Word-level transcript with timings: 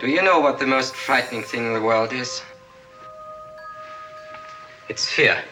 Do 0.00 0.08
you 0.08 0.22
know 0.22 0.40
what 0.40 0.58
the 0.58 0.66
most 0.66 0.96
frightening 0.96 1.42
thing 1.42 1.66
in 1.66 1.74
the 1.74 1.80
world 1.82 2.14
is? 2.14 2.40
It's 4.88 5.06
fear. 5.06 5.44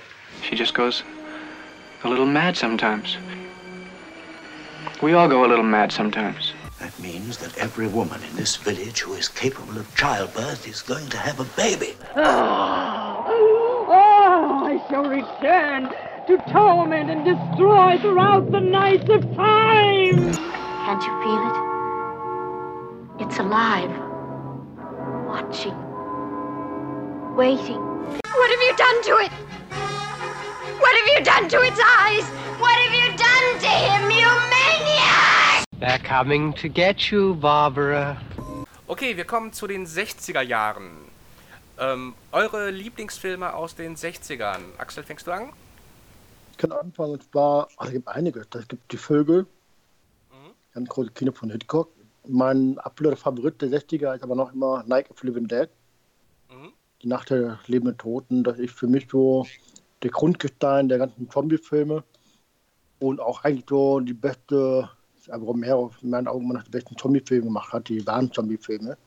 She 0.42 0.56
just 0.56 0.72
goes 0.72 1.02
a 2.02 2.08
little 2.08 2.24
mad 2.24 2.56
sometimes. 2.56 3.18
We 5.02 5.12
all 5.12 5.28
go 5.28 5.44
a 5.44 5.48
little 5.48 5.66
mad 5.66 5.92
sometimes. 5.92 6.54
That 6.80 6.98
means 6.98 7.36
that 7.38 7.58
every 7.58 7.88
woman 7.88 8.22
in 8.22 8.36
this 8.36 8.56
village 8.56 9.00
who 9.00 9.12
is 9.12 9.28
capable 9.28 9.76
of 9.76 9.94
childbirth 9.94 10.66
is 10.66 10.80
going 10.80 11.10
to 11.10 11.18
have 11.18 11.40
a 11.40 11.44
baby. 11.44 11.94
Ah, 12.16 13.22
ah, 13.26 14.64
I 14.64 14.80
shall 14.88 15.04
return 15.04 15.90
to 16.26 16.38
torment 16.50 17.10
and 17.10 17.22
destroy 17.22 17.98
throughout 17.98 18.50
the 18.50 18.60
nights 18.60 19.10
of 19.10 19.20
time. 19.36 20.32
Can't 20.86 21.02
you 21.02 21.12
feel 21.22 21.42
it? 21.50 23.28
It's 23.28 23.38
alive. 23.38 24.07
Watching. 25.48 25.72
Waiting. 27.34 27.80
What 28.36 28.50
have 28.50 28.62
you 28.68 28.74
done 28.76 29.02
to 29.04 29.16
it? 29.24 29.32
What 30.78 30.94
have 30.94 31.08
you 31.08 31.24
done 31.24 31.48
to 31.48 31.62
its 31.62 31.80
eyes? 31.80 32.24
What 32.60 32.76
have 32.76 32.92
you 32.92 33.16
done 33.16 33.58
to 33.58 33.66
him, 33.66 34.10
you 34.10 34.28
maniac? 34.52 35.64
They're 35.80 36.00
coming 36.00 36.52
to 36.52 36.68
get 36.68 37.10
you, 37.10 37.34
Barbara. 37.36 38.20
Okay, 38.88 39.16
wir 39.16 39.24
kommen 39.24 39.54
zu 39.54 39.66
den 39.66 39.86
60er 39.86 40.42
Jahren. 40.42 40.90
Ähm, 41.78 42.12
eure 42.30 42.70
Lieblingsfilme 42.70 43.54
aus 43.54 43.74
den 43.74 43.96
60ern. 43.96 44.76
Axel, 44.76 45.02
fängst 45.02 45.26
du 45.26 45.30
an? 45.32 45.54
Ich 46.52 46.58
kann 46.58 46.72
anfangen, 46.72 47.12
und 47.12 47.22
zwar, 47.22 47.68
ach, 47.78 47.86
es 47.86 47.92
gibt 47.92 48.08
einige. 48.08 48.40
Es 48.40 48.68
gibt 48.68 48.92
Die 48.92 48.98
Vögel, 48.98 49.46
mhm. 50.30 50.52
ganz 50.74 50.88
große 50.90 51.10
Kino 51.12 51.32
von 51.32 51.50
Hitchcock. 51.50 51.88
Mein 52.30 52.78
absoluter 52.78 53.16
Favorit 53.16 53.60
der 53.62 53.70
60er 53.70 54.14
ist 54.14 54.22
aber 54.22 54.36
noch 54.36 54.52
immer 54.52 54.84
Night 54.86 55.10
of 55.10 55.22
Living 55.22 55.48
Dead. 55.48 55.70
Mhm. 56.50 56.72
Die 57.02 57.08
Nacht 57.08 57.30
der 57.30 57.58
lebenden 57.66 57.96
Toten. 57.96 58.44
Das 58.44 58.58
ist 58.58 58.74
für 58.74 58.86
mich 58.86 59.08
so 59.10 59.46
der 60.02 60.10
Grundgestein 60.10 60.90
der 60.90 60.98
ganzen 60.98 61.30
Zombie-Filme. 61.30 62.04
Und 62.98 63.20
auch 63.20 63.44
eigentlich 63.44 63.64
so 63.66 64.00
die 64.00 64.12
beste, 64.12 64.90
aber 65.30 65.46
Romero 65.46 65.90
in 66.02 66.10
meinen 66.10 66.28
Augen 66.28 66.44
immer 66.44 66.54
noch 66.54 66.64
die 66.64 66.70
besten 66.70 66.98
Zombie-Filme 66.98 67.44
gemacht 67.44 67.72
hat, 67.72 67.88
die 67.88 68.06
wahren 68.06 68.30
Zombie-Filme. 68.30 68.98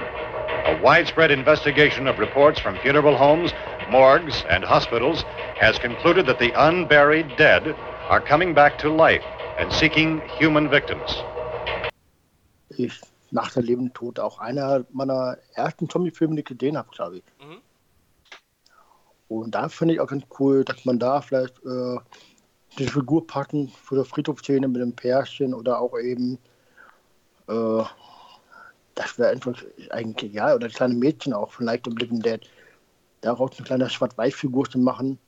A 0.00 0.82
widespread 0.82 1.30
investigation 1.30 2.08
of 2.08 2.18
reports 2.18 2.58
from 2.58 2.76
funeral 2.76 3.14
homes, 3.14 3.52
morgues, 3.90 4.42
and 4.48 4.64
hospitals 4.64 5.22
has 5.60 5.78
concluded 5.78 6.26
that 6.26 6.38
the 6.38 6.52
unburied 6.56 7.26
dead 7.36 7.74
are 8.08 8.20
coming 8.20 8.54
back 8.54 8.78
to 8.78 8.88
life 8.88 9.24
and 9.58 9.70
seeking 9.70 10.22
human 10.38 10.70
victims. 10.70 11.22
Ich 12.76 13.00
nach 13.30 13.52
der 13.52 13.62
lebenden 13.62 13.92
Tod 13.92 14.20
auch 14.20 14.38
einer 14.38 14.84
meiner 14.90 15.38
ersten 15.54 15.88
Zombie-Filme, 15.88 16.34
die 16.34 16.40
ich 16.40 16.58
gesehen 16.58 16.76
habe, 16.76 16.88
glaube 16.90 17.18
ich. 17.18 17.24
Mhm. 17.40 17.60
Und 19.28 19.54
da 19.54 19.68
finde 19.68 19.94
ich 19.94 20.00
auch 20.00 20.06
ganz 20.06 20.24
cool, 20.38 20.64
dass 20.64 20.84
man 20.84 20.98
da 20.98 21.20
vielleicht 21.20 21.58
äh, 21.64 21.98
die 22.78 22.86
Figur 22.86 23.26
packen 23.26 23.68
für 23.68 23.96
die 23.96 24.08
Friedhofsszene 24.08 24.68
mit 24.68 24.80
dem 24.80 24.94
Pärchen 24.94 25.52
oder 25.52 25.80
auch 25.80 25.98
eben, 25.98 26.38
äh, 27.48 27.82
das 28.94 29.18
wäre 29.18 29.30
einfach 29.30 29.60
eigentlich 29.90 30.30
egal, 30.30 30.54
oder 30.54 30.68
kleine 30.68 30.94
Mädchen 30.94 31.32
auch 31.32 31.50
von 31.50 31.66
Night 31.66 31.86
of 31.88 31.94
Living 31.98 32.20
Dead. 32.20 32.40
Daraus 33.22 33.50
eine 33.56 33.66
kleine 33.66 33.90
Schwarz-Weiß-Figur 33.90 34.70
zu 34.70 34.78
machen. 34.78 35.18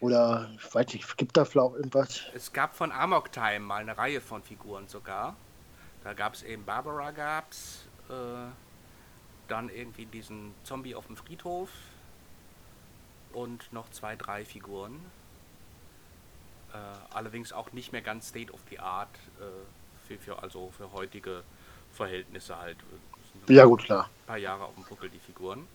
Oder 0.00 0.48
ich 0.54 0.74
weiß 0.74 0.94
nicht, 0.94 1.18
gibt 1.18 1.36
da 1.36 1.44
vielleicht 1.44 1.66
auch 1.66 1.74
irgendwas? 1.74 2.22
Es 2.34 2.52
gab 2.52 2.74
von 2.74 2.90
Amok 2.92 3.32
Time 3.32 3.60
mal 3.60 3.82
eine 3.82 3.98
Reihe 3.98 4.20
von 4.20 4.42
Figuren 4.42 4.88
sogar. 4.88 5.36
Da 6.04 6.14
gab 6.14 6.34
es 6.34 6.42
eben 6.42 6.64
Barbara 6.64 7.10
gab's, 7.10 7.86
äh, 8.08 8.12
dann 9.48 9.68
irgendwie 9.68 10.06
diesen 10.06 10.54
Zombie 10.64 10.94
auf 10.94 11.06
dem 11.06 11.16
Friedhof 11.16 11.70
und 13.32 13.72
noch 13.72 13.90
zwei, 13.90 14.16
drei 14.16 14.44
Figuren. 14.44 15.00
Äh, 16.72 16.76
allerdings 17.14 17.52
auch 17.52 17.72
nicht 17.72 17.92
mehr 17.92 18.02
ganz 18.02 18.28
State 18.28 18.52
of 18.52 18.60
the 18.70 18.78
Art, 18.78 19.14
äh, 19.40 20.06
für, 20.06 20.18
für, 20.18 20.42
also 20.42 20.72
für 20.76 20.92
heutige 20.92 21.42
Verhältnisse 21.92 22.56
halt. 22.56 22.76
Ja, 23.48 23.64
gut, 23.64 23.84
klar. 23.84 24.04
Ein 24.04 24.26
paar 24.26 24.36
Jahre 24.38 24.64
auf 24.64 24.74
dem 24.74 24.84
Buckel, 24.84 25.10
die 25.10 25.18
Figuren. 25.18 25.66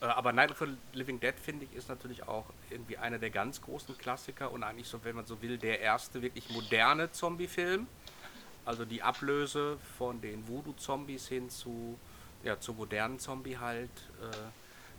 Äh, 0.00 0.06
aber 0.06 0.32
Night 0.32 0.50
of 0.50 0.58
the 0.58 0.76
Living 0.92 1.20
Dead, 1.20 1.34
finde 1.38 1.64
ich, 1.64 1.76
ist 1.76 1.88
natürlich 1.88 2.26
auch 2.26 2.46
irgendwie 2.70 2.98
einer 2.98 3.18
der 3.18 3.30
ganz 3.30 3.60
großen 3.62 3.96
Klassiker 3.98 4.50
und 4.50 4.62
eigentlich 4.62 4.88
so, 4.88 5.02
wenn 5.04 5.16
man 5.16 5.26
so 5.26 5.40
will, 5.42 5.58
der 5.58 5.80
erste 5.80 6.22
wirklich 6.22 6.50
moderne 6.50 7.10
Zombie-Film. 7.10 7.86
Also 8.64 8.84
die 8.84 9.02
Ablöse 9.02 9.78
von 9.96 10.20
den 10.20 10.46
Voodoo-Zombies 10.48 11.28
hin 11.28 11.48
zu, 11.48 11.98
ja, 12.42 12.58
zu 12.58 12.74
modernen 12.74 13.18
Zombie 13.18 13.56
halt. 13.56 13.90
Äh, 14.20 14.36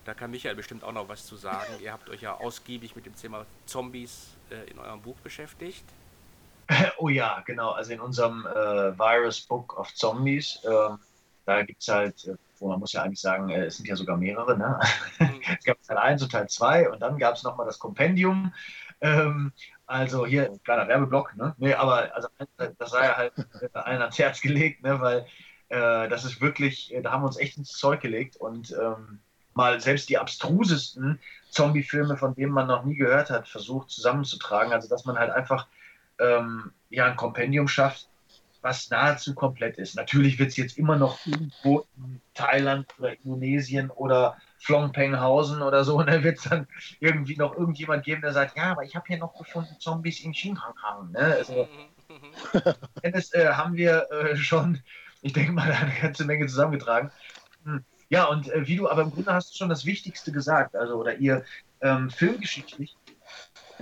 da 0.05 0.13
kann 0.13 0.31
Michael 0.31 0.55
bestimmt 0.55 0.85
auch 0.85 0.93
noch 0.93 1.09
was 1.09 1.25
zu 1.25 1.35
sagen. 1.35 1.73
Ihr 1.81 1.91
habt 1.91 2.09
euch 2.09 2.21
ja 2.21 2.33
ausgiebig 2.33 2.95
mit 2.95 3.05
dem 3.05 3.15
Thema 3.15 3.45
Zombies 3.65 4.37
äh, 4.49 4.69
in 4.71 4.79
eurem 4.79 5.01
Buch 5.01 5.17
beschäftigt. 5.17 5.83
Oh 6.97 7.07
ja, 7.07 7.41
genau. 7.45 7.71
Also 7.71 7.93
in 7.93 8.01
unserem 8.01 8.45
äh, 8.45 8.97
Virus 8.97 9.39
Book 9.39 9.77
of 9.79 9.93
Zombies, 9.93 10.59
äh, 10.65 10.89
da 11.45 11.61
gibt 11.61 11.81
es 11.81 11.87
halt, 11.87 12.37
wo 12.59 12.69
man 12.69 12.79
muss 12.79 12.93
ja 12.93 13.03
eigentlich 13.03 13.21
sagen, 13.21 13.49
äh, 13.49 13.65
es 13.65 13.77
sind 13.77 13.87
ja 13.87 13.95
sogar 13.95 14.17
mehrere. 14.17 14.57
Ne? 14.57 14.79
Mhm. 15.19 15.41
es 15.59 15.65
gab 15.65 15.81
Teil 15.83 15.97
1 15.97 16.23
und 16.23 16.31
Teil 16.31 16.47
2 16.47 16.89
und 16.89 17.01
dann 17.01 17.17
gab 17.17 17.35
es 17.35 17.43
nochmal 17.43 17.65
das 17.65 17.79
Kompendium. 17.79 18.53
Ähm, 19.01 19.51
also 19.85 20.25
hier, 20.25 20.57
kleiner 20.63 20.87
Werbeblock, 20.87 21.35
ne? 21.37 21.55
Nee, 21.57 21.73
aber 21.73 22.13
also, 22.15 22.27
das 22.77 22.91
sei 22.91 23.05
ja 23.05 23.15
halt 23.15 23.33
äh, 23.37 23.69
allen 23.73 24.01
ans 24.01 24.19
Herz 24.19 24.41
gelegt, 24.41 24.83
ne? 24.83 24.99
weil 24.99 25.25
das 25.69 26.23
ist 26.23 26.39
wirklich, 26.39 26.95
da 27.03 27.11
haben 27.11 27.23
wir 27.23 27.27
uns 27.27 27.35
echt 27.35 27.57
ins 27.57 27.73
Zeug 27.73 27.99
gelegt 27.99 28.37
und 28.37 28.71
ähm, 28.71 29.19
mal 29.53 29.81
selbst 29.81 30.07
die 30.07 30.17
abstrusesten 30.17 31.19
Zombie-Filme, 31.49 32.15
von 32.15 32.35
denen 32.35 32.53
man 32.53 32.67
noch 32.67 32.85
nie 32.85 32.95
gehört 32.95 33.29
hat, 33.29 33.49
versucht 33.49 33.89
zusammenzutragen. 33.89 34.71
Also 34.71 34.87
dass 34.87 35.03
man 35.03 35.17
halt 35.17 35.31
einfach 35.31 35.67
ähm, 36.19 36.71
ja, 36.89 37.05
ein 37.05 37.17
Kompendium 37.17 37.67
schafft, 37.67 38.07
was 38.61 38.89
nahezu 38.89 39.33
komplett 39.35 39.77
ist. 39.77 39.95
Natürlich 39.95 40.39
wird 40.39 40.49
es 40.49 40.57
jetzt 40.57 40.77
immer 40.77 40.95
noch 40.95 41.25
irgendwo 41.25 41.85
in 41.97 42.21
Thailand 42.33 42.87
oder 42.99 43.13
Indonesien 43.13 43.89
oder 43.89 44.37
Flongpenghausen 44.59 45.61
oder 45.61 45.83
so, 45.83 45.97
und 45.99 46.07
da 46.07 46.23
wird 46.23 46.37
es 46.37 46.43
dann 46.45 46.67
irgendwie 46.99 47.35
noch 47.35 47.55
irgendjemand 47.55 48.03
geben, 48.03 48.21
der 48.21 48.33
sagt, 48.33 48.57
ja, 48.57 48.71
aber 48.71 48.83
ich 48.83 48.95
habe 48.95 49.05
hier 49.07 49.17
noch 49.17 49.37
gefunden 49.37 49.75
Zombies 49.79 50.21
in 50.21 50.33
Xinjiang. 50.33 51.11
Ne? 51.11 51.19
Also, 51.19 51.67
das 53.03 53.33
äh, 53.33 53.47
haben 53.53 53.75
wir 53.75 54.07
äh, 54.11 54.35
schon, 54.35 54.81
ich 55.21 55.33
denke 55.33 55.51
mal, 55.51 55.71
eine 55.71 55.93
ganze 56.01 56.25
Menge 56.25 56.47
zusammengetragen. 56.47 57.11
Hm. 57.63 57.83
Ja, 58.09 58.25
und 58.25 58.49
äh, 58.49 58.65
wie 58.67 58.77
du, 58.77 58.89
aber 58.89 59.01
im 59.01 59.11
Grunde 59.11 59.33
hast 59.33 59.53
du 59.53 59.57
schon 59.57 59.69
das 59.69 59.85
Wichtigste 59.85 60.31
gesagt, 60.31 60.75
also 60.75 60.95
oder 60.95 61.17
ihr 61.17 61.43
ähm, 61.81 62.09
filmgeschichtlich, 62.09 62.95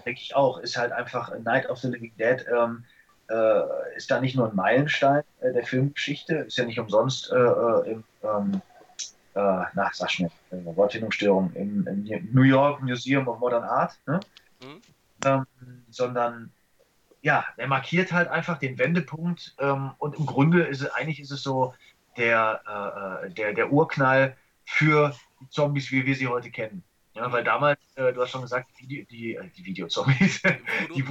denke 0.04 0.20
ich 0.22 0.36
auch, 0.36 0.58
ist 0.58 0.78
halt 0.78 0.92
einfach 0.92 1.32
Night 1.40 1.70
of 1.70 1.80
the 1.80 1.88
Living 1.88 2.14
Dead, 2.18 2.44
ähm, 2.52 2.86
äh, 3.30 3.96
ist 3.96 4.12
da 4.12 4.22
nicht 4.22 4.36
nur 4.36 4.50
ein 4.50 4.56
Meilenstein 4.56 5.24
äh, 5.42 5.54
der 5.54 5.66
Filmgeschichte, 5.66 6.36
ist 6.36 6.58
ja 6.58 6.66
nicht 6.66 6.80
umsonst 6.80 7.32
äh, 7.32 7.36
äh, 7.36 7.92
im, 7.92 8.04
ähm, 8.24 8.62
äh, 9.34 9.64
na, 9.74 9.90
sag 9.94 10.12
schnell, 10.12 10.32
Wortfindungsstörung, 10.52 11.52
im, 11.54 11.88
im, 11.88 12.30
New 12.32 12.44
York 12.44 12.82
Museum 12.82 13.28
of 13.28 13.40
Modern 13.40 13.64
Art, 13.64 14.00
ne? 14.06 14.20
mhm. 14.62 14.82
ähm, 15.26 15.46
sondern 15.90 16.52
ja, 17.22 17.44
er 17.58 17.68
markiert 17.68 18.12
halt 18.12 18.30
einfach 18.30 18.60
den 18.60 18.78
Wendepunkt 18.78 19.56
ähm, 19.60 19.92
und 19.98 20.16
im 20.16 20.26
Grunde 20.28 20.64
ist 20.64 20.82
es, 20.82 20.92
eigentlich 20.92 21.20
ist 21.20 21.32
es 21.32 21.42
so, 21.42 21.74
der, 22.18 23.24
äh, 23.26 23.30
der, 23.32 23.54
der 23.54 23.72
Urknall 23.72 24.38
für 24.64 25.16
die 25.42 25.50
Zombies, 25.50 25.92
wie 25.92 26.06
wir 26.06 26.16
sie 26.16 26.28
heute 26.28 26.50
kennen. 26.50 26.84
Ja, 27.14 27.32
weil 27.32 27.44
damals, 27.44 27.80
äh, 27.96 28.14
du 28.14 28.22
hast 28.22 28.32
schon 28.32 28.42
gesagt, 28.42 28.70
die, 28.80 29.06
die, 29.06 29.36
äh, 29.36 29.50
die 29.58 29.66
Videozombies, 29.66 30.42
die, 30.96 31.04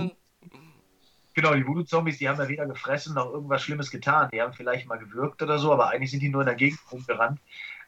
genau, 1.35 1.55
die 1.55 1.67
Voodoo-Zombies, 1.67 2.19
die 2.19 2.29
haben 2.29 2.39
ja 2.39 2.49
weder 2.49 2.67
gefressen 2.67 3.15
noch 3.15 3.31
irgendwas 3.33 3.63
Schlimmes 3.63 3.91
getan. 3.91 4.29
Die 4.33 4.41
haben 4.41 4.53
vielleicht 4.53 4.87
mal 4.87 4.99
gewirkt 4.99 5.43
oder 5.43 5.59
so, 5.59 5.73
aber 5.73 5.89
eigentlich 5.89 6.11
sind 6.11 6.21
die 6.21 6.29
nur 6.29 6.43
in 6.43 6.47
der 6.47 6.55
Gegend 6.55 6.81
rumgerannt 6.91 7.41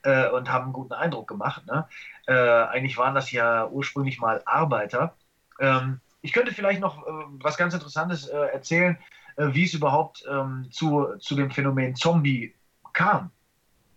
äh, 0.02 0.28
und 0.28 0.50
haben 0.50 0.64
einen 0.64 0.72
guten 0.72 0.92
Eindruck 0.92 1.28
gemacht. 1.28 1.66
Ne? 1.66 1.86
Äh, 2.26 2.32
eigentlich 2.32 2.98
waren 2.98 3.14
das 3.14 3.30
ja 3.32 3.66
ursprünglich 3.68 4.18
mal 4.18 4.42
Arbeiter. 4.44 5.14
Ähm, 5.58 6.00
ich 6.22 6.32
könnte 6.32 6.52
vielleicht 6.52 6.80
noch 6.80 7.06
äh, 7.06 7.10
was 7.40 7.56
ganz 7.56 7.74
Interessantes 7.74 8.26
erzählen, 8.26 8.98
wie 9.38 9.64
es 9.64 9.74
überhaupt 9.74 10.24
ähm, 10.30 10.66
zu, 10.70 11.14
zu 11.18 11.34
dem 11.34 11.50
Phänomen 11.50 11.94
Zombie 11.94 12.54
kam. 12.94 13.30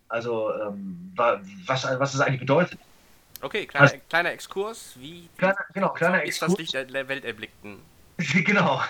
Also 0.08 0.52
ähm, 0.52 1.12
was, 1.16 1.84
was 1.98 2.14
es 2.14 2.20
eigentlich 2.20 2.40
bedeutet. 2.40 2.78
Okay, 3.40 3.66
kleiner, 3.66 3.86
also, 3.86 3.96
kleiner 4.08 4.32
Exkurs, 4.32 4.94
wie, 4.98 5.28
kleiner, 5.38 5.56
genau, 5.72 5.88
kleiner 5.90 6.22
Exkurs. 6.22 6.50
das 6.50 6.58
Licht 6.58 6.74
der 6.74 7.08
Welt 7.08 7.24
erblickten. 7.24 7.78
genau. 8.44 8.82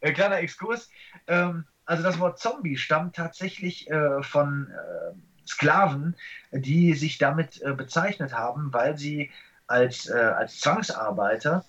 Äh, 0.00 0.12
kleiner 0.12 0.38
Exkurs. 0.38 0.90
Ähm, 1.26 1.66
also 1.84 2.02
das 2.02 2.18
Wort 2.18 2.38
Zombie 2.38 2.76
stammt 2.76 3.16
tatsächlich 3.16 3.90
äh, 3.90 4.22
von 4.22 4.68
äh, 4.70 5.46
Sklaven, 5.48 6.16
die 6.50 6.94
sich 6.94 7.18
damit 7.18 7.62
bezeichnet 7.76 8.32
haben, 8.32 8.72
weil 8.72 8.98
sie 8.98 9.30
als, 9.68 10.10
als 10.10 10.58
Zwangsarbeiter 10.58 11.64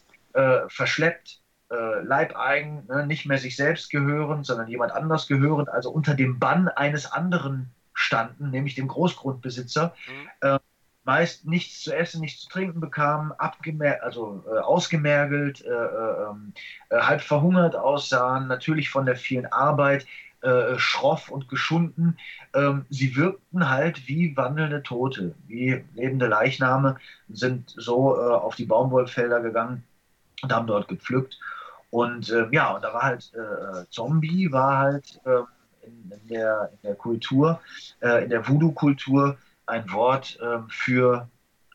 verschleppt 0.67 1.43
leibeigen, 1.69 2.87
ne, 2.87 3.05
nicht 3.05 3.27
mehr 3.27 3.37
sich 3.37 3.55
selbst 3.55 3.91
gehörend, 3.91 4.47
sondern 4.47 4.67
jemand 4.67 4.93
anders 4.93 5.27
gehörend, 5.27 5.69
also 5.69 5.91
unter 5.91 6.15
dem 6.15 6.39
Bann 6.39 6.69
eines 6.69 7.11
anderen 7.11 7.69
standen, 7.93 8.49
nämlich 8.49 8.73
dem 8.73 8.87
Großgrundbesitzer, 8.87 9.93
Mhm. 10.07 10.59
Äh, 11.07 11.11
meist 11.11 11.45
nichts 11.45 11.83
zu 11.83 11.95
essen, 11.95 12.21
nichts 12.21 12.41
zu 12.41 12.49
trinken 12.49 12.79
bekamen, 12.79 13.31
also 14.01 14.43
äh, 14.47 14.59
ausgemergelt, 14.59 15.63
äh, 15.63 15.69
äh, 15.69 16.29
ähm, 16.29 16.53
äh, 16.89 16.99
halb 16.99 17.21
verhungert 17.21 17.75
aussahen, 17.75 18.47
natürlich 18.47 18.89
von 18.89 19.05
der 19.05 19.15
vielen 19.15 19.45
Arbeit 19.47 20.05
äh, 20.41 20.77
schroff 20.77 21.29
und 21.29 21.49
geschunden. 21.49 22.17
Ähm, 22.53 22.85
sie 22.89 23.15
wirkten 23.15 23.69
halt 23.69 24.07
wie 24.07 24.35
wandelnde 24.37 24.83
Tote, 24.83 25.33
wie 25.47 25.83
lebende 25.95 26.27
Leichname, 26.27 26.97
sind 27.29 27.73
so 27.75 28.15
äh, 28.15 28.33
auf 28.33 28.55
die 28.55 28.65
Baumwollfelder 28.65 29.41
gegangen 29.41 29.83
und 30.43 30.53
haben 30.53 30.67
dort 30.67 30.87
gepflückt. 30.87 31.39
Und 31.89 32.29
ähm, 32.31 32.49
ja, 32.51 32.75
und 32.75 32.83
da 32.83 32.93
war 32.93 33.03
halt 33.03 33.31
äh, 33.33 33.85
Zombie, 33.89 34.51
war 34.51 34.77
halt 34.77 35.19
ähm, 35.25 35.45
in, 35.81 36.11
in, 36.11 36.27
der, 36.27 36.69
in 36.73 36.79
der 36.83 36.95
Kultur, 36.95 37.61
äh, 38.01 38.25
in 38.25 38.29
der 38.29 38.47
Voodoo-Kultur 38.47 39.37
ein 39.67 39.91
Wort 39.91 40.39
ähm, 40.41 40.67
für, 40.69 41.29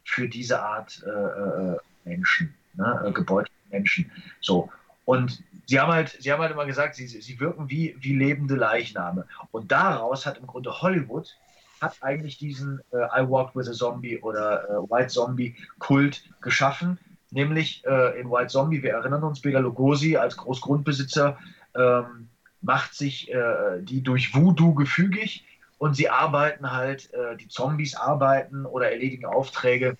für 0.04 0.28
diese 0.28 0.60
Art 0.62 1.02
äh, 1.06 1.10
äh, 1.10 1.76
Menschen, 2.04 2.54
ne? 2.74 3.04
äh, 3.06 3.12
gebeutelte 3.12 3.52
Menschen. 3.70 4.10
So. 4.40 4.70
Und 5.04 5.42
sie 5.66 5.78
haben 5.78 5.92
halt, 5.92 6.16
sie 6.20 6.32
haben 6.32 6.40
halt 6.40 6.52
immer 6.52 6.66
gesagt, 6.66 6.96
sie, 6.96 7.06
sie 7.06 7.40
wirken 7.40 7.70
wie, 7.70 7.96
wie 8.00 8.14
lebende 8.14 8.56
Leichname. 8.56 9.26
Und 9.50 9.70
daraus 9.72 10.26
hat 10.26 10.38
im 10.38 10.46
Grunde 10.46 10.80
Hollywood 10.80 11.36
hat 11.80 11.96
eigentlich 12.00 12.38
diesen 12.38 12.80
äh, 12.92 13.22
I 13.22 13.28
Walked 13.28 13.56
with 13.56 13.68
a 13.68 13.72
Zombie 13.72 14.20
oder 14.20 14.64
äh, 14.64 14.72
White 14.90 15.08
Zombie 15.08 15.56
Kult 15.78 16.22
geschaffen. 16.40 16.98
Nämlich 17.30 17.84
äh, 17.84 18.20
in 18.20 18.30
White 18.30 18.48
Zombie, 18.48 18.82
wir 18.82 18.92
erinnern 18.92 19.24
uns, 19.24 19.40
Bela 19.40 19.58
Lugosi 19.58 20.16
als 20.16 20.36
Großgrundbesitzer 20.36 21.38
ähm, 21.74 22.28
macht 22.60 22.94
sich 22.94 23.32
äh, 23.32 23.80
die 23.80 24.02
durch 24.02 24.34
Voodoo 24.34 24.74
gefügig 24.74 25.44
und 25.82 25.96
sie 25.96 26.08
arbeiten 26.08 26.70
halt, 26.70 27.12
äh, 27.12 27.36
die 27.36 27.48
Zombies 27.48 27.96
arbeiten 27.96 28.66
oder 28.66 28.92
erledigen 28.92 29.24
Aufträge 29.24 29.96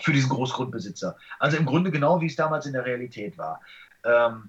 für 0.00 0.14
diesen 0.14 0.30
Großgrundbesitzer. 0.30 1.14
Also 1.38 1.58
im 1.58 1.66
Grunde 1.66 1.90
genau 1.90 2.22
wie 2.22 2.26
es 2.26 2.36
damals 2.36 2.64
in 2.64 2.72
der 2.72 2.86
Realität 2.86 3.36
war. 3.36 3.60
Ähm, 4.02 4.48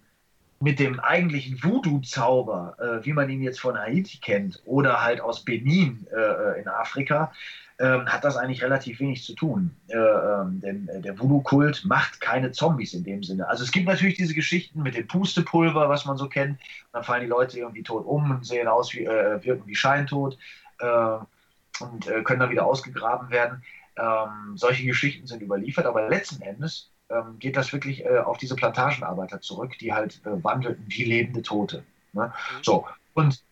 mit 0.62 0.80
dem 0.80 1.02
eigentlichen 1.02 1.62
Voodoo-Zauber, 1.62 2.78
äh, 2.80 3.06
wie 3.06 3.12
man 3.12 3.30
ihn 3.30 3.42
jetzt 3.42 3.60
von 3.60 3.78
Haiti 3.78 4.20
kennt 4.20 4.62
oder 4.64 5.04
halt 5.04 5.20
aus 5.20 5.44
Benin 5.44 6.08
äh, 6.10 6.62
in 6.62 6.70
Afrika, 6.70 7.34
ähm, 7.82 8.06
hat 8.06 8.24
das 8.24 8.38
eigentlich 8.38 8.64
relativ 8.64 9.00
wenig 9.00 9.24
zu 9.24 9.34
tun. 9.34 9.76
Äh, 9.88 9.98
ähm, 9.98 10.62
denn 10.62 10.88
äh, 10.88 11.02
der 11.02 11.20
Voodoo-Kult 11.20 11.84
macht 11.84 12.22
keine 12.22 12.52
Zombies 12.52 12.94
in 12.94 13.04
dem 13.04 13.24
Sinne. 13.24 13.50
Also 13.50 13.64
es 13.64 13.72
gibt 13.72 13.88
natürlich 13.88 14.16
diese 14.16 14.36
Geschichten 14.36 14.84
mit 14.84 14.96
dem 14.96 15.08
Pustepulver, 15.08 15.90
was 15.90 16.06
man 16.06 16.16
so 16.16 16.30
kennt. 16.30 16.60
Dann 16.94 17.04
fallen 17.04 17.24
die 17.24 17.28
Leute 17.28 17.60
irgendwie 17.60 17.84
tot 17.84 18.06
um 18.06 18.30
und 18.30 18.46
sehen 18.46 18.68
aus 18.68 18.94
wie, 18.94 19.04
äh, 19.04 19.44
wirken 19.44 19.64
wie 19.66 19.76
scheintot 19.76 20.36
äh, 20.36 20.61
und 20.82 22.08
äh, 22.08 22.24
können 22.24 22.40
dann 22.40 22.50
wieder 22.50 22.66
ausgegraben 22.66 23.30
werden. 23.30 23.64
Ähm, 23.98 24.56
solche 24.56 24.86
Geschichten 24.86 25.28
sind 25.28 25.42
überliefert, 25.42 25.86
aber 25.86 26.08
letzten 26.10 26.42
Endes 26.42 26.92
ähm, 27.10 27.40
geht 27.40 27.58
das 27.58 27.74
wirklich 27.74 28.06
äh, 28.06 28.20
auf 28.20 28.38
diese 28.38 28.56
Plantagenarbeiter 28.56 29.42
zurück, 29.42 29.78
die 29.80 29.94
halt 29.94 30.22
äh, 30.26 30.44
wandelten 30.44 30.86
wie 30.88 31.04
lebende 31.04 31.42
Tote. 31.42 31.84
Ne? 32.14 32.34
So, 32.62 32.86
und 33.14 33.44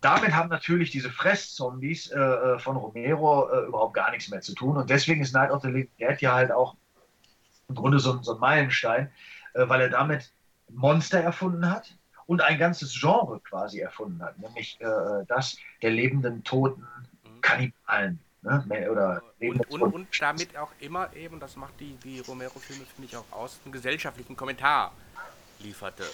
damit 0.00 0.34
haben 0.34 0.48
natürlich 0.48 0.90
diese 0.90 1.10
Fresszombies 1.10 2.10
äh, 2.10 2.18
äh, 2.18 2.58
von 2.58 2.76
Romero 2.76 3.48
äh, 3.50 3.66
überhaupt 3.66 3.94
gar 3.94 4.10
nichts 4.10 4.28
mehr 4.28 4.40
zu 4.40 4.54
tun. 4.54 4.76
Und 4.76 4.90
deswegen 4.90 5.22
ist 5.22 5.32
Night 5.32 5.50
of 5.50 5.62
the 5.62 5.68
Living 5.68 5.90
Dead 5.98 6.20
ja 6.20 6.34
halt 6.34 6.50
auch 6.50 6.76
im 7.68 7.76
Grunde 7.76 8.00
so, 8.00 8.20
so 8.22 8.34
ein 8.34 8.40
Meilenstein, 8.40 9.10
äh, 9.54 9.68
weil 9.68 9.80
er 9.80 9.88
damit 9.90 10.32
Monster 10.68 11.20
erfunden 11.20 11.70
hat 11.70 11.96
und 12.26 12.40
ein 12.40 12.58
ganzes 12.58 12.98
Genre 12.98 13.40
quasi 13.40 13.80
erfunden 13.80 14.22
hat, 14.22 14.38
nämlich 14.38 14.80
äh, 14.80 15.24
das 15.28 15.56
der 15.82 15.90
lebenden, 15.90 16.42
toten 16.44 16.86
Kannibalen. 17.40 18.18
Ne? 18.42 18.88
Oder 18.90 19.22
Und, 19.40 19.70
und, 19.70 19.82
und 19.82 20.20
damit 20.20 20.56
auch 20.56 20.70
immer 20.80 21.14
eben, 21.14 21.38
das 21.38 21.56
macht 21.56 21.78
die, 21.78 21.96
die 22.02 22.20
Romero-Filme, 22.20 22.84
finde 22.84 23.08
ich, 23.08 23.16
auch 23.16 23.30
aus, 23.30 23.60
einen 23.64 23.72
gesellschaftlichen 23.72 24.36
Kommentar 24.36 24.92
lieferte. 25.60 26.04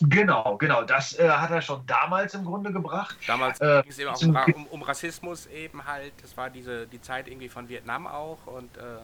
Genau, 0.00 0.56
genau. 0.56 0.82
Das 0.82 1.18
äh, 1.18 1.28
hat 1.28 1.50
er 1.50 1.62
schon 1.62 1.86
damals 1.86 2.34
im 2.34 2.44
Grunde 2.44 2.72
gebracht. 2.72 3.16
Damals 3.26 3.60
Äh, 3.60 3.82
ging 3.82 3.90
es 3.92 3.98
eben 3.98 4.10
auch 4.10 4.22
um, 4.22 4.36
um, 4.36 4.66
um 4.66 4.82
Rassismus 4.82 5.46
eben 5.46 5.84
halt. 5.84 6.12
Das 6.20 6.36
war 6.36 6.50
diese 6.50 6.86
die 6.86 7.00
Zeit 7.00 7.28
irgendwie 7.28 7.48
von 7.48 7.68
Vietnam 7.68 8.06
auch 8.06 8.46
und 8.46 8.76
äh, 8.76 8.98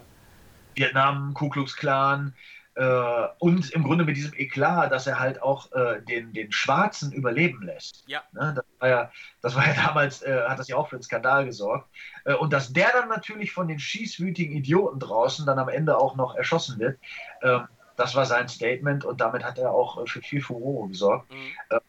Vietnam, 0.74 1.32
Ku 1.34 1.48
Klux 1.48 1.76
Klan 1.76 2.34
äh, 2.76 3.26
und 3.38 3.70
im 3.70 3.82
Grunde 3.82 4.04
mit 4.04 4.16
diesem 4.16 4.32
Eklat, 4.34 4.92
dass 4.92 5.06
er 5.06 5.18
halt 5.18 5.42
auch 5.42 5.72
äh, 5.72 6.00
den, 6.02 6.32
den 6.32 6.52
Schwarzen 6.52 7.12
überleben 7.12 7.62
lässt. 7.62 8.04
Ja. 8.06 8.22
Ne? 8.32 8.54
Das, 8.54 8.64
war 8.78 8.88
ja, 8.88 9.10
das 9.42 9.54
war 9.56 9.66
ja 9.66 9.74
damals, 9.86 10.22
äh, 10.22 10.42
hat 10.46 10.58
das 10.58 10.68
ja 10.68 10.76
auch 10.76 10.88
für 10.88 10.96
einen 10.96 11.02
Skandal 11.02 11.44
gesorgt. 11.46 11.88
Äh, 12.24 12.34
und 12.34 12.52
dass 12.52 12.72
der 12.72 12.90
dann 12.92 13.08
natürlich 13.08 13.52
von 13.52 13.66
den 13.66 13.78
schießwütigen 13.78 14.54
Idioten 14.54 15.00
draußen 15.00 15.46
dann 15.46 15.58
am 15.58 15.68
Ende 15.68 15.98
auch 15.98 16.16
noch 16.16 16.36
erschossen 16.36 16.78
wird, 16.78 16.98
ähm, 17.42 17.66
das 17.96 18.14
war 18.14 18.24
sein 18.24 18.48
Statement 18.48 19.04
und 19.04 19.20
damit 19.20 19.44
hat 19.44 19.58
er 19.58 19.72
auch 19.72 20.02
äh, 20.02 20.06
für 20.06 20.22
viel 20.22 20.40
Furore 20.40 20.88
gesorgt. 20.88 21.30
Äh, 21.70 21.80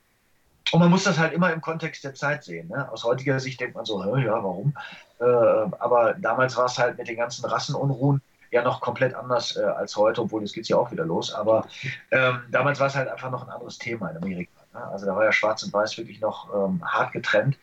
und 0.71 0.79
man 0.79 0.89
muss 0.89 1.03
das 1.03 1.19
halt 1.19 1.33
immer 1.33 1.53
im 1.53 1.61
Kontext 1.61 2.03
der 2.03 2.15
Zeit 2.15 2.43
sehen. 2.43 2.69
Ne? 2.69 2.91
Aus 2.91 3.03
heutiger 3.03 3.39
Sicht 3.39 3.59
denkt 3.59 3.75
man 3.75 3.85
so, 3.85 4.03
"Hä, 4.03 4.25
ja, 4.25 4.41
warum? 4.41 4.73
Aber 5.19 6.15
damals 6.17 6.57
war 6.57 6.65
es 6.65 6.79
halt 6.79 6.97
mit 6.97 7.07
den 7.07 7.17
ganzen 7.17 7.45
Rassenunruhen 7.45 8.21
ja 8.51 8.61
noch 8.61 8.81
komplett 8.81 9.15
anders 9.15 9.57
äh, 9.57 9.63
als 9.63 9.95
heute, 9.95 10.21
obwohl 10.21 10.41
jetzt 10.41 10.53
geht 10.53 10.63
es 10.63 10.69
ja 10.69 10.77
auch 10.77 10.91
wieder 10.91 11.05
los. 11.05 11.33
Aber 11.33 11.67
ähm, 12.11 12.41
damals 12.51 12.79
war 12.79 12.87
es 12.87 12.95
halt 12.95 13.07
einfach 13.07 13.31
noch 13.31 13.43
ein 13.43 13.49
anderes 13.49 13.77
Thema 13.77 14.09
in 14.09 14.17
Amerika. 14.17 14.51
Ne? 14.73 14.83
Also 14.87 15.05
da 15.05 15.15
war 15.15 15.23
ja 15.23 15.31
Schwarz 15.31 15.63
und 15.63 15.73
Weiß 15.73 15.97
wirklich 15.97 16.19
noch 16.19 16.53
ähm, 16.53 16.81
hart 16.85 17.13
getrennt. 17.13 17.57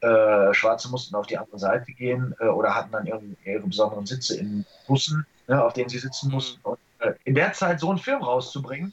Äh, 0.00 0.52
Schwarze 0.52 0.90
mussten 0.90 1.14
auf 1.14 1.28
die 1.28 1.38
andere 1.38 1.60
Seite 1.60 1.92
gehen 1.92 2.34
äh, 2.40 2.46
oder 2.46 2.74
hatten 2.74 2.90
dann 2.90 3.06
irgendwie 3.06 3.36
ihre 3.48 3.60
besonderen 3.60 4.04
Sitze 4.04 4.36
in 4.36 4.66
Bussen, 4.88 5.24
ne, 5.46 5.64
auf 5.64 5.74
denen 5.74 5.88
sie 5.88 6.00
sitzen 6.00 6.30
mussten. 6.30 6.60
Und 6.62 6.78
äh, 6.98 7.12
in 7.24 7.36
der 7.36 7.52
Zeit 7.52 7.78
so 7.78 7.88
einen 7.88 8.00
Film 8.00 8.20
rauszubringen, 8.20 8.92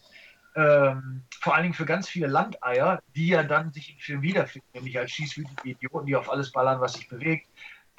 ähm, 0.56 1.24
vor 1.42 1.56
allen 1.56 1.64
Dingen 1.64 1.74
für 1.74 1.86
ganz 1.86 2.08
viele 2.08 2.28
Landeier, 2.28 3.02
die 3.16 3.30
ja 3.30 3.42
dann 3.42 3.72
sich 3.72 3.94
im 3.94 4.00
Film 4.00 4.22
wiederfinden, 4.22 4.68
nämlich 4.74 5.00
als 5.00 5.12
schießwütige 5.12 5.70
Idioten, 5.70 6.06
die 6.06 6.16
auf 6.16 6.30
alles 6.30 6.52
ballern, 6.52 6.80
was 6.80 6.94
sich 6.94 7.08
bewegt. 7.10 7.48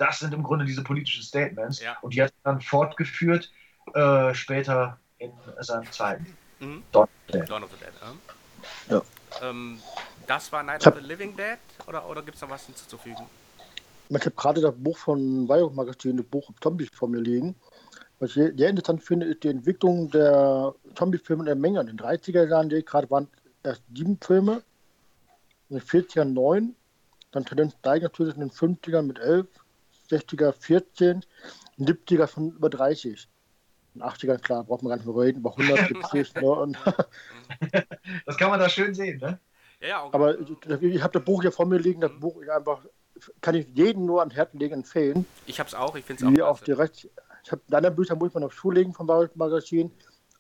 Das 0.01 0.19
sind 0.19 0.33
im 0.33 0.43
Grunde 0.43 0.65
diese 0.65 0.83
politischen 0.83 1.23
Statements. 1.23 1.83
Und 2.01 2.15
die 2.15 2.23
hat 2.23 2.33
er 2.43 2.53
dann 2.53 2.61
fortgeführt, 2.63 3.53
äh, 3.93 4.35
später 4.35 4.99
in 5.19 5.31
seinem 5.61 5.93
zweiten. 5.93 6.35
Mhm. 6.59 6.83
Dawn 6.91 7.05
of 7.05 7.11
the 7.27 7.33
Dead. 7.33 7.51
Dawn 7.51 7.65
of 7.65 7.71
the 7.71 7.85
Dead. 7.85 7.93
Ja. 8.89 8.97
Ja. 8.97 9.49
Ähm, 9.49 9.79
das 10.27 10.51
war 10.53 10.63
Night 10.63 10.87
of 10.87 10.95
the 10.95 11.07
Living 11.07 11.37
Dead 11.37 11.59
oder, 11.87 12.09
oder 12.09 12.23
gibt 12.23 12.37
es 12.37 12.41
noch 12.41 12.49
was 12.49 12.65
hinzuzufügen? 12.65 13.27
Ich 14.09 14.21
habe 14.21 14.31
gerade 14.31 14.63
das 14.63 14.75
Buch 14.75 14.97
von 14.97 15.47
Weihrauch 15.47 15.73
Magazin, 15.75 16.17
das 16.17 16.27
Buch 16.27 16.51
Zombies 16.63 16.89
vor 16.95 17.09
mir 17.09 17.21
liegen. 17.21 17.55
Was 18.21 18.37
ich 18.37 18.57
sehr 18.57 18.71
interessant 18.71 19.03
finde, 19.03 19.27
ist 19.27 19.45
die 19.45 19.49
Entwicklung 19.49 20.11
der 20.11 20.75
Zombie-Filme 20.95 21.43
in 21.43 21.47
der 21.47 21.57
Menge. 21.57 21.81
In 21.81 21.89
den 21.89 21.99
30er 21.99 22.49
Jahren, 22.49 22.71
die 22.71 22.83
gerade 22.83 23.11
waren 23.11 23.29
erst 23.63 23.83
sieben 23.95 24.19
Filme, 24.19 24.63
in 25.69 25.77
den 25.79 25.87
40ern 25.87 26.25
neun, 26.25 26.75
dann 27.33 27.45
Tendenz 27.45 27.75
steigt 27.79 28.03
natürlich 28.03 28.35
in 28.35 28.41
den 28.41 28.51
50ern 28.51 29.03
mit 29.03 29.19
elf, 29.19 29.47
60er 30.11 30.53
14, 30.53 31.25
in 31.77 31.87
den 31.87 31.97
70er 31.97 32.27
von 32.27 32.51
über 32.51 32.71
30. 32.71 33.29
In 33.95 34.01
den 34.01 34.09
80ern, 34.09 34.39
klar, 34.39 34.65
braucht 34.65 34.83
man 34.83 34.91
gar 34.91 34.97
nicht 34.97 35.07
mehr 35.07 35.17
reden, 35.17 35.39
über 35.39 35.57
100 35.57 35.89
gibt 35.89 36.05
es 36.15 36.35
ne, 36.35 36.73
Das 38.27 38.37
kann 38.37 38.51
man 38.51 38.61
da 38.61 38.69
schön 38.69 38.95
sehen, 38.95 39.19
ne? 39.19 39.41
Ja, 39.81 39.89
ja, 39.89 40.01
auch, 40.03 40.13
Aber 40.13 40.39
ich, 40.39 40.83
ich 40.83 41.03
habe 41.03 41.19
das 41.19 41.25
Buch 41.25 41.41
hier 41.43 41.53
vor 41.53 41.67
mir 41.67 41.79
liegen, 41.79 42.01
das 42.01 42.13
Buch 42.19 42.41
ist 42.41 42.51
einfach, 42.51 42.85
kann 43.41 43.55
ich 43.55 43.67
jedem 43.75 44.05
nur 44.05 44.23
an 44.23 44.31
Herzen 44.31 44.59
legen, 44.59 44.75
empfehlen. 44.75 45.25
ich 45.47 45.59
hab's 45.59 45.75
auch, 45.75 45.97
ich 45.97 46.05
finde 46.05 46.23
es 46.23 46.29
auch. 46.29 46.37
Wie 46.37 46.43
auch 46.43 46.57
klasse. 46.59 46.65
direkt, 46.65 47.09
ich 47.45 47.53
habe 47.53 47.63
deine 47.69 47.91
Bücher 47.91 48.15
muss 48.15 48.35
man 48.35 48.43
noch 48.43 48.55
zulegen 48.55 48.93
vom 48.93 49.07
Bayreuth 49.07 49.37
Magazin, 49.37 49.91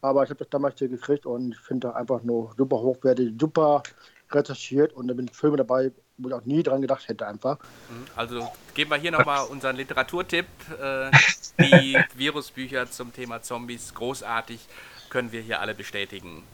aber 0.03 0.25
ich 0.25 0.31
habe 0.31 0.39
das 0.39 0.51
damals 0.51 0.79
hier 0.79 0.89
gekriegt 0.89 1.25
und 1.25 1.53
ich 1.53 1.59
finde 1.59 1.89
das 1.89 1.97
einfach 1.97 2.23
nur 2.23 2.53
super 2.57 2.81
hochwertig, 2.81 3.35
super 3.41 3.83
recherchiert 4.31 4.93
und 4.93 5.09
da 5.09 5.15
sind 5.15 5.35
Filme 5.35 5.57
dabei, 5.57 5.91
wo 6.21 6.29
ich 6.29 6.35
auch 6.35 6.45
nie 6.45 6.63
dran 6.63 6.81
gedacht 6.81 7.09
hätte 7.09 7.27
einfach. 7.27 7.59
Mhm. 7.59 8.07
Also 8.17 8.53
geben 8.75 8.91
wir 8.91 8.99
hier 8.99 9.11
nochmal 9.11 9.47
unseren 9.47 9.77
Literaturtipp. 9.77 10.47
Äh, 10.81 11.11
die 11.59 11.99
Virusbücher 12.15 12.91
zum 12.91 13.13
Thema 13.13 13.43
Zombies, 13.43 13.95
großartig, 13.95 14.61
können 15.09 15.33
wir 15.33 15.41
hier 15.41 15.61
alle 15.61 15.75
bestätigen. 15.75 16.45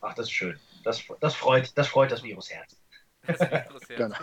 Ach, 0.00 0.14
das 0.14 0.26
ist 0.26 0.32
schön. 0.32 0.58
Das, 0.84 1.02
das, 1.20 1.34
freut, 1.34 1.76
das 1.76 1.88
freut 1.88 2.10
das 2.10 2.22
Virusherz. 2.22 2.76
Das 3.26 3.40
Virusherz. 3.40 3.88
Gerne. 3.96 4.14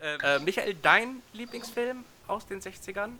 Äh, 0.00 0.36
äh, 0.36 0.38
Michael, 0.40 0.74
dein 0.80 1.22
Lieblingsfilm 1.32 2.04
aus 2.26 2.46
den 2.46 2.60
60ern? 2.60 3.10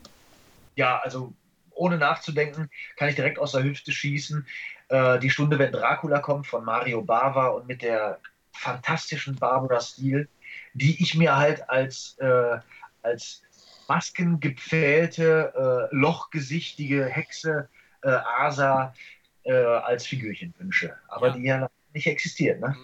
Ja, 0.75 0.99
also 0.99 1.33
ohne 1.71 1.97
nachzudenken, 1.97 2.69
kann 2.97 3.09
ich 3.09 3.15
direkt 3.15 3.39
aus 3.39 3.53
der 3.53 3.63
Hüfte 3.63 3.91
schießen. 3.91 4.45
Äh, 4.89 5.19
die 5.19 5.29
Stunde, 5.29 5.59
wenn 5.59 5.71
Dracula 5.71 6.19
kommt, 6.19 6.47
von 6.47 6.65
Mario 6.65 7.01
Bava 7.01 7.47
und 7.47 7.67
mit 7.67 7.81
der 7.81 8.19
fantastischen 8.53 9.35
Barbara 9.35 9.79
Steele, 9.79 10.27
die 10.73 11.01
ich 11.01 11.15
mir 11.15 11.35
halt 11.35 11.67
als, 11.69 12.17
äh, 12.19 12.57
als 13.01 13.41
maskengepfählte, 13.87 15.89
äh, 15.91 15.95
lochgesichtige 15.95 17.05
Hexe 17.05 17.69
äh, 18.03 18.09
Asa 18.09 18.93
äh, 19.43 19.53
als 19.53 20.05
Figürchen 20.05 20.53
wünsche. 20.57 20.95
Aber 21.07 21.27
Ja. 21.27 21.33
die 21.33 21.43
ja 21.43 21.69
nicht 21.93 22.07
existiert. 22.07 22.61
Ne? 22.61 22.77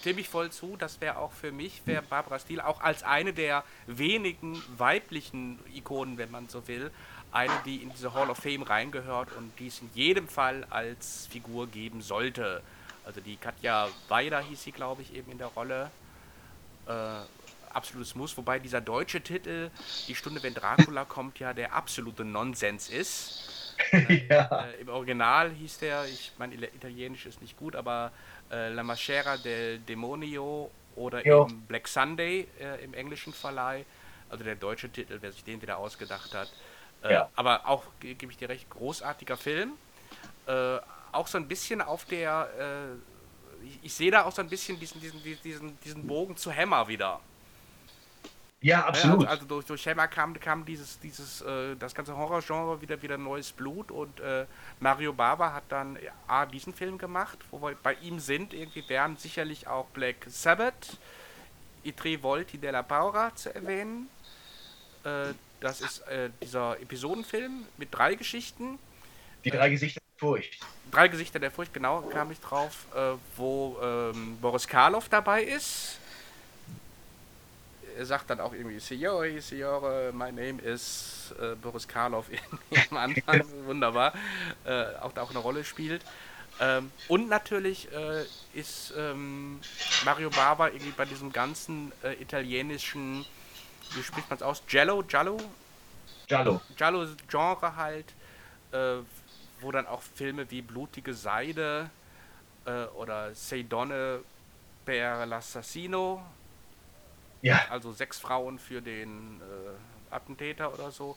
Stimme 0.00 0.20
ich 0.20 0.28
voll 0.28 0.50
zu, 0.50 0.76
das 0.76 1.00
wäre 1.00 1.16
auch 1.16 1.32
für 1.32 1.50
mich, 1.50 1.82
wäre 1.84 2.02
Barbara 2.02 2.38
Steele 2.38 2.64
auch 2.64 2.80
als 2.80 3.02
eine 3.02 3.32
der 3.32 3.64
wenigen 3.88 4.62
weiblichen 4.78 5.58
Ikonen, 5.74 6.16
wenn 6.16 6.30
man 6.30 6.48
so 6.48 6.66
will, 6.68 6.92
eine, 7.32 7.52
die 7.66 7.76
in 7.76 7.90
diese 7.90 8.14
Hall 8.14 8.30
of 8.30 8.38
Fame 8.38 8.62
reingehört 8.62 9.32
und 9.36 9.58
die 9.58 9.66
es 9.66 9.80
in 9.80 9.90
jedem 9.94 10.28
Fall 10.28 10.64
als 10.70 11.26
Figur 11.26 11.66
geben 11.66 12.02
sollte. 12.02 12.62
Also 13.04 13.20
die 13.20 13.36
Katja 13.36 13.88
Weider 14.08 14.40
hieß 14.40 14.62
sie, 14.62 14.72
glaube 14.72 15.02
ich, 15.02 15.12
eben 15.14 15.32
in 15.32 15.38
der 15.38 15.48
Rolle. 15.48 15.90
Äh, 16.86 16.92
absolutes 17.74 18.14
Muss, 18.14 18.36
wobei 18.36 18.58
dieser 18.58 18.80
deutsche 18.80 19.20
Titel, 19.20 19.70
Die 20.08 20.14
Stunde, 20.14 20.42
wenn 20.42 20.54
Dracula 20.54 21.04
kommt, 21.04 21.38
ja 21.38 21.52
der 21.52 21.72
absolute 21.72 22.24
Nonsens 22.24 22.88
ist. 22.88 23.74
ja. 24.28 24.66
äh, 24.66 24.80
Im 24.80 24.88
Original 24.88 25.50
hieß 25.50 25.78
der, 25.78 26.04
ich 26.04 26.32
meine, 26.38 26.54
Italienisch 26.54 27.26
ist 27.26 27.40
nicht 27.40 27.56
gut, 27.56 27.74
aber 27.74 28.12
äh, 28.50 28.68
La 28.68 28.82
Maschera 28.82 29.36
del 29.36 29.78
Demonio 29.80 30.70
oder 30.94 31.26
jo. 31.26 31.46
eben 31.46 31.62
Black 31.62 31.88
Sunday 31.88 32.46
äh, 32.60 32.84
im 32.84 32.94
englischen 32.94 33.32
Verleih. 33.32 33.84
Also 34.28 34.44
der 34.44 34.56
deutsche 34.56 34.88
Titel, 34.88 35.18
wer 35.20 35.32
sich 35.32 35.44
den 35.44 35.60
wieder 35.60 35.78
ausgedacht 35.78 36.34
hat. 36.34 36.50
Äh, 37.02 37.12
ja. 37.14 37.28
Aber 37.34 37.66
auch, 37.66 37.84
gebe 38.00 38.30
ich 38.30 38.38
dir 38.38 38.48
recht, 38.48 38.68
großartiger 38.70 39.36
Film. 39.36 39.72
Äh, 40.46 40.78
auch 41.12 41.26
so 41.26 41.38
ein 41.38 41.48
bisschen 41.48 41.82
auf 41.82 42.04
der, 42.06 42.48
äh, 42.58 43.11
ich, 43.64 43.78
ich 43.82 43.94
sehe 43.94 44.10
da 44.10 44.24
auch 44.24 44.32
so 44.32 44.42
ein 44.42 44.48
bisschen 44.48 44.78
diesen, 44.78 45.00
diesen, 45.00 45.22
diesen, 45.22 45.80
diesen 45.80 46.06
Bogen 46.06 46.36
zu 46.36 46.54
Hammer 46.54 46.86
wieder. 46.88 47.20
Ja, 48.60 48.86
absolut. 48.86 49.22
Ja, 49.22 49.28
also, 49.28 49.44
also, 49.44 49.46
durch, 49.46 49.66
durch 49.66 49.88
Hammer 49.88 50.06
kam, 50.06 50.38
kam 50.38 50.64
dieses, 50.64 51.00
dieses, 51.00 51.40
äh, 51.40 51.74
das 51.76 51.94
ganze 51.94 52.16
Horrorgenre 52.16 52.80
wieder 52.80 53.02
wieder 53.02 53.18
neues 53.18 53.50
Blut 53.50 53.90
und 53.90 54.20
äh, 54.20 54.46
Mario 54.78 55.12
Bava 55.12 55.52
hat 55.52 55.64
dann 55.68 55.98
A, 56.28 56.46
diesen 56.46 56.72
Film 56.72 56.96
gemacht, 56.96 57.38
wo 57.50 57.60
wir 57.60 57.74
bei 57.82 57.94
ihm 57.94 58.20
sind, 58.20 58.54
irgendwie 58.54 58.88
wären 58.88 59.16
sicherlich 59.16 59.66
auch 59.66 59.86
Black 59.86 60.16
Sabbath, 60.28 60.96
I 61.84 61.92
Tre 61.92 62.22
Volti 62.22 62.58
della 62.58 62.82
Paura 62.82 63.34
zu 63.34 63.52
erwähnen. 63.52 64.08
Äh, 65.02 65.34
das 65.58 65.80
ist 65.80 66.00
äh, 66.08 66.30
dieser 66.40 66.80
Episodenfilm 66.80 67.66
mit 67.78 67.88
drei 67.92 68.14
Geschichten. 68.14 68.78
Die 69.44 69.50
drei 69.50 69.70
Gesichter 69.70 70.01
Furcht. 70.22 70.58
Drei 70.90 71.08
Gesichter 71.08 71.40
der 71.40 71.50
Furcht, 71.50 71.74
genau, 71.74 72.02
kam 72.02 72.30
ich 72.30 72.40
drauf, 72.40 72.86
äh, 72.94 73.16
wo 73.36 73.76
ähm, 73.82 74.38
Boris 74.40 74.68
Karloff 74.68 75.08
dabei 75.08 75.42
ist 75.42 75.98
er 77.96 78.06
sagt 78.06 78.30
dann 78.30 78.40
auch 78.40 78.52
irgendwie, 78.52 78.78
Signore, 78.78 79.40
Signore, 79.40 80.12
my 80.12 80.32
name 80.32 80.60
is 80.62 81.34
äh, 81.40 81.54
Boris 81.56 81.86
Karloff 81.86 82.26
am 82.90 82.96
Anfang, 82.96 83.44
wunderbar, 83.66 84.12
äh, 84.64 84.84
auch 85.00 85.12
da 85.12 85.22
auch 85.22 85.30
eine 85.30 85.38
Rolle 85.38 85.64
spielt. 85.64 86.02
Ähm, 86.60 86.90
und 87.08 87.28
natürlich 87.28 87.90
äh, 87.92 88.24
ist 88.54 88.92
ähm, 88.96 89.60
Mario 90.04 90.30
Bava 90.30 90.68
irgendwie 90.68 90.92
bei 90.92 91.04
diesem 91.04 91.32
ganzen 91.32 91.92
äh, 92.02 92.14
italienischen, 92.14 93.24
wie 93.94 94.02
spricht 94.02 94.28
man 94.28 94.36
es 94.36 94.42
aus, 94.42 94.62
Giallo, 94.66 95.02
Giallo? 95.02 95.38
Giallo. 96.28 96.60
Giallo-Genre 96.76 97.76
halt, 97.76 98.06
äh, 98.72 98.98
wo 99.62 99.72
dann 99.72 99.86
auch 99.86 100.02
Filme 100.02 100.50
wie 100.50 100.62
Blutige 100.62 101.14
Seide 101.14 101.90
äh, 102.64 102.84
oder 102.96 103.34
Sei 103.34 103.62
Donne 103.62 104.20
per 104.84 105.26
l'Assassino 105.26 106.20
ja. 107.42 107.60
Also 107.68 107.92
sechs 107.92 108.18
Frauen 108.18 108.58
für 108.58 108.80
den 108.80 109.40
äh, 109.40 110.14
Attentäter 110.14 110.72
oder 110.72 110.90
so, 110.90 111.16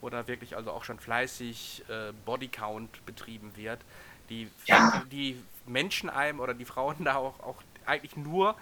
wo 0.00 0.10
da 0.10 0.28
wirklich 0.28 0.54
also 0.54 0.70
auch 0.70 0.84
schon 0.84 0.98
fleißig 0.98 1.84
äh, 1.88 2.12
Bodycount 2.24 3.04
betrieben 3.06 3.56
wird. 3.56 3.80
Die, 4.28 4.48
ja. 4.66 5.02
die 5.10 5.42
Menschen 5.66 6.10
einem 6.10 6.40
oder 6.40 6.54
die 6.54 6.64
Frauen 6.64 7.04
da 7.04 7.16
auch, 7.16 7.40
auch 7.40 7.62
eigentlich 7.86 8.16
nur 8.16 8.54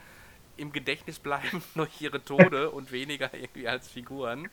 im 0.56 0.72
Gedächtnis 0.72 1.18
bleiben 1.18 1.62
durch 1.74 2.00
ihre 2.00 2.24
Tode 2.24 2.70
und 2.70 2.92
weniger 2.92 3.34
irgendwie 3.34 3.68
als 3.68 3.88
Figuren. 3.88 4.48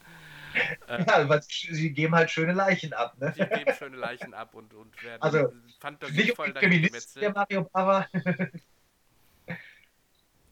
Ja, 0.88 1.28
weil 1.30 1.42
sie 1.42 1.92
geben 1.92 2.16
halt 2.16 2.32
schöne 2.32 2.54
Leichen 2.54 2.94
ab, 2.94 3.16
ne? 3.20 3.34
Sie 3.36 3.46
geben 3.46 3.74
schöne 3.78 3.98
Leichen 3.98 4.34
ab 4.34 4.54
und, 4.54 4.74
und 4.74 5.04
werden 5.04 5.22
also, 5.22 5.54
fantasievoll 5.80 6.54
dahin 6.54 6.90
Der 7.22 7.32
Mario 7.32 7.64
Bava 7.64 8.08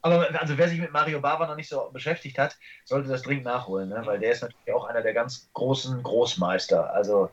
aber 0.05 0.27
also 0.39 0.55
wer 0.57 0.69
sich 0.69 0.79
mit 0.79 0.91
Mario 0.91 1.19
Bava 1.19 1.47
noch 1.47 1.55
nicht 1.55 1.67
so 1.67 1.89
beschäftigt 1.91 2.37
hat, 2.37 2.57
sollte 2.83 3.09
das 3.09 3.23
dringend 3.23 3.45
nachholen, 3.45 3.89
ne? 3.89 4.03
weil 4.05 4.19
der 4.19 4.33
ist 4.33 4.41
natürlich 4.43 4.71
auch 4.71 4.85
einer 4.85 5.01
der 5.01 5.13
ganz 5.13 5.49
großen 5.53 6.03
Großmeister 6.03 6.93
also 6.93 7.31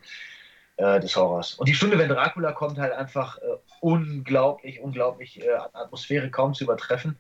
äh, 0.79 0.99
des 0.99 1.15
Horrors. 1.15 1.55
Und 1.55 1.69
die 1.69 1.75
Stunde, 1.75 1.99
wenn 1.99 2.09
Dracula 2.09 2.53
kommt, 2.53 2.79
halt 2.79 2.95
einfach 2.95 3.37
äh, 3.39 3.59
unglaublich, 3.81 4.81
unglaublich 4.81 5.43
äh, 5.43 5.53
Atmosphäre 5.75 6.31
kaum 6.31 6.55
zu 6.55 6.65
übertreffen. 6.65 7.19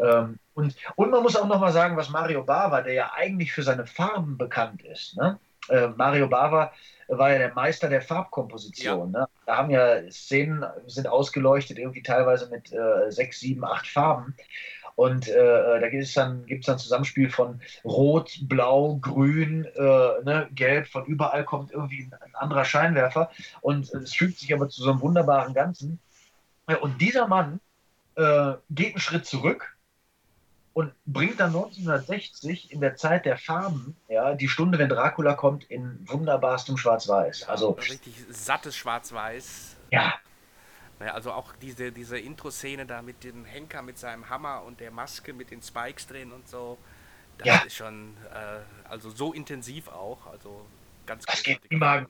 Ähm, 0.00 0.38
und, 0.54 0.76
und 0.96 1.10
man 1.10 1.22
muss 1.22 1.36
auch 1.36 1.46
noch 1.46 1.60
mal 1.60 1.72
sagen, 1.72 1.96
was 1.96 2.10
Mario 2.10 2.44
Bava, 2.44 2.82
der 2.82 2.94
ja 2.94 3.12
eigentlich 3.14 3.52
für 3.52 3.62
seine 3.62 3.86
Farben 3.86 4.38
bekannt 4.38 4.82
ist, 4.82 5.16
ne? 5.16 5.38
Äh, 5.68 5.88
Mario 5.88 6.28
Bava 6.28 6.72
war 7.08 7.32
ja 7.32 7.38
der 7.38 7.54
Meister 7.54 7.88
der 7.88 8.02
Farbkomposition. 8.02 9.12
Ja. 9.12 9.20
Ne? 9.20 9.28
Da 9.46 9.56
haben 9.56 9.70
ja 9.70 10.10
Szenen 10.10 10.64
sind 10.86 11.06
ausgeleuchtet, 11.06 11.78
irgendwie 11.78 12.02
teilweise 12.02 12.48
mit 12.50 12.72
äh, 12.72 13.10
sechs, 13.10 13.40
sieben, 13.40 13.64
acht 13.64 13.86
Farben. 13.86 14.34
Und 14.96 15.26
äh, 15.28 15.80
da 15.80 15.88
gibt 15.88 16.04
es 16.04 16.14
dann, 16.14 16.46
gibt's 16.46 16.66
dann 16.66 16.78
Zusammenspiel 16.78 17.28
von 17.28 17.60
Rot, 17.84 18.38
Blau, 18.42 18.96
Grün, 19.00 19.64
äh, 19.64 19.78
ne, 19.78 20.48
Gelb, 20.52 20.86
von 20.86 21.04
überall 21.06 21.44
kommt 21.44 21.72
irgendwie 21.72 22.08
ein 22.10 22.34
anderer 22.34 22.64
Scheinwerfer. 22.64 23.30
Und 23.60 23.92
es 23.92 24.14
fügt 24.14 24.38
sich 24.38 24.54
aber 24.54 24.68
zu 24.68 24.82
so 24.82 24.90
einem 24.90 25.00
wunderbaren 25.00 25.52
Ganzen. 25.52 25.98
Und 26.80 27.00
dieser 27.00 27.26
Mann 27.26 27.60
äh, 28.14 28.52
geht 28.70 28.94
einen 28.94 29.00
Schritt 29.00 29.26
zurück 29.26 29.73
und 30.74 30.92
bringt 31.06 31.40
dann 31.40 31.48
1960 31.48 32.72
in 32.72 32.80
der 32.80 32.96
Zeit 32.96 33.24
der 33.24 33.38
Farben, 33.38 33.96
ja, 34.08 34.34
die 34.34 34.48
Stunde, 34.48 34.78
wenn 34.78 34.88
Dracula 34.88 35.34
kommt, 35.34 35.64
in 35.64 36.06
wunderbarstem 36.06 36.76
Schwarz-Weiß. 36.76 37.48
Also 37.48 37.70
richtig 37.70 38.14
sattes 38.28 38.76
Schwarz-Weiß. 38.76 39.76
Ja, 39.90 40.14
naja, 40.98 41.12
also 41.12 41.32
auch 41.32 41.52
diese, 41.60 41.92
diese 41.92 42.18
Intro-Szene 42.18 42.86
da 42.86 43.02
mit 43.02 43.24
dem 43.24 43.44
Henker 43.44 43.82
mit 43.82 43.98
seinem 43.98 44.28
Hammer 44.28 44.62
und 44.62 44.80
der 44.80 44.90
Maske 44.90 45.32
mit 45.32 45.50
den 45.50 45.62
Spikes 45.62 46.06
drin 46.06 46.32
und 46.32 46.48
so, 46.48 46.78
das 47.38 47.46
ja. 47.46 47.56
ist 47.58 47.74
schon 47.74 48.16
äh, 48.32 48.88
also 48.88 49.10
so 49.10 49.32
intensiv 49.32 49.88
auch, 49.88 50.26
also 50.26 50.64
ganz 51.06 51.24
das 51.24 51.42
geht 51.42 51.60
immer. 51.68 52.06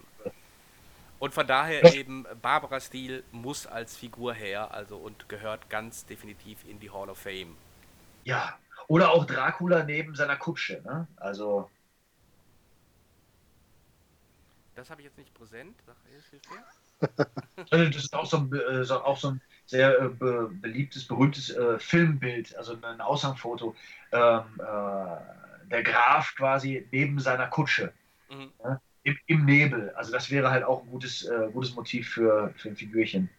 Und 1.18 1.32
von 1.32 1.46
daher 1.46 1.94
eben 1.94 2.26
Barbara 2.42 2.80
Steele 2.80 3.22
muss 3.32 3.66
als 3.66 3.96
Figur 3.96 4.34
her, 4.34 4.72
also 4.72 4.96
und 4.96 5.28
gehört 5.28 5.70
ganz 5.70 6.04
definitiv 6.04 6.58
in 6.68 6.78
die 6.80 6.90
Hall 6.90 7.08
of 7.08 7.18
Fame. 7.18 7.56
Ja, 8.24 8.58
oder 8.88 9.12
auch 9.12 9.24
Dracula 9.24 9.84
neben 9.84 10.14
seiner 10.14 10.36
Kutsche, 10.36 10.82
ne? 10.84 11.06
Also 11.16 11.70
das 14.74 14.90
habe 14.90 15.00
ich 15.00 15.06
jetzt 15.06 15.18
nicht 15.18 15.32
präsent. 15.34 15.76
Also 17.70 17.86
das 17.86 18.04
ist 18.04 18.14
auch 18.14 18.26
so 18.26 18.38
ein, 18.38 18.52
äh, 18.52 18.90
auch 18.90 19.16
so 19.16 19.30
ein 19.30 19.40
sehr 19.66 19.98
äh, 19.98 20.08
be 20.08 20.50
beliebtes, 20.52 21.06
berühmtes 21.06 21.50
äh, 21.50 21.78
Filmbild, 21.78 22.54
also 22.56 22.76
ein 22.80 23.00
Aushangfoto. 23.00 23.74
Ähm, 24.12 24.44
äh, 24.58 25.68
der 25.70 25.82
Graf 25.82 26.34
quasi 26.36 26.88
neben 26.92 27.18
seiner 27.20 27.46
Kutsche. 27.46 27.92
Mhm. 28.30 28.52
Ja, 28.62 28.80
im, 29.02 29.18
im, 29.26 29.44
Nebel. 29.44 29.90
Also 29.90 30.12
das 30.12 30.30
wäre 30.30 30.50
halt 30.50 30.64
auch 30.64 30.82
ein 30.82 30.88
gutes, 30.88 31.24
äh, 31.24 31.48
gutes 31.52 31.74
Motiv 31.74 32.08
für, 32.10 32.52
für 32.56 32.70
ein 32.70 32.76
Figürchen. 32.76 33.30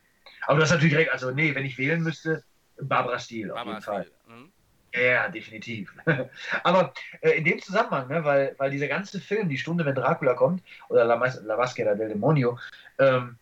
Aber 0.47 0.59
das 0.59 0.69
ist 0.69 0.75
natürlich 0.75 0.93
direkt, 0.93 1.11
also 1.11 1.31
nee, 1.31 1.53
wenn 1.55 1.65
ich 1.65 1.77
wählen 1.77 2.01
müsste, 2.01 2.43
Barbara 2.79 3.19
Steele 3.19 3.53
auf 3.53 3.65
jeden 3.65 3.81
Fall. 3.81 4.11
Mhm. 4.27 4.51
Ja, 4.95 5.27
definitiv. 5.29 5.93
Aber 6.63 6.93
äh, 7.21 7.31
in 7.31 7.43
dem 7.43 7.61
Zusammenhang, 7.61 8.07
ne, 8.07 8.23
weil, 8.23 8.55
weil 8.57 8.71
dieser 8.71 8.87
ganze 8.87 9.19
Film, 9.19 9.49
die 9.49 9.57
Stunde, 9.57 9.85
wenn 9.85 9.95
Dracula 9.95 10.33
kommt, 10.33 10.63
oder 10.89 11.05
La, 11.05 11.15
Mas 11.15 11.41
La 11.43 11.57
Maschera 11.57 11.95
del 11.95 12.09
Demonio, 12.09 12.57
ähm, 12.99 13.37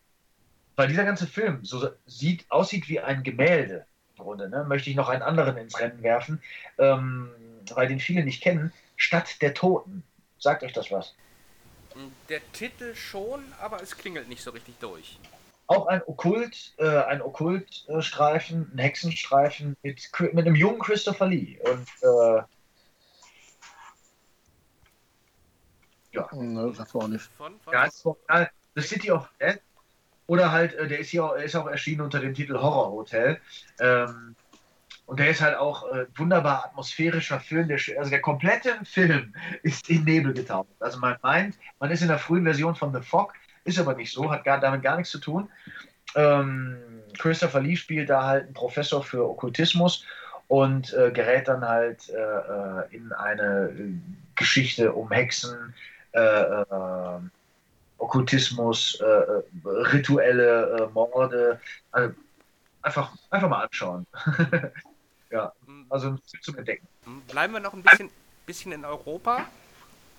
weil 0.75 0.87
dieser 0.87 1.05
ganze 1.05 1.27
Film 1.27 1.63
so 1.63 1.89
sieht, 2.05 2.49
aussieht 2.49 2.89
wie 2.89 2.99
ein 2.99 3.23
Gemälde, 3.23 3.85
im 4.17 4.23
Grunde, 4.23 4.49
ne, 4.49 4.63
möchte 4.63 4.89
ich 4.89 4.95
noch 4.95 5.09
einen 5.09 5.21
anderen 5.21 5.57
ins 5.57 5.79
Rennen 5.79 6.01
werfen, 6.01 6.41
ähm, 6.77 7.29
weil 7.73 7.87
den 7.87 7.99
viele 7.99 8.23
nicht 8.23 8.41
kennen, 8.41 8.73
Stadt 8.95 9.41
der 9.41 9.53
Toten. 9.53 10.03
Sagt 10.39 10.63
euch 10.63 10.73
das 10.73 10.91
was? 10.91 11.13
Der 12.29 12.41
Titel 12.51 12.95
schon, 12.95 13.43
aber 13.59 13.81
es 13.81 13.97
klingelt 13.97 14.27
nicht 14.27 14.41
so 14.41 14.51
richtig 14.51 14.75
durch. 14.79 15.19
Auch 15.75 15.87
ein 15.87 16.01
Okkult, 16.05 16.73
äh, 16.77 17.03
ein 17.03 17.21
Okkultstreifen, 17.21 18.71
ein 18.73 18.77
Hexenstreifen 18.77 19.75
mit, 19.83 20.09
mit 20.33 20.45
einem 20.45 20.55
jungen 20.55 20.79
Christopher 20.79 21.27
Lee. 21.27 21.57
Und 21.63 21.87
äh, 22.01 22.41
ja. 26.11 26.29
Ne, 26.31 26.73
das 26.77 26.93
war 26.93 27.03
auch 27.03 27.07
nicht. 27.07 27.29
Von, 27.37 27.59
von, 27.59 27.73
ja, 27.73 28.49
The 28.75 28.81
City 28.81 29.11
of 29.11 29.29
Death 29.39 29.61
oder 30.27 30.51
halt, 30.51 30.73
äh, 30.75 30.87
der 30.87 30.99
ist 30.99 31.09
hier 31.09 31.25
auch, 31.25 31.35
ist 31.35 31.55
auch 31.55 31.67
erschienen 31.67 32.01
unter 32.01 32.19
dem 32.19 32.33
Titel 32.33 32.57
Horror 32.57 32.91
Hotel. 32.91 33.39
Ähm, 33.79 34.35
und 35.05 35.19
der 35.19 35.29
ist 35.29 35.41
halt 35.41 35.57
auch 35.57 35.91
äh, 35.91 36.05
wunderbar 36.15 36.65
atmosphärischer 36.65 37.39
Film. 37.39 37.67
Der, 37.67 37.79
also 37.97 38.09
der 38.09 38.21
komplette 38.21 38.79
Film 38.85 39.35
ist 39.63 39.89
in 39.89 40.03
Nebel 40.05 40.33
getaucht. 40.33 40.69
Also 40.79 40.99
man 40.99 41.17
meint, 41.21 41.57
man 41.79 41.91
ist 41.91 42.01
in 42.01 42.07
der 42.07 42.19
frühen 42.19 42.43
Version 42.43 42.75
von 42.75 42.93
The 42.93 43.01
Fog, 43.01 43.33
ist 43.63 43.79
aber 43.79 43.95
nicht 43.95 44.11
so, 44.11 44.31
hat 44.31 44.43
gar, 44.43 44.59
damit 44.59 44.81
gar 44.81 44.97
nichts 44.97 45.11
zu 45.11 45.19
tun. 45.19 45.49
ähm, 46.15 46.77
Christopher 47.17 47.61
Lee 47.61 47.75
spielt 47.75 48.09
da 48.09 48.25
halt 48.25 48.45
einen 48.45 48.53
Professor 48.53 49.03
für 49.03 49.29
Okkultismus 49.29 50.05
und 50.47 50.93
äh, 50.93 51.11
gerät 51.11 51.47
dann 51.47 51.67
halt 51.67 52.09
äh, 52.09 52.13
äh 52.13 52.95
in 52.95 53.11
eine 53.13 53.69
äh, 53.69 53.93
Geschichte 54.35 54.91
um 54.93 55.11
Hexen, 55.11 55.73
äh, 56.11 56.19
äh, 56.19 56.65
Okkultismus, 57.99 59.01
rituelle 59.63 60.89
Morde. 60.93 61.61
Also 61.91 62.13
einfach, 62.81 63.15
einfach 63.29 63.49
mal 63.49 63.63
anschauen. 63.63 64.05
ja, 65.31 65.53
also 65.89 66.17
zum 66.41 66.57
Entdecken. 66.57 66.87
Bleiben 67.29 67.53
wir 67.53 67.61
noch 67.61 67.73
ein 67.73 67.81
bisschen, 67.81 68.09
bisschen 68.45 68.73
in 68.73 68.83
Europa. 68.83 69.45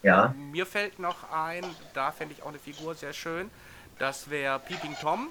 Ja. 0.04 0.34
Mir 0.36 0.66
fällt 0.66 0.98
noch 0.98 1.32
ein, 1.32 1.64
da 1.94 2.12
fände 2.12 2.34
ich 2.34 2.42
auch 2.42 2.48
eine 2.48 2.58
Figur 2.58 2.94
sehr 2.94 3.14
schön. 3.14 3.50
Das 3.98 4.28
wäre 4.28 4.58
Peeping 4.58 4.94
Tom. 5.00 5.28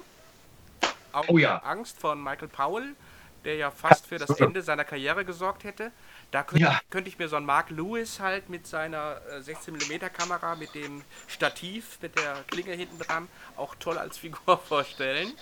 Auch 1.12 1.28
oh 1.28 1.38
ja. 1.38 1.58
Angst 1.58 2.00
von 2.00 2.20
Michael 2.20 2.48
Powell, 2.48 2.96
der 3.44 3.54
ja 3.54 3.70
fast 3.70 4.08
für 4.08 4.18
das 4.18 4.30
Ende 4.40 4.62
seiner 4.62 4.84
Karriere 4.84 5.24
gesorgt 5.24 5.62
hätte. 5.62 5.92
Da 6.32 6.42
könnte, 6.42 6.64
ja. 6.64 6.80
ich, 6.82 6.90
könnte 6.90 7.08
ich 7.08 7.18
mir 7.20 7.28
so 7.28 7.36
einen 7.36 7.46
Mark 7.46 7.70
Lewis 7.70 8.18
halt 8.18 8.48
mit 8.48 8.66
seiner 8.66 9.20
16mm 9.38 10.08
Kamera, 10.08 10.56
mit 10.56 10.74
dem 10.74 11.02
Stativ, 11.28 11.98
mit 12.02 12.18
der 12.18 12.42
Klinge 12.48 12.72
hinten 12.72 12.98
dran, 12.98 13.28
auch 13.56 13.76
toll 13.76 13.96
als 13.96 14.18
Figur 14.18 14.58
vorstellen. 14.68 15.34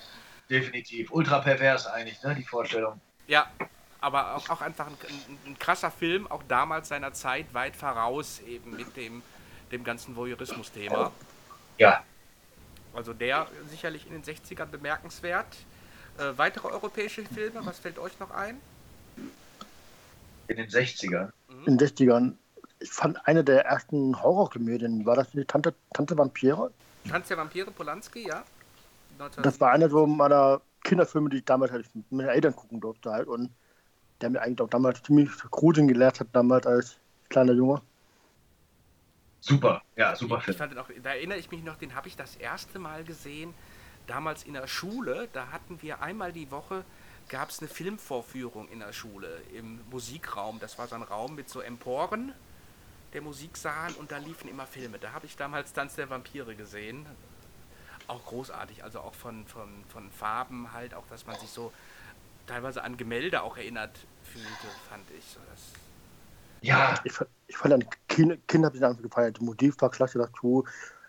Definitiv. 0.51 1.11
Ultra 1.11 1.39
pervers 1.39 1.87
eigentlich, 1.87 2.23
ne, 2.23 2.35
die 2.35 2.45
Vorstellung. 2.45 3.01
Ja, 3.27 3.51
aber 4.03 4.35
auch, 4.35 4.51
auch 4.51 4.61
einfach 4.61 4.87
ein, 4.89 4.97
ein, 5.09 5.39
ein, 5.47 5.59
krasser 5.59 5.91
Film, 5.91 6.27
auch 6.27 6.43
damals 6.49 6.89
seiner 6.89 7.13
Zeit 7.13 7.55
weit 7.55 7.77
voraus 7.77 8.41
eben 8.41 8.77
mit 8.77 8.97
dem, 8.97 9.23
dem 9.71 9.85
ganzen 9.85 10.17
Voyeurismus-Thema. 10.17 11.13
Ja. 11.79 12.03
Also 12.95 13.15
der 13.15 13.47
sicherlich 13.71 14.07
in 14.07 14.13
den 14.13 14.23
60ern 14.23 14.67
bemerkenswert. 14.67 15.47
Äh, 16.19 16.37
weitere 16.37 16.69
europäische 16.69 17.25
Filme, 17.25 17.65
was 17.65 17.79
fällt 17.79 17.99
euch 17.99 18.19
noch 18.19 18.33
ein? 18.33 18.61
In 20.49 20.57
den 20.57 20.69
60ern? 20.69 21.31
Mhm. 21.49 21.67
In 21.67 21.79
den 21.79 21.89
60ern. 21.89 22.35
Ich 22.81 22.91
fand 22.91 23.27
eine 23.27 23.45
der 23.45 23.65
ersten 23.65 24.21
Horrorkomödien, 24.21 25.07
war 25.07 25.15
das 25.15 25.31
die 25.31 25.45
Tante, 25.45 25.75
Tante 25.95 26.19
Vampire? 26.19 26.73
Tante 27.09 27.29
der 27.29 27.39
Vampire, 27.39 27.71
Polanski, 27.71 28.27
ja. 28.27 28.43
19... 29.19 29.45
Das 29.45 29.61
war 29.61 29.71
einer 29.71 29.89
so 29.89 30.07
meiner 30.07 30.61
Kinderfilme, 30.83 31.31
die 31.31 31.39
ich 31.39 31.45
damals 31.45 31.71
halt 31.71 31.87
mit 31.95 32.11
meinen 32.11 32.29
Eltern 32.29 32.57
gucken 32.57 32.81
durfte 32.81 33.13
halt. 33.13 33.29
Und 33.29 33.51
der 34.23 34.31
mir 34.31 34.41
eigentlich 34.41 34.61
auch 34.61 34.71
damals 34.71 35.03
ziemlich 35.03 35.31
Gruseln 35.51 35.89
gelehrt 35.89 36.21
hat, 36.21 36.29
damals 36.33 36.67
als 36.67 36.97
kleiner 37.29 37.53
Junge. 37.53 37.83
Super, 39.41 39.83
ja, 39.97 40.15
super 40.15 40.41
Film. 40.41 40.79
Auch, 40.79 40.89
da 41.03 41.11
erinnere 41.11 41.39
ich 41.39 41.51
mich 41.51 41.65
noch, 41.65 41.77
den 41.77 41.97
habe 41.97 42.07
ich 42.07 42.17
das 42.17 42.37
erste 42.37 42.79
Mal 42.79 43.03
gesehen, 43.03 43.53
damals 44.07 44.45
in 44.45 44.53
der 44.53 44.69
Schule. 44.69 45.29
Da 45.33 45.51
hatten 45.51 45.83
wir 45.83 46.01
einmal 46.01 46.33
die 46.33 46.51
Woche, 46.53 46.85
gab 47.29 47.51
es 47.51 47.59
eine 47.59 47.69
Filmvorführung 47.69 48.69
in 48.69 48.79
der 48.79 48.93
Schule 48.93 49.41
im 49.53 49.81
Musikraum. 49.91 50.61
Das 50.61 50.79
war 50.79 50.87
so 50.87 50.95
ein 50.95 51.03
Raum 51.03 51.35
mit 51.35 51.49
so 51.49 51.61
Emporen, 51.61 52.33
der 53.15 53.23
Musiksaal, 53.23 53.93
und 53.95 54.13
da 54.13 54.19
liefen 54.19 54.49
immer 54.49 54.67
Filme. 54.67 54.99
Da 55.01 55.13
habe 55.13 55.27
ich 55.27 55.37
damals 55.37 55.73
Tanz 55.73 55.97
der 55.97 56.09
Vampire 56.09 56.55
gesehen. 56.55 57.05
Auch 58.07 58.25
großartig, 58.25 58.85
also 58.85 59.01
auch 59.01 59.15
von, 59.15 59.47
von, 59.47 59.69
von 59.89 60.11
Farben 60.13 60.73
halt, 60.73 60.95
auch 60.95 61.07
dass 61.09 61.27
man 61.27 61.37
sich 61.39 61.51
so 61.51 61.73
teilweise 62.47 62.85
an 62.85 62.97
Gemälde 62.97 63.43
auch 63.43 63.57
erinnert 63.57 64.07
fühlte, 64.33 64.67
fand 64.89 65.05
ich. 65.17 65.25
So, 65.25 65.41
das 65.51 65.61
ja. 66.63 66.95
Ich, 67.05 67.13
ich 67.49 67.57
fand 67.57 67.73
dann 67.73 67.85
Kinder, 68.09 68.37
Kinder 68.47 68.67
habe 68.67 68.77
ich 68.77 68.81
dann 68.81 69.01
gefeiert. 69.01 69.39
Die 69.41 69.45
Motiv 69.45 69.75
war 69.81 69.91
klasse 69.91 70.19
dazu. 70.19 70.65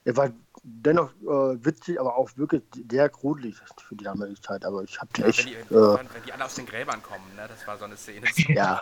Er 0.06 0.18
war 0.18 0.34
dennoch 0.64 1.12
äh, 1.22 1.66
witzig, 1.66 2.00
aber 2.00 2.18
auch 2.18 2.30
wirklich 2.36 2.64
sehr 2.90 3.08
gruselig 3.10 3.56
für 3.88 3.96
die 3.96 4.04
damalige 4.04 4.42
Zeit. 4.42 4.66
Aber 4.66 4.84
ich 4.84 5.00
habe 5.00 5.10
ja, 5.18 5.28
echt. 5.28 5.46
Wenn 5.46 5.54
die, 5.54 5.76
äh, 5.76 5.98
wenn 5.98 6.24
die 6.26 6.34
alle 6.34 6.46
aus 6.46 6.56
den 6.56 6.66
Gräbern 6.66 7.02
kommen, 7.02 7.24
ne? 7.36 7.48
das 7.48 7.66
war 7.68 7.78
so 7.78 7.86
eine 7.86 7.96
Szene. 7.96 8.26
ja. 8.50 8.82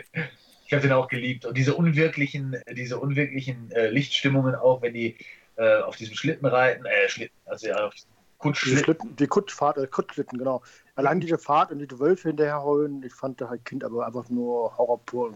Ich 0.65 0.71
habe 0.71 0.87
den 0.87 0.93
auch 0.93 1.07
geliebt. 1.07 1.45
Und 1.45 1.55
diese 1.55 1.75
unwirklichen, 1.75 2.55
diese 2.71 2.97
unwirklichen 2.97 3.69
äh, 3.71 3.89
Lichtstimmungen 3.89 4.55
auch, 4.55 4.81
wenn 4.81 4.93
die 4.93 5.17
äh, 5.55 5.81
auf 5.81 5.97
diesem 5.97 6.15
Schlitten 6.15 6.47
reiten, 6.47 6.85
äh, 6.85 7.09
Schlitten, 7.09 7.37
also 7.45 7.67
ja, 7.67 7.85
auf 7.85 7.93
diesem 7.93 8.09
Kutschschlitten. 8.39 8.77
Die, 8.77 8.83
Schlitten, 8.83 9.15
die 9.17 9.27
Kutschfahrt, 9.27 9.77
äh, 9.77 9.85
Kutschschlitten, 9.85 10.39
genau. 10.39 10.63
Allein 10.95 11.19
diese 11.19 11.37
Fahrt 11.37 11.71
und 11.71 11.79
die 11.79 11.99
Wölfe 11.99 12.29
hinterherholen, 12.29 13.01
ich 13.03 13.13
fand 13.13 13.41
da 13.41 13.49
halt 13.49 13.65
Kind 13.65 13.83
aber 13.83 14.05
einfach 14.05 14.29
nur 14.29 14.77
Horror 14.77 14.99
pur 15.05 15.27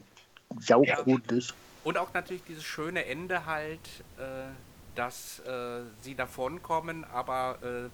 und 0.49 0.63
saugruselig. 0.63 1.49
Ja. 1.49 1.55
Und 1.83 1.97
auch 1.97 2.13
natürlich 2.13 2.43
dieses 2.47 2.63
schöne 2.63 3.05
Ende 3.05 3.45
halt, 3.45 3.79
äh, 4.17 4.49
dass 4.95 5.39
äh, 5.39 5.81
sie 6.01 6.15
davonkommen, 6.15 7.05
aber 7.05 7.57
äh, 7.63 7.89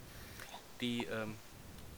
die, 0.82 1.06
ähm, 1.06 1.36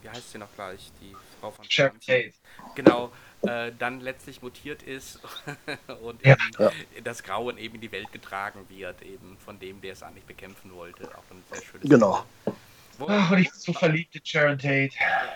wie 0.02 0.10
heißt 0.10 0.32
sie 0.32 0.38
noch 0.38 0.54
gleich, 0.56 0.92
die 1.02 1.16
Frau 1.40 1.52
von 1.52 1.66
Sharon 1.68 2.00
Tate. 2.00 2.34
Genau, 2.76 3.12
äh, 3.44 3.72
dann 3.78 4.02
letztlich 4.02 4.42
mutiert 4.42 4.84
ist 4.84 5.20
und 6.04 6.24
ja. 6.26 6.36
Ja. 6.60 6.72
das 7.04 7.24
Grauen 7.24 7.58
eben 7.58 7.76
in 7.76 7.82
die 7.82 7.92
Welt 7.92 8.12
getragen 8.12 8.66
wird, 8.70 9.02
eben 9.02 9.38
von 9.44 9.60
dem, 9.60 9.82
der 9.82 9.94
es 9.94 10.04
eigentlich 10.04 10.26
bekämpfen 10.26 10.74
wollte. 10.74 11.08
Auch 11.10 11.32
ein 11.32 11.44
sehr 11.52 11.62
schönes 11.64 11.90
Genau. 11.90 12.24
Wo, 12.46 12.54
Ach, 13.00 13.32
und 13.32 13.40
ich 13.40 13.50
bin 13.50 13.60
so 13.60 13.74
verliebt 13.74 14.16
in 14.16 14.26
Sharon 14.26 14.58
Tate. 14.58 14.92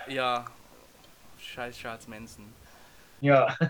Ja, 0.07 0.45
scheiß 1.37 1.77
Charles 1.77 2.07
Manson. 2.07 2.53
Ja. 3.21 3.55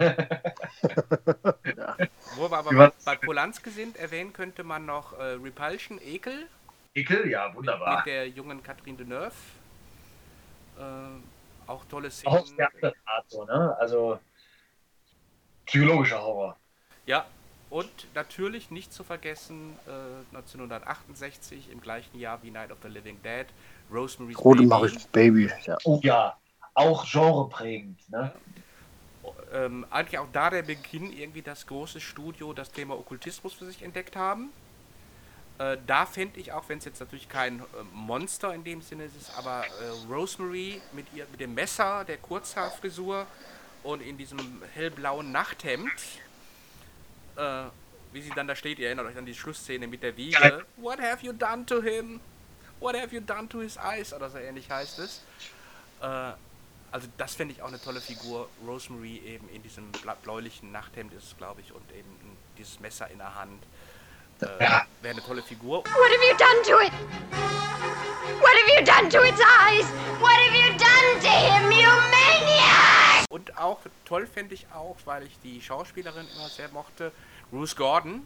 ja. 1.75 1.97
Wo 2.36 2.49
wir 2.49 2.58
aber 2.58 2.71
bei, 2.71 2.91
bei 3.04 3.15
Polanski 3.15 3.71
sind, 3.71 3.97
erwähnen 3.97 4.32
könnte 4.32 4.63
man 4.63 4.86
noch 4.86 5.17
äh, 5.17 5.38
Repulsion, 5.41 5.99
Ekel. 6.02 6.47
Ekel, 6.93 7.30
ja, 7.30 7.54
wunderbar. 7.56 7.97
Mit, 7.97 8.06
mit 8.06 8.13
der 8.13 8.30
jungen 8.30 8.62
Catherine 8.62 8.97
Deneuve. 8.97 9.34
Äh, 10.78 10.82
auch 11.67 11.84
tolle 11.86 12.12
Szenen. 12.12 12.36
Auch 12.36 12.45
Art 13.06 13.30
so, 13.30 13.43
ne? 13.45 13.75
Also 13.80 14.19
psychologischer 15.65 16.21
Horror. 16.21 16.56
Ja, 17.06 17.25
und 17.69 17.89
natürlich 18.15 18.71
nicht 18.71 18.91
zu 18.91 19.03
vergessen, 19.03 19.77
äh, 19.88 20.36
1968, 20.36 21.69
im 21.71 21.82
gleichen 21.82 22.19
Jahr 22.19 22.41
wie 22.41 22.51
Night 22.51 22.71
of 22.71 22.79
the 22.82 22.89
Living 22.89 23.21
Dead, 23.23 23.45
Rosemary's 23.91 24.38
Rosemary's 24.43 25.08
Baby. 25.08 25.47
Baby 25.47 25.53
ja. 25.65 25.77
Oh 25.84 25.99
ja, 26.03 26.38
auch 26.73 27.05
genreprägend. 27.12 28.10
Ne? 28.10 28.32
Ähm, 29.53 29.86
eigentlich 29.89 30.17
auch 30.17 30.27
da 30.32 30.49
der 30.49 30.63
Beginn, 30.63 31.12
irgendwie 31.13 31.41
das 31.41 31.67
große 31.67 31.99
Studio 31.99 32.53
das 32.53 32.71
Thema 32.71 32.95
Okkultismus 32.95 33.53
für 33.53 33.65
sich 33.65 33.84
entdeckt 33.84 34.15
haben. 34.15 34.49
Äh, 35.60 35.77
da 35.86 36.05
fände 36.05 36.39
ich 36.39 36.53
auch, 36.53 36.69
wenn 36.69 36.77
es 36.77 36.86
jetzt 36.86 36.99
natürlich 36.99 37.29
kein 37.29 37.60
äh, 37.60 37.63
Monster 37.93 38.53
in 38.53 38.63
dem 38.63 38.82
Sinne 38.82 39.05
ist, 39.05 39.32
aber 39.38 39.63
äh, 39.65 40.12
Rosemary 40.12 40.82
mit, 40.93 41.05
ihr, 41.13 41.27
mit 41.32 41.39
dem 41.39 41.53
Messer, 41.53 42.05
der 42.05 42.17
Kurzhaarfrisur 42.17 43.27
und 43.84 44.01
in 44.01 44.17
diesem 44.17 44.39
hellblauen 44.73 45.32
Nachthemd 45.32 45.91
äh, 47.39 47.69
wie 48.12 48.21
sie 48.21 48.32
dann 48.32 48.47
da 48.47 48.56
steht, 48.56 48.80
ihr 48.80 48.88
erinnert 48.88 49.08
euch 49.08 49.17
an 49.17 49.25
die 49.25 49.36
Schlussszene 49.36 49.88
mit 49.88 50.04
der 50.04 50.15
Wiege. 50.17 50.65
What 50.78 50.99
have 50.99 51.25
you 51.25 51.32
done 51.32 51.65
to 51.65 51.82
him? 51.82 52.19
What 52.80 52.95
have 52.95 53.13
you 53.13 53.21
done 53.21 53.47
to 53.49 53.60
his 53.60 53.78
eyes? 53.78 54.13
Oder 54.13 54.30
so 54.30 54.38
ähnlich 54.38 54.69
heißt 54.69 54.99
es. 54.99 55.21
Äh, 56.02 56.32
also 56.91 57.08
das 57.17 57.36
fände 57.36 57.54
ich 57.54 57.62
auch 57.62 57.67
eine 57.67 57.80
tolle 57.82 58.02
Figur. 58.02 58.49
Rosemary 58.65 59.21
eben 59.25 59.47
in 59.49 59.62
diesem 59.62 59.91
bläulichen 60.23 60.71
Nachthemd 60.71 61.13
ist, 61.13 61.38
glaube 61.38 61.62
ich, 61.62 61.71
und 61.71 61.91
eben 61.91 62.38
dieses 62.58 62.80
Messer 62.80 63.10
in 63.10 63.19
der 63.19 63.36
Hand. 63.36 63.63
Äh, 64.41 64.63
ja. 64.63 64.86
Wäre 65.02 65.13
eine 65.15 65.23
tolle 65.23 65.43
Figur. 65.43 65.84
What 65.84 65.88
have 65.88 66.25
you 66.30 66.38
done 66.38 66.62
to 66.63 66.82
it? 66.82 66.93
What 68.39 68.56
have 68.56 68.69
you 68.69 68.86
done 68.86 69.10
to 69.10 69.23
its 69.23 69.41
eyes? 69.41 69.86
What 70.19 70.32
have 70.32 70.56
you 70.56 70.69
done 70.78 71.19
to 71.21 71.30
him, 71.30 71.71
you 71.71 71.89
maniac? 72.10 73.25
Und 73.30 73.56
auch 73.58 73.80
toll 74.06 74.25
fände 74.25 74.56
ich 74.56 74.65
auch, 74.73 74.97
weil 75.06 75.23
ich 75.23 75.38
die 75.43 75.62
Schauspielerin 75.62 76.28
immer 76.36 76.49
sehr 76.49 76.69
mochte, 76.69 77.12
Bruce 77.51 77.75
Gordon, 77.75 78.25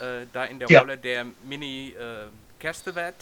äh, 0.00 0.26
da 0.32 0.44
in 0.44 0.58
der 0.58 0.68
ja. 0.68 0.80
Rolle 0.80 0.98
der 0.98 1.26
Mini 1.44 1.94
äh, 1.98 2.26
Castevet. 2.60 3.14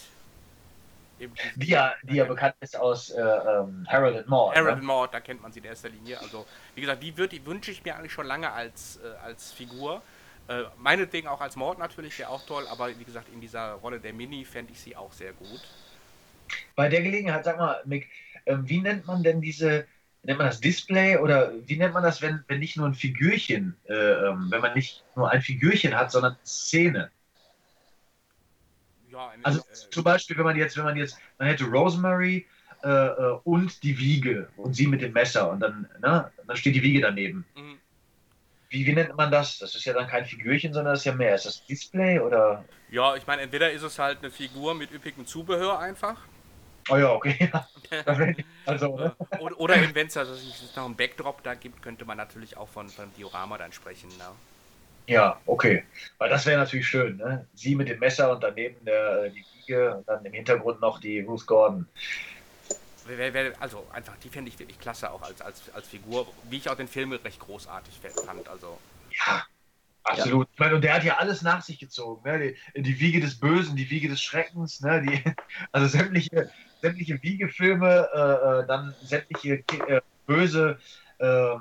Die 1.19 1.67
ja, 1.67 1.95
die 2.03 2.17
ja 2.17 2.25
bekannt 2.25 2.57
ist 2.61 2.77
aus 2.77 3.11
äh, 3.11 3.21
ähm, 3.21 3.87
Harold 3.89 4.19
and 4.19 4.29
Maude. 4.29 4.55
Harold 4.55 4.75
ne? 4.75 4.79
and 4.79 4.85
Maude, 4.85 5.13
da 5.13 5.21
kennt 5.21 5.41
man 5.41 5.51
sie 5.51 5.61
in 5.61 5.65
erster 5.65 5.89
Linie. 5.89 6.21
Also, 6.21 6.45
wie 6.75 6.83
gesagt, 6.83 7.03
die, 7.03 7.13
die 7.13 7.47
wünsche 7.47 7.71
ich 7.71 7.83
mir 7.85 7.97
eigentlich 7.97 8.13
schon 8.13 8.27
lange 8.27 8.53
als, 8.53 8.99
äh, 9.03 9.25
als 9.25 9.53
Figur. 9.53 10.03
Äh, 10.49 10.65
meinetwegen 10.77 11.27
auch 11.29 11.41
als 11.41 11.57
Mord 11.57 11.79
natürlich, 11.79 12.19
wäre 12.19 12.29
auch 12.29 12.45
toll, 12.45 12.67
aber 12.69 12.89
wie 12.99 13.05
gesagt, 13.05 13.29
in 13.33 13.41
dieser 13.41 13.73
Rolle 13.73 13.99
der 13.99 14.13
Mini 14.13 14.45
fände 14.45 14.73
ich 14.73 14.81
sie 14.81 14.95
auch 14.95 15.13
sehr 15.13 15.33
gut. 15.33 15.61
Bei 16.75 16.89
der 16.89 17.03
Gelegenheit, 17.03 17.45
sag 17.45 17.59
mal, 17.59 17.81
Mick, 17.85 18.09
ähm, 18.45 18.69
wie 18.69 18.81
nennt 18.81 19.07
man 19.07 19.23
denn 19.23 19.41
diese, 19.41 19.87
nennt 20.27 20.39
man 20.39 20.49
das 20.49 20.61
Display 20.61 21.17
oder 21.17 21.53
wie 21.67 21.77
nennt 21.77 21.95
man 21.95 22.03
das, 22.03 22.21
wenn, 22.21 22.45
wenn 22.49 22.59
nicht 22.59 22.77
nur 22.77 22.87
ein 22.87 22.95
Figürchen, 22.95 23.77
äh, 23.89 23.95
ähm, 23.95 24.49
wenn 24.51 24.61
man 24.61 24.75
nicht 24.75 25.05
nur 25.15 25.31
ein 25.31 25.41
Figürchen 25.41 25.97
hat, 25.97 26.11
sondern 26.11 26.37
Szene? 26.45 27.11
Ja, 29.11 29.29
eine, 29.29 29.45
also 29.45 29.61
äh, 29.61 29.91
zum 29.91 30.03
Beispiel, 30.03 30.37
wenn 30.37 30.45
man 30.45 30.57
jetzt, 30.57 30.77
wenn 30.77 30.85
man 30.85 30.97
jetzt, 30.97 31.17
man 31.39 31.49
hätte 31.49 31.65
Rosemary 31.65 32.45
äh, 32.83 32.89
äh, 32.89 33.39
und 33.45 33.83
die 33.85 33.97
Wiege 33.99 34.49
und 34.57 34.75
sie 34.75 34.89
mit 34.89 35.01
dem 35.01 35.13
Messer 35.13 35.49
und 35.49 35.61
dann, 35.61 35.89
ne, 36.01 36.31
dann 36.45 36.57
steht 36.57 36.75
die 36.75 36.83
Wiege 36.83 37.01
daneben. 37.01 37.47
Mhm. 37.55 37.79
Wie, 38.69 38.85
wie 38.85 38.93
nennt 38.93 39.17
man 39.17 39.31
das? 39.31 39.59
Das 39.59 39.77
ist 39.77 39.85
ja 39.85 39.93
dann 39.93 40.09
kein 40.09 40.27
Figürchen, 40.27 40.73
sondern 40.73 40.95
das 40.95 41.01
ist 41.01 41.07
ja 41.07 41.15
mehr. 41.15 41.37
Ist 41.37 41.47
das 41.47 41.65
Display 41.67 42.19
oder? 42.19 42.65
Ja, 42.91 43.15
ich 43.15 43.25
meine, 43.29 43.43
entweder 43.43 43.71
ist 43.71 43.83
es 43.83 43.97
halt 44.01 44.19
eine 44.19 44.33
Figur 44.33 44.75
mit 44.75 44.91
üppigem 44.91 45.25
Zubehör 45.25 45.79
einfach. 45.79 46.21
Oh 46.89 46.97
ja, 46.97 47.13
okay. 47.13 47.51
also, 48.67 48.97
ne? 48.97 49.15
oder, 49.39 49.61
oder 49.61 49.95
wenn 49.95 50.07
es 50.07 50.17
also 50.17 50.35
noch 50.75 50.87
einen 50.87 50.97
Backdrop 50.97 51.43
da 51.43 51.55
gibt, 51.55 51.83
könnte 51.83 52.05
man 52.05 52.17
natürlich 52.17 52.57
auch 52.57 52.69
von, 52.69 52.89
von 52.89 53.13
Diorama 53.17 53.59
dann 53.59 53.73
sprechen. 53.73 54.09
Ne? 54.19 54.25
Ja, 55.07 55.41
okay. 55.47 55.85
Weil 56.19 56.31
das 56.31 56.47
wäre 56.47 56.59
natürlich 56.59 56.89
schön, 56.89 57.17
ne? 57.17 57.47
Sie 57.55 57.77
mit 57.77 57.89
dem 57.89 58.01
Messer 58.01 58.33
und 58.33 58.43
daneben 58.43 58.85
der, 58.85 59.25
äh, 59.25 59.31
die 59.31 59.45
Wiege 59.55 59.97
und 59.97 60.09
dann 60.09 60.25
im 60.25 60.33
Hintergrund 60.33 60.81
noch 60.81 61.01
die 61.01 61.21
Ruth 61.21 61.47
Gordon. 61.47 61.87
Also 63.61 63.87
einfach, 63.93 64.17
die 64.17 64.29
fände 64.29 64.51
ich 64.51 64.59
wirklich 64.59 64.81
klasse 64.81 65.13
auch 65.13 65.23
als, 65.23 65.41
als, 65.41 65.71
als 65.73 65.87
Figur, 65.87 66.27
wie 66.51 66.57
ich 66.57 66.69
auch 66.69 66.75
den 66.75 66.89
Film 66.89 67.13
recht 67.13 67.39
großartig 67.39 67.95
fand. 68.27 68.49
Also. 68.49 68.81
Ja, 69.25 69.45
absolut. 70.03 70.49
Ja. 70.49 70.53
Ich 70.53 70.59
meine, 70.59 70.75
und 70.75 70.83
der 70.83 70.95
hat 70.95 71.05
ja 71.05 71.17
alles 71.19 71.43
nach 71.43 71.63
sich 71.63 71.79
gezogen. 71.79 72.29
Ne? 72.29 72.57
Die, 72.75 72.83
die 72.83 72.99
Wiege 72.99 73.21
des 73.21 73.39
Bösen, 73.39 73.77
die 73.77 73.91
Wiege 73.91 74.09
des 74.09 74.21
Schreckens, 74.21 74.81
ne? 74.81 75.03
die, 75.03 75.23
also 75.71 75.87
sämtliche, 75.87 76.51
sämtliche 76.83 77.23
Wiegefilme, 77.23 78.09
äh, 78.15 78.19
äh 78.63 78.67
dann 78.67 78.95
sämtliche 79.03 79.65
äh, 79.89 80.01
böse, 80.27 80.79
äh, 81.19 81.57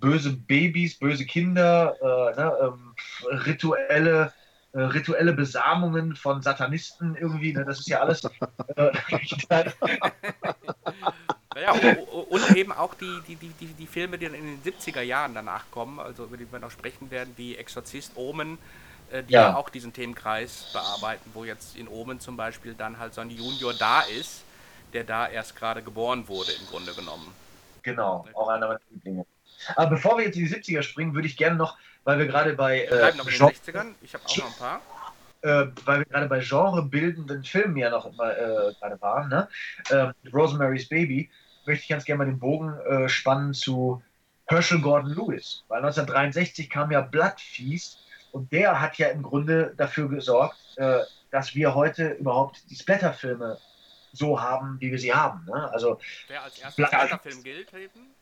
böse 0.00 0.32
Babys, 0.32 0.98
böse 0.98 1.24
Kinder, 1.24 1.94
äh, 2.00 2.40
ne? 2.40 2.52
ähm, 2.62 2.94
rituelle 3.46 4.32
äh, 4.74 4.80
rituelle 4.80 5.32
Besamungen 5.32 6.16
von 6.16 6.42
Satanisten 6.42 7.14
irgendwie. 7.14 7.52
Ne? 7.52 7.64
Das 7.64 7.78
ist 7.78 7.88
ja 7.88 8.00
alles. 8.00 8.24
Äh, 8.74 8.90
ja, 11.54 11.72
und 12.28 12.56
eben 12.56 12.72
auch 12.72 12.94
die, 12.94 13.20
die, 13.28 13.36
die, 13.36 13.50
die, 13.60 13.66
die 13.66 13.86
Filme, 13.86 14.18
die 14.18 14.26
dann 14.26 14.34
in 14.34 14.60
den 14.60 14.60
70er 14.64 15.02
Jahren 15.02 15.32
danach 15.32 15.70
kommen, 15.70 16.00
also 16.00 16.24
über 16.24 16.36
die 16.36 16.50
wir 16.50 16.58
noch 16.58 16.72
sprechen 16.72 17.12
werden, 17.12 17.34
wie 17.36 17.54
Exorzist, 17.54 18.16
Omen, 18.16 18.58
die 19.28 19.32
ja. 19.32 19.50
ja. 19.50 19.56
auch 19.56 19.70
diesen 19.70 19.92
Themenkreis 19.92 20.70
bearbeiten, 20.72 21.30
wo 21.34 21.44
jetzt 21.44 21.76
in 21.76 21.86
Omen 21.86 22.18
zum 22.18 22.36
Beispiel 22.36 22.74
dann 22.74 22.98
halt 22.98 23.14
so 23.14 23.20
ein 23.20 23.30
Junior 23.30 23.74
da 23.74 24.00
ist, 24.00 24.42
der 24.94 25.04
da 25.04 25.28
erst 25.28 25.56
gerade 25.56 25.82
geboren 25.82 26.26
wurde, 26.28 26.52
im 26.52 26.66
Grunde 26.68 26.94
genommen. 26.94 27.32
Genau, 27.82 28.26
auch 28.32 28.48
einer 28.48 28.68
meiner 28.68 28.80
Lieblinge. 28.90 29.26
Aber 29.76 29.90
bevor 29.90 30.16
wir 30.16 30.24
jetzt 30.24 30.36
in 30.36 30.46
die 30.46 30.54
70er 30.54 30.82
springen, 30.82 31.14
würde 31.14 31.28
ich 31.28 31.36
gerne 31.36 31.56
noch 31.56 31.76
weil 32.04 32.18
wir 32.18 32.26
gerade 32.26 32.52
bei. 32.54 32.86
Wir 32.88 32.98
bleiben 32.98 33.18
noch 33.18 33.26
in 33.26 33.32
den 33.32 33.48
60ern, 33.48 33.94
ich 34.02 34.14
habe 34.14 34.24
auch 34.24 34.36
noch 34.36 34.46
ein 34.46 34.58
paar. 34.58 34.80
Äh, 35.42 35.66
weil 35.84 35.98
wir 35.98 36.06
gerade 36.06 36.28
bei 36.28 36.38
genrebildenden 36.38 37.44
Filmen 37.44 37.76
ja 37.76 37.90
noch 37.90 38.06
immer 38.06 38.30
äh, 38.30 38.72
gerade 38.80 39.00
waren, 39.02 39.28
ne? 39.28 39.48
Äh, 39.90 40.12
Rosemary's 40.32 40.88
Baby, 40.88 41.30
möchte 41.66 41.82
ich 41.82 41.88
ganz 41.88 42.04
gerne 42.04 42.18
mal 42.18 42.30
den 42.30 42.38
Bogen 42.38 42.78
äh, 42.86 43.08
spannen 43.10 43.52
zu 43.52 44.02
Herschel 44.46 44.80
Gordon 44.80 45.10
Lewis. 45.10 45.64
Weil 45.68 45.78
1963 45.78 46.70
kam 46.70 46.90
ja 46.90 47.02
Blood 47.02 47.38
Feast 47.38 47.98
und 48.32 48.50
der 48.52 48.80
hat 48.80 48.96
ja 48.96 49.08
im 49.08 49.22
Grunde 49.22 49.74
dafür 49.76 50.08
gesorgt, 50.08 50.56
äh, 50.76 51.00
dass 51.30 51.54
wir 51.54 51.74
heute 51.74 52.12
überhaupt 52.12 52.62
die 52.70 52.76
Splatterfilme 52.76 53.58
so 54.14 54.40
haben, 54.40 54.80
wie 54.80 54.90
wir 54.90 54.98
sie 54.98 55.12
haben. 55.12 55.44
Ne? 55.46 55.70
Also, 55.72 56.00
Wer 56.28 56.42
als 56.42 56.58
erster 56.58 56.86
Splatterfilm 56.86 57.42
gilt, 57.42 57.72
eben? 57.74 58.14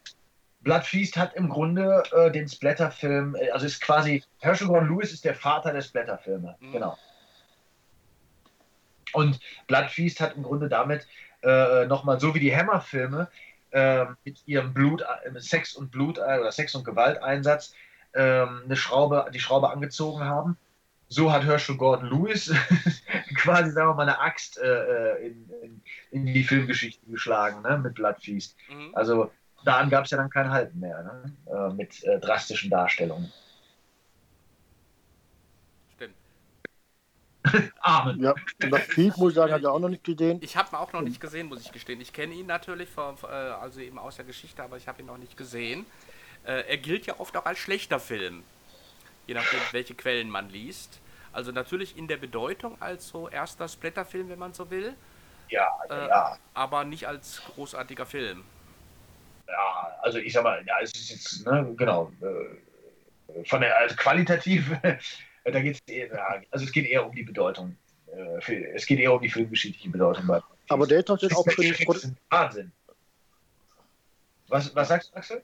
Blood 0.60 0.84
Feast 0.84 1.16
hat 1.16 1.34
im 1.34 1.48
Grunde 1.48 2.02
äh, 2.12 2.30
den 2.30 2.48
Splatterfilm, 2.48 3.34
äh, 3.34 3.50
also 3.50 3.66
ist 3.66 3.80
quasi, 3.80 4.22
Herschel 4.40 4.68
Gordon 4.68 4.88
Lewis 4.88 5.12
ist 5.12 5.24
der 5.24 5.34
Vater 5.34 5.72
der 5.72 5.82
Splatterfilme, 5.82 6.56
mhm. 6.60 6.72
genau. 6.72 6.98
Und 9.12 9.40
Blood 9.66 9.90
Feast 9.90 10.20
hat 10.20 10.36
im 10.36 10.42
Grunde 10.42 10.68
damit 10.68 11.06
äh, 11.42 11.86
nochmal, 11.86 12.20
so 12.20 12.34
wie 12.34 12.40
die 12.40 12.54
Hammer-Filme, 12.54 13.28
äh, 13.72 14.06
mit 14.24 14.42
ihrem 14.46 14.72
Blut, 14.72 15.02
äh, 15.02 15.40
Sex 15.40 15.74
und 15.74 15.90
Blut 15.90 16.18
äh, 16.18 16.38
oder 16.38 16.52
Sex 16.52 16.74
und 16.74 16.84
Gewalteinsatz 16.84 17.74
ähm, 18.14 18.62
eine 18.64 18.76
Schraube, 18.76 19.30
die 19.32 19.40
Schraube 19.40 19.70
angezogen 19.70 20.24
haben. 20.24 20.56
So 21.12 21.30
hat 21.30 21.44
Herschel 21.44 21.76
Gordon 21.76 22.08
Lewis 22.08 22.50
quasi, 23.34 23.70
sagen 23.70 23.90
wir 23.90 23.94
mal, 23.94 24.02
eine 24.04 24.18
Axt 24.18 24.56
in, 24.56 25.50
in, 25.62 25.82
in, 26.10 26.26
die 26.26 26.42
Filmgeschichte 26.42 27.04
geschlagen, 27.06 27.60
ne, 27.60 27.76
mit 27.76 27.94
Blood 27.94 28.16
Feast. 28.22 28.56
Mhm. 28.70 28.94
Also 28.94 29.30
daran 29.64 29.90
gab 29.90 30.06
es 30.06 30.10
ja 30.10 30.16
dann 30.16 30.30
kein 30.30 30.50
Halten 30.50 30.80
mehr, 30.80 31.02
ne? 31.02 31.32
äh, 31.52 31.74
mit 31.74 32.02
äh, 32.04 32.18
drastischen 32.18 32.70
Darstellungen. 32.70 33.30
Stimmt. 35.94 36.14
Amen. 37.80 38.22
Ja, 38.22 38.32
Krieg, 38.32 39.16
muss 39.18 39.32
ich 39.32 39.36
sagen, 39.36 39.52
hat 39.52 39.62
er 39.62 39.72
auch 39.72 39.80
noch 39.80 39.90
nicht 39.90 40.04
gesehen. 40.04 40.38
Ich 40.42 40.56
habe 40.56 40.70
ihn 40.72 40.76
auch 40.76 40.94
noch 40.94 41.02
nicht 41.02 41.20
gesehen, 41.20 41.48
muss 41.48 41.60
ich 41.60 41.72
gestehen. 41.72 42.00
Ich 42.00 42.14
kenne 42.14 42.32
ihn 42.32 42.46
natürlich, 42.46 42.88
von, 42.88 43.16
äh, 43.24 43.26
also 43.26 43.80
eben 43.80 43.98
aus 43.98 44.16
der 44.16 44.24
Geschichte, 44.24 44.62
aber 44.62 44.78
ich 44.78 44.88
habe 44.88 45.02
ihn 45.02 45.06
noch 45.06 45.18
nicht 45.18 45.36
gesehen. 45.36 45.84
Äh, 46.44 46.68
er 46.68 46.78
gilt 46.78 47.04
ja 47.04 47.20
oft 47.20 47.36
auch 47.36 47.44
als 47.44 47.58
schlechter 47.58 48.00
Film, 48.00 48.42
je 49.26 49.34
nachdem, 49.34 49.60
welche 49.72 49.94
Quellen 49.94 50.28
man 50.28 50.48
liest. 50.48 51.00
Also 51.32 51.52
natürlich 51.52 51.96
in 51.96 52.08
der 52.08 52.18
Bedeutung 52.18 52.80
als 52.80 53.08
so 53.08 53.28
erster 53.28 53.68
Splatterfilm, 53.68 54.28
wenn 54.28 54.38
man 54.38 54.52
so 54.52 54.70
will. 54.70 54.94
Ja, 55.48 55.68
äh, 55.88 56.08
ja. 56.08 56.38
Aber 56.54 56.84
nicht 56.84 57.06
als 57.06 57.42
großartiger 57.54 58.06
Film 58.06 58.44
ja, 59.52 59.98
also 60.02 60.18
ich 60.18 60.32
sag 60.32 60.44
mal, 60.44 60.64
ja, 60.66 60.74
es 60.80 60.92
ist 60.92 61.10
jetzt, 61.10 61.46
ne, 61.46 61.74
genau, 61.76 62.10
äh, 62.22 63.44
von 63.44 63.60
der, 63.60 63.76
also 63.78 63.94
qualitativ, 63.96 64.70
da 65.44 65.60
geht 65.60 65.76
es 65.76 65.80
eher, 65.86 66.42
also 66.50 66.64
es 66.64 66.72
geht 66.72 66.86
eher 66.86 67.06
um 67.06 67.14
die 67.14 67.22
Bedeutung. 67.22 67.76
Äh, 68.06 68.64
es 68.74 68.86
geht 68.86 68.98
eher 68.98 69.12
um 69.12 69.20
die 69.20 69.30
filmgeschichtliche 69.30 69.90
Bedeutung. 69.90 70.26
Bei 70.26 70.40
Aber 70.68 70.86
der 70.86 71.00
ist 71.00 71.08
doch 71.08 71.20
jetzt 71.20 71.36
auch 71.36 71.44
für 71.48 71.62
den 71.62 72.16
Wahnsinn. 72.30 72.72
Was, 74.48 74.74
was 74.74 74.88
sagst 74.88 75.12
du, 75.12 75.16
Axel? 75.16 75.42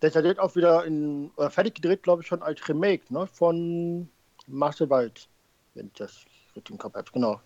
Der 0.00 0.08
ist 0.08 0.14
ja 0.14 0.22
jetzt 0.22 0.40
auch 0.40 0.56
wieder 0.56 0.84
in, 0.84 1.30
äh, 1.36 1.50
fertig 1.50 1.74
gedreht, 1.74 2.02
glaube 2.02 2.22
ich, 2.22 2.28
schon 2.28 2.42
als 2.42 2.66
Remake 2.68 3.02
ne, 3.12 3.26
von 3.26 4.08
Marcel 4.46 4.88
Wald, 4.88 5.28
wenn 5.74 5.86
ich 5.86 5.92
das 5.94 6.24
richtig 6.56 6.70
im 6.70 6.78
Kopf 6.78 6.94
habe. 6.94 7.10
Genau. 7.12 7.40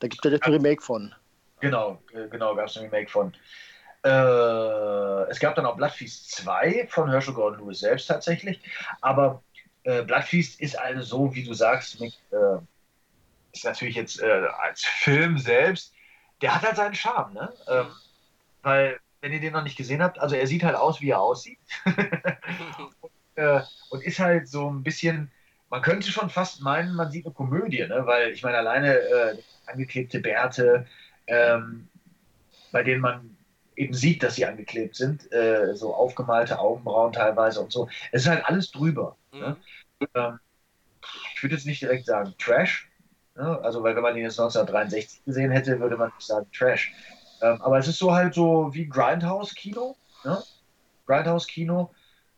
Da 0.00 0.08
gibt 0.08 0.24
es 0.24 0.30
ja 0.30 0.34
jetzt 0.36 0.46
ein 0.46 0.52
Remake 0.52 0.82
von. 0.82 1.14
Genau, 1.60 2.00
äh, 2.12 2.28
genau, 2.28 2.54
gab 2.54 2.66
es 2.66 2.76
ein 2.76 2.84
Remake 2.84 3.10
von. 3.10 3.34
Äh, 4.04 5.30
es 5.30 5.40
gab 5.40 5.56
dann 5.56 5.66
auch 5.66 5.76
Bloodfeast 5.76 6.30
2 6.32 6.86
von 6.88 7.10
Herschel 7.10 7.34
Gordon 7.34 7.60
Lewis 7.60 7.80
selbst 7.80 8.06
tatsächlich. 8.06 8.60
Aber 9.00 9.42
äh, 9.82 10.02
Bloodfeast 10.02 10.60
ist 10.60 10.78
also 10.78 11.02
so, 11.02 11.34
wie 11.34 11.44
du 11.44 11.52
sagst, 11.52 12.00
mit, 12.00 12.14
äh, 12.30 12.58
ist 13.52 13.64
natürlich 13.64 13.96
jetzt 13.96 14.22
äh, 14.22 14.46
als 14.62 14.84
Film 14.84 15.38
selbst, 15.38 15.92
der 16.42 16.54
hat 16.54 16.62
halt 16.62 16.76
seinen 16.76 16.94
Charme, 16.94 17.34
ne? 17.34 17.52
Ähm, 17.66 17.86
weil, 18.62 19.00
wenn 19.20 19.32
ihr 19.32 19.40
den 19.40 19.52
noch 19.52 19.62
nicht 19.62 19.76
gesehen 19.76 20.02
habt, 20.02 20.18
also 20.18 20.36
er 20.36 20.46
sieht 20.46 20.62
halt 20.62 20.76
aus, 20.76 21.00
wie 21.00 21.10
er 21.10 21.20
aussieht. 21.20 21.58
und, 23.00 23.10
äh, 23.34 23.60
und, 23.90 24.02
ist 24.02 24.18
halt 24.18 24.48
so 24.48 24.70
ein 24.70 24.82
bisschen, 24.82 25.30
man 25.70 25.82
könnte 25.82 26.10
schon 26.10 26.30
fast 26.30 26.60
meinen, 26.60 26.94
man 26.94 27.10
sieht 27.10 27.26
eine 27.26 27.34
Komödie, 27.34 27.86
ne? 27.86 28.02
Weil 28.06 28.30
ich 28.30 28.42
meine, 28.42 28.58
alleine 28.58 28.96
äh, 28.96 29.38
angeklebte 29.66 30.20
Bärte, 30.20 30.86
ähm, 31.26 31.88
bei 32.72 32.82
denen 32.82 33.00
man 33.00 33.36
eben 33.76 33.94
sieht, 33.94 34.22
dass 34.22 34.34
sie 34.34 34.46
angeklebt 34.46 34.96
sind, 34.96 35.30
äh, 35.32 35.74
so 35.74 35.94
aufgemalte 35.94 36.58
Augenbrauen 36.58 37.12
teilweise 37.12 37.60
und 37.60 37.72
so. 37.72 37.88
Es 38.12 38.22
ist 38.22 38.28
halt 38.28 38.44
alles 38.44 38.70
drüber. 38.70 39.16
Mhm. 39.32 39.40
Ne? 39.40 39.56
Ähm, 40.14 40.38
ich 41.34 41.42
würde 41.42 41.54
jetzt 41.54 41.66
nicht 41.66 41.82
direkt 41.82 42.06
sagen 42.06 42.34
Trash, 42.38 42.90
ne? 43.36 43.58
also 43.62 43.82
weil 43.82 43.94
wenn 43.94 44.02
man 44.02 44.16
ihn 44.16 44.24
jetzt 44.24 44.38
1963 44.38 45.24
gesehen 45.24 45.50
hätte, 45.50 45.80
würde 45.80 45.96
man 45.96 46.12
nicht 46.14 46.26
sagen 46.26 46.46
Trash. 46.52 46.92
Ähm, 47.42 47.60
aber 47.62 47.78
es 47.78 47.88
ist 47.88 47.98
so 47.98 48.12
halt 48.12 48.34
so 48.34 48.72
wie 48.72 48.88
Grindhouse-Kino, 48.88 49.96
ne? 50.24 50.42
Grindhouse-Kino 51.06 51.90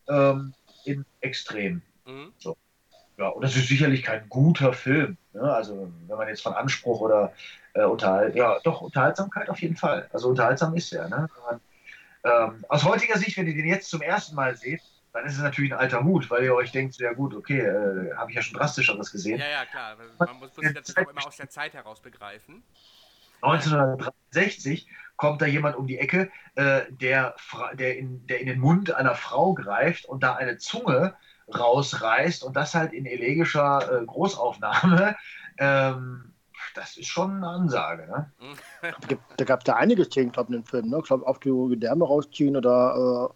ähm, 0.07 0.53
im 0.85 1.05
Extrem. 1.21 1.81
Mhm. 2.05 2.31
So. 2.37 2.57
Ja, 3.17 3.27
und 3.27 3.43
das 3.43 3.55
ist 3.55 3.67
sicherlich 3.67 4.03
kein 4.03 4.27
guter 4.29 4.73
Film. 4.73 5.17
Ne? 5.33 5.41
Also 5.41 5.91
wenn 6.07 6.17
man 6.17 6.27
jetzt 6.27 6.41
von 6.41 6.53
Anspruch 6.53 7.01
oder 7.01 7.33
äh, 7.73 7.83
Unterhalt, 7.83 8.35
ja, 8.35 8.59
doch, 8.63 8.81
Unterhaltsamkeit 8.81 9.49
auf 9.49 9.61
jeden 9.61 9.75
Fall. 9.75 10.09
Also 10.11 10.29
unterhaltsam 10.29 10.75
ist 10.75 10.91
er. 10.91 11.07
Ne? 11.07 11.29
Man, 11.45 11.61
ähm, 12.23 12.65
aus 12.69 12.83
heutiger 12.83 13.17
Sicht, 13.17 13.37
wenn 13.37 13.47
ihr 13.47 13.53
den 13.53 13.67
jetzt 13.67 13.89
zum 13.89 14.01
ersten 14.01 14.35
Mal 14.35 14.55
seht, 14.55 14.81
dann 15.13 15.25
ist 15.25 15.33
es 15.33 15.41
natürlich 15.41 15.73
ein 15.73 15.79
alter 15.79 16.03
Hut, 16.03 16.29
weil 16.29 16.43
ihr 16.43 16.55
euch 16.55 16.71
denkt, 16.71 16.97
ja 16.97 17.13
gut, 17.13 17.35
okay, 17.35 17.59
äh, 17.59 18.15
habe 18.15 18.31
ich 18.31 18.35
ja 18.35 18.41
schon 18.41 18.57
drastischeres 18.57 19.11
gesehen. 19.11 19.39
Ja, 19.39 19.49
ja, 19.49 19.65
klar. 19.65 19.97
Man 20.17 20.39
muss, 20.39 20.55
muss 20.55 20.73
das 20.73 20.95
auch 20.97 21.09
immer 21.09 21.27
aus 21.27 21.37
der 21.37 21.49
Zeit 21.49 21.73
heraus 21.73 21.99
begreifen. 21.99 22.63
1963 23.41 24.87
kommt 25.17 25.41
da 25.41 25.45
jemand 25.45 25.75
um 25.75 25.87
die 25.87 25.99
Ecke, 25.99 26.31
äh, 26.55 26.81
der, 26.89 27.35
der, 27.73 27.97
in, 27.97 28.25
der 28.27 28.39
in 28.39 28.47
den 28.47 28.59
Mund 28.59 28.91
einer 28.91 29.15
Frau 29.15 29.53
greift 29.53 30.05
und 30.05 30.23
da 30.23 30.35
eine 30.35 30.57
Zunge 30.57 31.15
rausreißt 31.53 32.43
und 32.43 32.55
das 32.55 32.73
halt 32.73 32.93
in 32.93 33.05
elegischer 33.05 34.01
äh, 34.01 34.05
Großaufnahme. 34.05 35.15
Ähm, 35.57 36.31
das 36.73 36.97
ist 36.97 37.07
schon 37.07 37.35
eine 37.35 37.47
Ansage. 37.47 38.07
Ne? 38.07 38.31
da 39.37 39.43
gab 39.43 39.59
es 39.59 39.65
da 39.65 39.75
einige 39.75 40.05
Szenen, 40.05 40.31
glaube 40.31 40.49
ich, 40.49 40.55
in 40.55 40.61
dem 40.61 40.65
Film. 40.65 40.89
Ne? 40.89 40.97
Ich 40.99 41.05
glaube, 41.05 41.27
auch 41.27 41.37
die 41.37 41.51
Gedärme 41.69 42.05
rausziehen 42.05 42.55
oder 42.55 43.29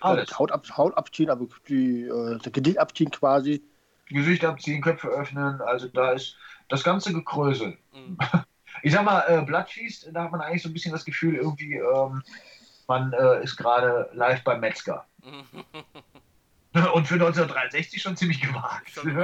äh, 0.00 0.04
Haut, 0.04 0.52
ab, 0.52 0.64
Haut 0.76 0.96
abziehen, 0.96 1.28
aber 1.28 1.46
die, 1.68 2.04
äh, 2.04 2.38
das 2.38 2.52
Gesicht 2.52 2.78
abziehen 2.78 3.10
quasi. 3.10 3.62
Gesicht 4.06 4.44
abziehen, 4.44 4.80
Köpfe 4.80 5.08
öffnen, 5.08 5.60
also 5.60 5.88
da 5.88 6.12
ist 6.12 6.36
das 6.68 6.84
ganze 6.84 7.12
Gekrösel. 7.12 7.76
Mhm. 7.92 8.16
Ich 8.82 8.92
sag 8.92 9.04
mal, 9.04 9.24
äh, 9.28 9.42
Bloodfeast, 9.42 10.08
da 10.12 10.24
hat 10.24 10.32
man 10.32 10.40
eigentlich 10.40 10.62
so 10.62 10.68
ein 10.68 10.72
bisschen 10.72 10.92
das 10.92 11.04
Gefühl, 11.04 11.36
irgendwie, 11.36 11.74
ähm, 11.74 12.22
man 12.86 13.12
äh, 13.12 13.42
ist 13.42 13.56
gerade 13.56 14.08
live 14.12 14.42
beim 14.44 14.60
Metzger. 14.60 15.04
Und 16.72 17.08
für 17.08 17.14
1963 17.14 18.00
schon 18.00 18.16
ziemlich 18.16 18.40
gewagt. 18.40 18.90
Schon 18.90 19.16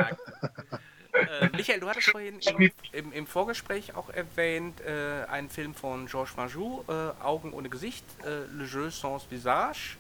Äh, 1.15 1.49
Michael, 1.57 1.81
du 1.81 1.89
hattest 1.89 2.11
vorhin 2.11 2.41
im, 2.41 2.73
im, 2.93 3.13
im 3.13 3.27
Vorgespräch 3.27 3.95
auch 3.95 4.11
erwähnt, 4.11 4.81
äh, 4.81 5.25
einen 5.31 5.49
Film 5.49 5.75
von 5.75 6.07
Georges 6.07 6.37
Marjou, 6.37 6.85
äh, 6.89 7.23
Augen 7.23 7.53
ohne 7.53 7.69
Gesicht, 7.69 8.05
äh, 8.25 8.47
Le 8.53 8.65
Jeu 8.65 8.91
sans 8.91 9.31
Visage, 9.31 9.97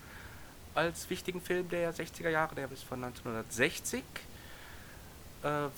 als 0.74 1.08
wichtigen 1.08 1.40
Film 1.40 1.68
der 1.68 1.94
60er 1.94 2.30
Jahre, 2.30 2.54
der 2.56 2.70
ist 2.72 2.82
von 2.82 3.02
1960. 3.04 4.02
Äh, 5.44 5.68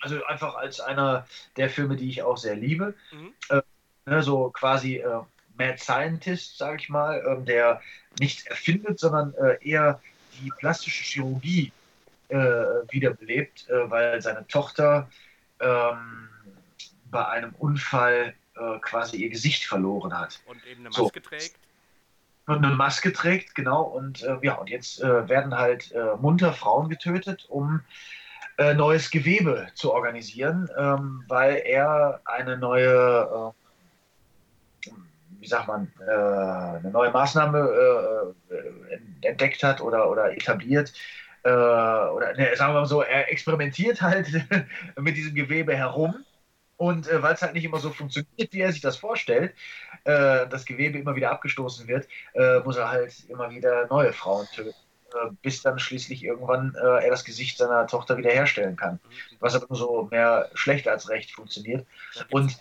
Also 0.00 0.24
einfach 0.26 0.54
als 0.56 0.80
einer 0.80 1.26
der 1.56 1.68
Filme, 1.68 1.96
die 1.96 2.08
ich 2.08 2.22
auch 2.22 2.36
sehr 2.36 2.56
liebe. 2.56 2.94
Mhm. 3.12 3.32
Äh, 3.50 3.62
ne, 4.06 4.22
so 4.22 4.50
quasi 4.50 4.96
äh, 4.96 5.20
Mad 5.58 5.78
Scientist, 5.78 6.58
sage 6.58 6.76
ich 6.80 6.88
mal, 6.88 7.22
ähm, 7.26 7.44
der 7.44 7.80
nichts 8.20 8.46
erfindet, 8.46 8.98
sondern 8.98 9.34
äh, 9.34 9.58
eher 9.66 10.00
die 10.40 10.50
plastische 10.58 11.02
Chirurgie 11.02 11.72
äh, 12.28 12.36
wiederbelebt, 12.36 13.68
äh, 13.68 13.90
weil 13.90 14.20
seine 14.20 14.46
Tochter 14.48 15.08
ähm, 15.60 16.28
bei 17.10 17.26
einem 17.28 17.54
Unfall 17.58 18.34
äh, 18.56 18.78
quasi 18.80 19.16
ihr 19.16 19.30
Gesicht 19.30 19.64
verloren 19.64 20.16
hat. 20.16 20.40
und 20.46 20.64
eben 20.66 20.80
eine 20.86 20.92
So. 20.92 21.04
Maske 21.04 21.22
trägt. 21.22 21.56
Und 22.46 22.64
eine 22.64 22.74
Maske 22.76 23.12
trägt, 23.12 23.54
genau. 23.56 23.82
Und 23.82 24.22
äh, 24.22 24.36
ja, 24.42 24.54
und 24.54 24.70
jetzt 24.70 25.00
äh, 25.02 25.28
werden 25.28 25.56
halt 25.56 25.90
äh, 25.92 26.14
munter 26.20 26.52
Frauen 26.52 26.88
getötet, 26.88 27.46
um 27.48 27.80
äh, 28.58 28.74
neues 28.74 29.10
Gewebe 29.10 29.68
zu 29.74 29.92
organisieren, 29.92 30.68
ähm, 30.78 31.24
weil 31.28 31.62
er 31.64 32.20
eine 32.24 32.56
neue, 32.56 33.52
äh, 34.84 34.90
wie 35.40 35.46
sagt 35.46 35.68
man, 35.68 35.92
äh, 36.00 36.10
eine 36.10 36.90
neue 36.90 37.10
Maßnahme 37.10 38.34
äh, 38.50 38.54
äh, 38.54 39.28
entdeckt 39.28 39.62
hat 39.62 39.80
oder, 39.80 40.10
oder 40.10 40.32
etabliert. 40.32 40.92
Äh, 41.44 41.50
oder 41.50 42.34
ne, 42.34 42.56
sagen 42.56 42.72
wir 42.72 42.80
mal 42.80 42.86
so, 42.86 43.02
er 43.02 43.30
experimentiert 43.30 44.00
halt 44.00 44.28
mit 44.96 45.16
diesem 45.16 45.34
Gewebe 45.34 45.76
herum. 45.76 46.24
Und 46.78 47.08
weil 47.10 47.32
es 47.32 47.40
halt 47.40 47.54
nicht 47.54 47.64
immer 47.64 47.78
so 47.78 47.90
funktioniert, 47.90 48.52
wie 48.52 48.60
er 48.60 48.70
sich 48.70 48.82
das 48.82 48.98
vorstellt, 48.98 49.54
das 50.04 50.66
Gewebe 50.66 50.98
immer 50.98 51.16
wieder 51.16 51.30
abgestoßen 51.30 51.88
wird, 51.88 52.06
muss 52.66 52.76
er 52.76 52.90
halt 52.90 53.14
immer 53.30 53.50
wieder 53.50 53.86
neue 53.86 54.12
Frauen 54.12 54.46
töten, 54.54 54.74
äh, 55.16 55.30
bis 55.42 55.62
dann 55.62 55.78
schließlich 55.78 56.22
irgendwann 56.22 56.74
äh, 56.74 57.04
er 57.04 57.10
das 57.10 57.24
Gesicht 57.24 57.58
seiner 57.58 57.86
Tochter 57.86 58.16
wiederherstellen 58.16 58.76
kann. 58.76 59.00
Was 59.40 59.54
aber 59.54 59.66
nur 59.68 59.78
so 59.78 60.08
mehr 60.10 60.50
schlecht 60.54 60.88
als 60.88 61.08
recht 61.08 61.32
funktioniert. 61.32 61.86
Und 62.30 62.58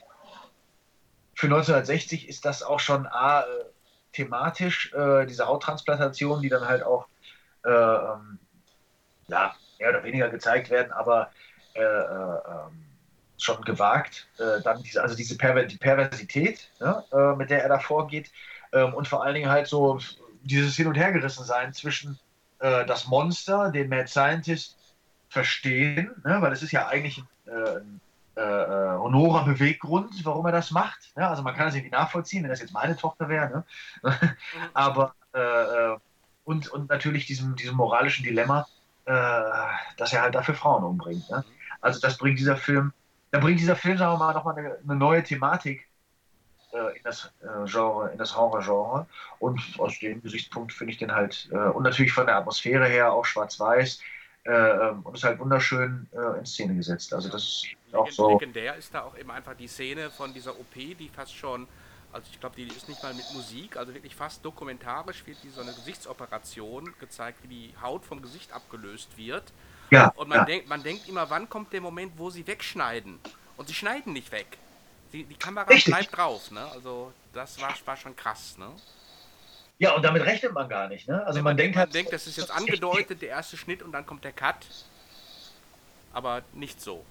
für 1.33 1.47
1960 1.47 2.29
ist 2.29 2.45
das 2.45 2.63
auch 2.63 2.79
schon 2.79 3.07
A, 3.07 3.41
äh, 3.41 3.45
thematisch, 4.13 4.93
äh, 4.93 5.25
diese 5.25 5.47
Hauttransplantation, 5.47 6.41
die 6.41 6.49
dann 6.49 6.67
halt 6.67 6.83
auch 6.83 7.07
äh, 7.65 7.69
ähm, 7.69 8.39
ja, 9.27 9.55
mehr 9.79 9.89
oder 9.89 10.03
weniger 10.03 10.29
gezeigt 10.29 10.69
werden, 10.69 10.91
aber 10.91 11.31
äh, 11.73 11.81
äh, 11.81 11.83
ähm, 11.83 12.85
schon 13.37 13.61
gewagt. 13.63 14.29
Dann 14.37 14.81
diese, 14.81 15.01
also 15.01 15.13
diese 15.13 15.37
Perver 15.37 15.63
die 15.63 15.77
Perversität, 15.77 16.69
ne, 16.79 17.03
äh, 17.11 17.35
mit 17.35 17.49
der 17.49 17.63
er 17.63 17.67
da 17.69 17.79
vorgeht 17.79 18.31
ähm, 18.71 18.93
und 18.93 19.09
vor 19.09 19.25
allen 19.25 19.35
Dingen 19.35 19.49
halt 19.49 19.67
so 19.67 19.99
dieses 20.43 20.75
Hin- 20.75 20.87
und 20.87 20.95
Hergerissen 20.95 21.43
sein 21.43 21.73
zwischen 21.73 22.17
äh, 22.59 22.85
das 22.85 23.07
Monster, 23.07 23.71
den 23.71 23.89
Mad 23.89 24.07
Scientist 24.07 24.77
verstehen, 25.29 26.11
ne, 26.23 26.41
weil 26.41 26.53
es 26.53 26.63
ist 26.63 26.71
ja 26.71 26.87
eigentlich 26.87 27.17
ein, 27.17 27.27
äh, 27.47 27.79
äh, 28.37 28.41
äh, 28.41 28.97
honorer 28.97 29.45
Beweggrund, 29.45 30.25
warum 30.25 30.45
er 30.45 30.51
das 30.51 30.71
macht. 30.71 31.13
Ja, 31.15 31.29
also 31.29 31.41
man 31.41 31.55
kann 31.55 31.67
das 31.67 31.75
irgendwie 31.75 31.95
nachvollziehen, 31.95 32.43
wenn 32.43 32.49
das 32.49 32.59
jetzt 32.59 32.73
meine 32.73 32.97
Tochter 32.97 33.29
wäre. 33.29 33.63
Ne? 34.03 34.17
Aber 34.73 35.15
äh, 35.33 35.39
äh, 35.39 35.97
und, 36.43 36.67
und 36.67 36.89
natürlich 36.89 37.25
diesem, 37.27 37.55
diesem 37.55 37.75
moralischen 37.75 38.23
Dilemma, 38.23 38.67
dass 39.05 40.13
er 40.13 40.23
halt 40.23 40.33
dafür 40.33 40.55
Frauen 40.55 40.83
umbringt. 40.83 41.29
Ne? 41.29 41.45
Also 41.79 41.99
das 41.99 42.17
bringt 42.17 42.39
dieser 42.39 42.57
Film, 42.57 42.91
da 43.29 43.39
bringt 43.39 43.59
dieser 43.59 43.75
Film, 43.75 43.99
sagen 43.99 44.13
wir 44.13 44.17
mal, 44.17 44.33
nochmal 44.33 44.57
eine, 44.57 44.77
eine 44.83 44.95
neue 44.95 45.21
Thematik 45.21 45.87
in 46.95 47.03
das 47.03 47.31
äh, 47.41 47.65
Genre, 47.65 48.11
in 48.11 48.17
das 48.17 48.35
Horror-Genre. 48.35 49.07
Und 49.39 49.61
aus 49.77 49.99
dem 49.99 50.21
Gesichtspunkt 50.21 50.73
finde 50.73 50.93
ich 50.93 50.99
den 50.99 51.11
halt, 51.13 51.49
äh, 51.51 51.55
und 51.55 51.83
natürlich 51.83 52.11
von 52.13 52.25
der 52.25 52.38
Atmosphäre 52.38 52.88
her 52.88 53.13
auch 53.13 53.25
schwarz-weiß, 53.25 53.99
äh, 54.45 54.51
ähm, 54.51 55.01
und 55.01 55.15
ist 55.15 55.23
halt 55.23 55.39
wunderschön 55.39 56.07
äh, 56.13 56.38
in 56.38 56.45
Szene 56.45 56.75
gesetzt. 56.75 57.13
Also 57.13 57.29
das 57.29 57.63
ist 57.88 57.95
auch 57.95 58.09
so. 58.11 58.29
Legendär 58.29 58.75
ist 58.75 58.93
da 58.93 59.01
auch 59.01 59.17
eben 59.17 59.31
einfach 59.31 59.55
die 59.55 59.67
Szene 59.67 60.11
von 60.11 60.33
dieser 60.33 60.51
OP, 60.51 60.75
die 60.75 61.09
fast 61.09 61.35
schon, 61.35 61.67
also 62.13 62.27
ich 62.31 62.39
glaube, 62.39 62.55
die 62.55 62.67
ist 62.67 62.88
nicht 62.88 63.01
mal 63.01 63.13
mit 63.15 63.25
Musik, 63.33 63.75
also 63.75 63.91
wirklich 63.91 64.15
fast 64.15 64.45
dokumentarisch 64.45 65.25
wird 65.25 65.43
wie 65.43 65.49
so 65.49 65.61
eine 65.61 65.73
Gesichtsoperation 65.73 66.93
gezeigt, 66.99 67.39
wie 67.41 67.47
die 67.47 67.73
Haut 67.81 68.05
vom 68.05 68.21
Gesicht 68.21 68.53
abgelöst 68.53 69.17
wird. 69.17 69.51
Ja, 69.89 70.09
Und 70.15 70.29
man, 70.29 70.39
ja. 70.39 70.45
denkt, 70.45 70.69
man 70.69 70.83
denkt 70.83 71.09
immer, 71.09 71.27
wann 71.31 71.49
kommt 71.49 71.73
der 71.73 71.81
Moment, 71.81 72.13
wo 72.17 72.29
sie 72.29 72.45
wegschneiden? 72.45 73.19
Und 73.57 73.67
sie 73.67 73.73
schneiden 73.73 74.13
nicht 74.13 74.31
weg. 74.31 74.59
Die, 75.13 75.23
die 75.23 75.35
Kamera 75.35 75.65
Richtig. 75.67 75.93
bleibt 75.93 76.17
drauf, 76.17 76.51
ne? 76.51 76.65
Also 76.71 77.13
das 77.33 77.59
war, 77.61 77.73
war 77.85 77.97
schon 77.97 78.15
krass, 78.15 78.57
ne? 78.57 78.71
Ja, 79.77 79.93
und 79.93 80.03
damit 80.03 80.23
rechnet 80.23 80.53
man 80.53 80.69
gar 80.69 80.87
nicht. 80.87 81.07
Ne? 81.07 81.25
Also 81.25 81.41
man, 81.41 81.57
denkt 81.57 81.75
man 81.75 81.85
halt, 81.85 81.93
denkt, 81.93 82.13
das 82.13 82.27
ist 82.27 82.37
jetzt 82.37 82.51
angedeutet, 82.55 83.21
der 83.21 83.29
erste 83.29 83.57
Schnitt 83.57 83.81
und 83.83 83.91
dann 83.91 84.05
kommt 84.05 84.23
der 84.23 84.31
Cut. 84.31 84.65
Aber 86.13 86.43
nicht 86.53 86.81
so. 86.81 87.05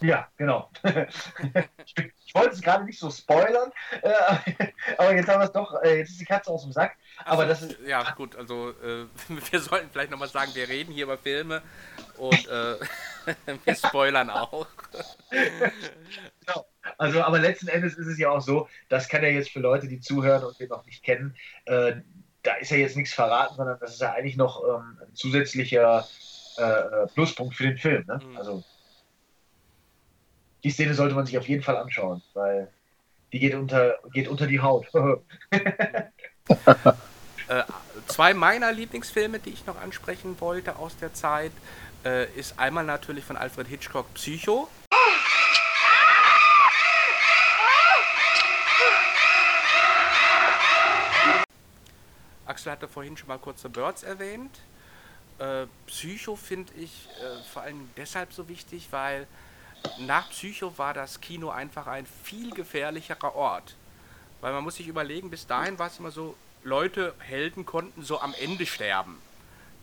Ja, 0.00 0.28
genau. 0.36 0.70
ich, 0.84 2.34
wollte 2.34 2.54
es 2.54 2.60
gerade 2.60 2.84
nicht 2.84 2.98
so 2.98 3.10
spoilern, 3.10 3.72
äh, 4.02 4.12
aber 4.96 5.14
jetzt 5.14 5.28
haben 5.28 5.40
wir 5.40 5.46
es 5.46 5.52
doch, 5.52 5.82
äh, 5.82 5.98
jetzt 5.98 6.10
ist 6.10 6.20
die 6.20 6.24
Katze 6.24 6.50
aus 6.50 6.62
dem 6.62 6.72
Sack. 6.72 6.96
Aber 7.24 7.46
das 7.46 7.62
ist, 7.62 7.78
Ja, 7.86 8.12
gut, 8.12 8.36
also 8.36 8.70
äh, 8.70 9.06
wir 9.50 9.60
sollten 9.60 9.90
vielleicht 9.90 10.10
nochmal 10.10 10.28
sagen, 10.28 10.52
wir 10.54 10.68
reden 10.68 10.92
hier 10.92 11.04
über 11.04 11.18
Filme 11.18 11.62
und 12.16 12.46
äh, 12.46 12.76
wir 13.64 13.74
spoilern 13.74 14.30
auch. 14.30 14.66
genau. 15.30 16.66
Also, 16.96 17.22
aber 17.22 17.38
letzten 17.38 17.68
Endes 17.68 17.94
ist 17.94 18.06
es 18.06 18.18
ja 18.18 18.30
auch 18.30 18.40
so, 18.40 18.68
das 18.88 19.08
kann 19.08 19.22
ja 19.22 19.28
jetzt 19.28 19.50
für 19.50 19.60
Leute, 19.60 19.88
die 19.88 20.00
zuhören 20.00 20.44
und 20.44 20.58
den 20.58 20.68
noch 20.68 20.86
nicht 20.86 21.02
kennen, 21.02 21.36
äh, 21.66 21.96
da 22.42 22.54
ist 22.54 22.70
ja 22.70 22.76
jetzt 22.76 22.96
nichts 22.96 23.12
verraten, 23.12 23.56
sondern 23.56 23.78
das 23.80 23.94
ist 23.94 24.00
ja 24.00 24.12
eigentlich 24.12 24.36
noch 24.36 24.62
ähm, 24.64 24.98
ein 25.02 25.14
zusätzlicher 25.14 26.06
äh, 26.56 27.06
Pluspunkt 27.12 27.54
für 27.54 27.64
den 27.64 27.76
Film. 27.76 28.04
Ne? 28.06 28.20
Also 28.36 28.64
die 30.64 30.70
Szene 30.70 30.94
sollte 30.94 31.14
man 31.14 31.26
sich 31.26 31.38
auf 31.38 31.48
jeden 31.48 31.62
Fall 31.62 31.76
anschauen, 31.76 32.22
weil 32.34 32.68
die 33.32 33.38
geht 33.38 33.54
unter, 33.54 33.96
geht 34.12 34.28
unter 34.28 34.46
die 34.46 34.60
Haut. 34.60 34.86
Äh, 37.48 37.62
zwei 38.06 38.34
meiner 38.34 38.72
Lieblingsfilme, 38.72 39.38
die 39.38 39.48
ich 39.48 39.64
noch 39.64 39.80
ansprechen 39.80 40.38
wollte 40.38 40.76
aus 40.76 40.98
der 40.98 41.14
Zeit, 41.14 41.52
äh, 42.04 42.30
ist 42.34 42.58
einmal 42.58 42.84
natürlich 42.84 43.24
von 43.24 43.38
Alfred 43.38 43.66
Hitchcock 43.66 44.12
Psycho. 44.12 44.68
Axel 52.44 52.72
hatte 52.72 52.88
vorhin 52.88 53.16
schon 53.16 53.28
mal 53.28 53.38
kurz 53.38 53.62
The 53.62 53.68
Birds 53.68 54.02
erwähnt. 54.02 54.60
Äh, 55.38 55.66
Psycho 55.86 56.36
finde 56.36 56.72
ich 56.74 57.08
äh, 57.20 57.42
vor 57.52 57.62
allem 57.62 57.88
deshalb 57.96 58.32
so 58.32 58.48
wichtig, 58.48 58.88
weil 58.90 59.26
nach 59.98 60.30
Psycho 60.30 60.76
war 60.78 60.94
das 60.94 61.20
Kino 61.20 61.50
einfach 61.50 61.86
ein 61.86 62.06
viel 62.24 62.50
gefährlicherer 62.50 63.34
Ort. 63.34 63.74
Weil 64.40 64.52
man 64.52 64.64
muss 64.64 64.76
sich 64.76 64.88
überlegen, 64.88 65.30
bis 65.30 65.46
dahin 65.46 65.78
war 65.78 65.88
es 65.88 65.98
immer 65.98 66.10
so, 66.10 66.36
Leute, 66.62 67.14
Helden 67.18 67.66
konnten 67.66 68.04
so 68.04 68.20
am 68.20 68.34
Ende 68.40 68.66
sterben. 68.66 69.20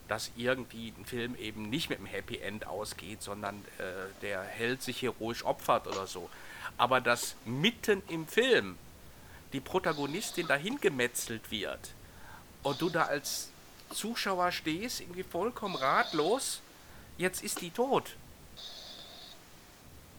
Dass 0.08 0.30
irgendwie 0.36 0.94
ein 0.96 1.04
Film 1.04 1.34
eben 1.36 1.68
nicht 1.68 1.90
mit 1.90 1.98
einem 1.98 2.06
Happy 2.06 2.38
End 2.38 2.66
ausgeht, 2.66 3.22
sondern 3.22 3.56
äh, 3.78 3.82
der 4.22 4.42
Held 4.42 4.82
sich 4.82 5.02
heroisch 5.02 5.44
opfert 5.44 5.86
oder 5.86 6.06
so. 6.06 6.30
Aber 6.78 7.00
dass 7.00 7.34
mitten 7.44 8.02
im 8.08 8.26
Film 8.26 8.78
die 9.52 9.60
Protagonistin 9.60 10.46
dahin 10.46 10.80
gemetzelt 10.80 11.50
wird 11.50 11.92
und 12.62 12.80
du 12.80 12.90
da 12.90 13.04
als 13.04 13.50
Zuschauer 13.90 14.52
stehst, 14.52 15.00
irgendwie 15.00 15.22
vollkommen 15.22 15.76
ratlos, 15.76 16.60
jetzt 17.18 17.42
ist 17.42 17.60
die 17.60 17.70
tot. 17.70 18.16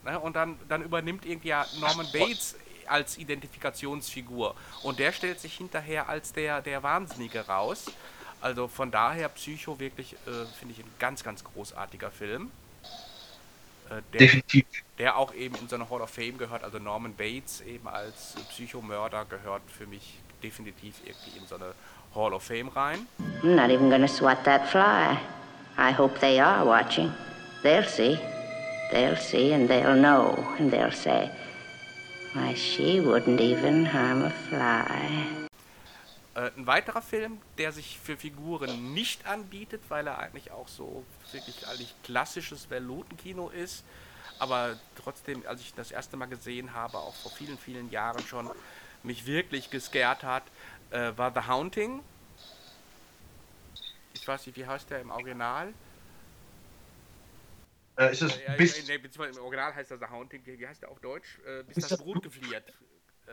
Ne? 0.07 0.19
Und 0.19 0.35
dann, 0.35 0.57
dann 0.69 0.81
übernimmt 0.81 1.25
irgendwie 1.25 1.49
ja 1.49 1.65
Norman 1.79 2.07
Bates 2.11 2.55
als 2.87 3.17
Identifikationsfigur. 3.17 4.55
Und 4.83 4.99
der 4.99 5.11
stellt 5.11 5.39
sich 5.39 5.55
hinterher 5.55 6.07
als 6.07 6.31
der, 6.31 6.61
der 6.61 6.81
Wahnsinnige 6.81 7.45
raus. 7.45 7.91
Also 8.39 8.67
von 8.67 8.89
daher 8.89 9.27
Psycho 9.29 9.79
wirklich, 9.79 10.13
äh, 10.13 10.45
finde 10.57 10.73
ich, 10.73 10.79
ein 10.79 10.91
ganz, 10.97 11.23
ganz 11.23 11.43
großartiger 11.43 12.11
Film. 12.11 12.51
Äh, 13.89 14.01
der, 14.13 14.19
Definitiv. 14.19 14.65
Der 14.97 15.17
auch 15.17 15.33
eben 15.33 15.55
in 15.55 15.67
so 15.67 15.75
eine 15.75 15.89
Hall 15.89 16.01
of 16.01 16.09
Fame 16.09 16.37
gehört. 16.37 16.63
Also 16.63 16.79
Norman 16.79 17.13
Bates 17.13 17.61
eben 17.61 17.87
als 17.87 18.35
Psychomörder 18.49 19.25
gehört 19.25 19.63
für 19.67 19.87
mich 19.87 20.19
definitiv 20.41 20.95
irgendwie 21.03 21.37
in 21.37 21.45
so 21.47 21.55
eine 21.55 21.73
Hall 22.15 22.33
of 22.33 22.43
Fame 22.43 22.69
rein. 22.69 23.07
I'm 23.43 23.55
not 23.55 23.69
even 23.69 23.89
gonna 23.89 24.07
swat 24.07 24.43
that 24.45 24.69
fly. 24.69 25.17
I 25.77 25.91
hope 25.91 26.17
they 26.19 26.39
are 26.39 26.65
watching. 26.65 27.11
They'll 27.63 27.83
see. 27.83 28.17
They'll 28.91 29.17
see 29.17 29.53
and 29.53 29.67
they'll 29.67 29.95
know 29.95 30.47
and 30.59 30.71
they'll 30.71 30.91
say, 30.91 31.29
why, 32.33 32.55
she 32.55 33.01
wouldn't 33.01 33.41
even 33.41 33.85
harm 33.85 34.23
a 34.23 34.29
fly. 34.29 35.47
Äh, 36.35 36.51
ein 36.55 36.67
weiterer 36.67 37.01
Film, 37.01 37.39
der 37.57 37.71
sich 37.71 37.99
für 38.01 38.15
Figuren 38.15 38.93
nicht 38.93 39.25
anbietet, 39.25 39.81
weil 39.89 40.07
er 40.07 40.19
eigentlich 40.19 40.51
auch 40.51 40.67
so 40.67 41.03
wirklich 41.31 41.67
eigentlich 41.67 41.93
klassisches 42.03 42.65
Verlotenkino 42.65 43.49
ist, 43.49 43.83
aber 44.39 44.77
trotzdem, 44.95 45.43
als 45.47 45.61
ich 45.61 45.73
das 45.73 45.91
erste 45.91 46.15
Mal 46.15 46.27
gesehen 46.27 46.73
habe, 46.73 46.97
auch 46.99 47.15
vor 47.15 47.31
vielen, 47.31 47.57
vielen 47.57 47.89
Jahren 47.89 48.23
schon, 48.25 48.49
mich 49.03 49.25
wirklich 49.25 49.69
gescared 49.69 50.23
hat, 50.23 50.43
äh, 50.91 51.11
war 51.15 51.31
The 51.33 51.47
Haunting. 51.47 52.03
Ich 54.13 54.27
weiß 54.27 54.45
nicht, 54.45 54.57
wie 54.57 54.65
heißt 54.65 54.89
der 54.89 55.01
im 55.01 55.11
Original? 55.11 55.73
Äh, 57.97 58.11
ist 58.11 58.21
es 58.21 58.35
Äh, 58.37 58.45
ja, 58.45 58.55
bis, 58.55 58.87
nee, 58.87 58.97
beziehungsweise 58.97 59.39
im 59.39 59.45
Original 59.45 59.73
heißt 59.75 59.91
das 59.91 59.99
The 59.99 60.05
Haunting. 60.07 60.45
Wie 60.45 60.67
heißt 60.67 60.81
der 60.83 60.89
auf 60.89 60.99
Deutsch? 60.99 61.39
Äh, 61.45 61.63
bis, 61.63 61.75
Bis 61.75 61.87
das 61.87 62.03
Blut- 62.03 62.23
gefliert. 62.23 62.69
Äh, 63.27 63.31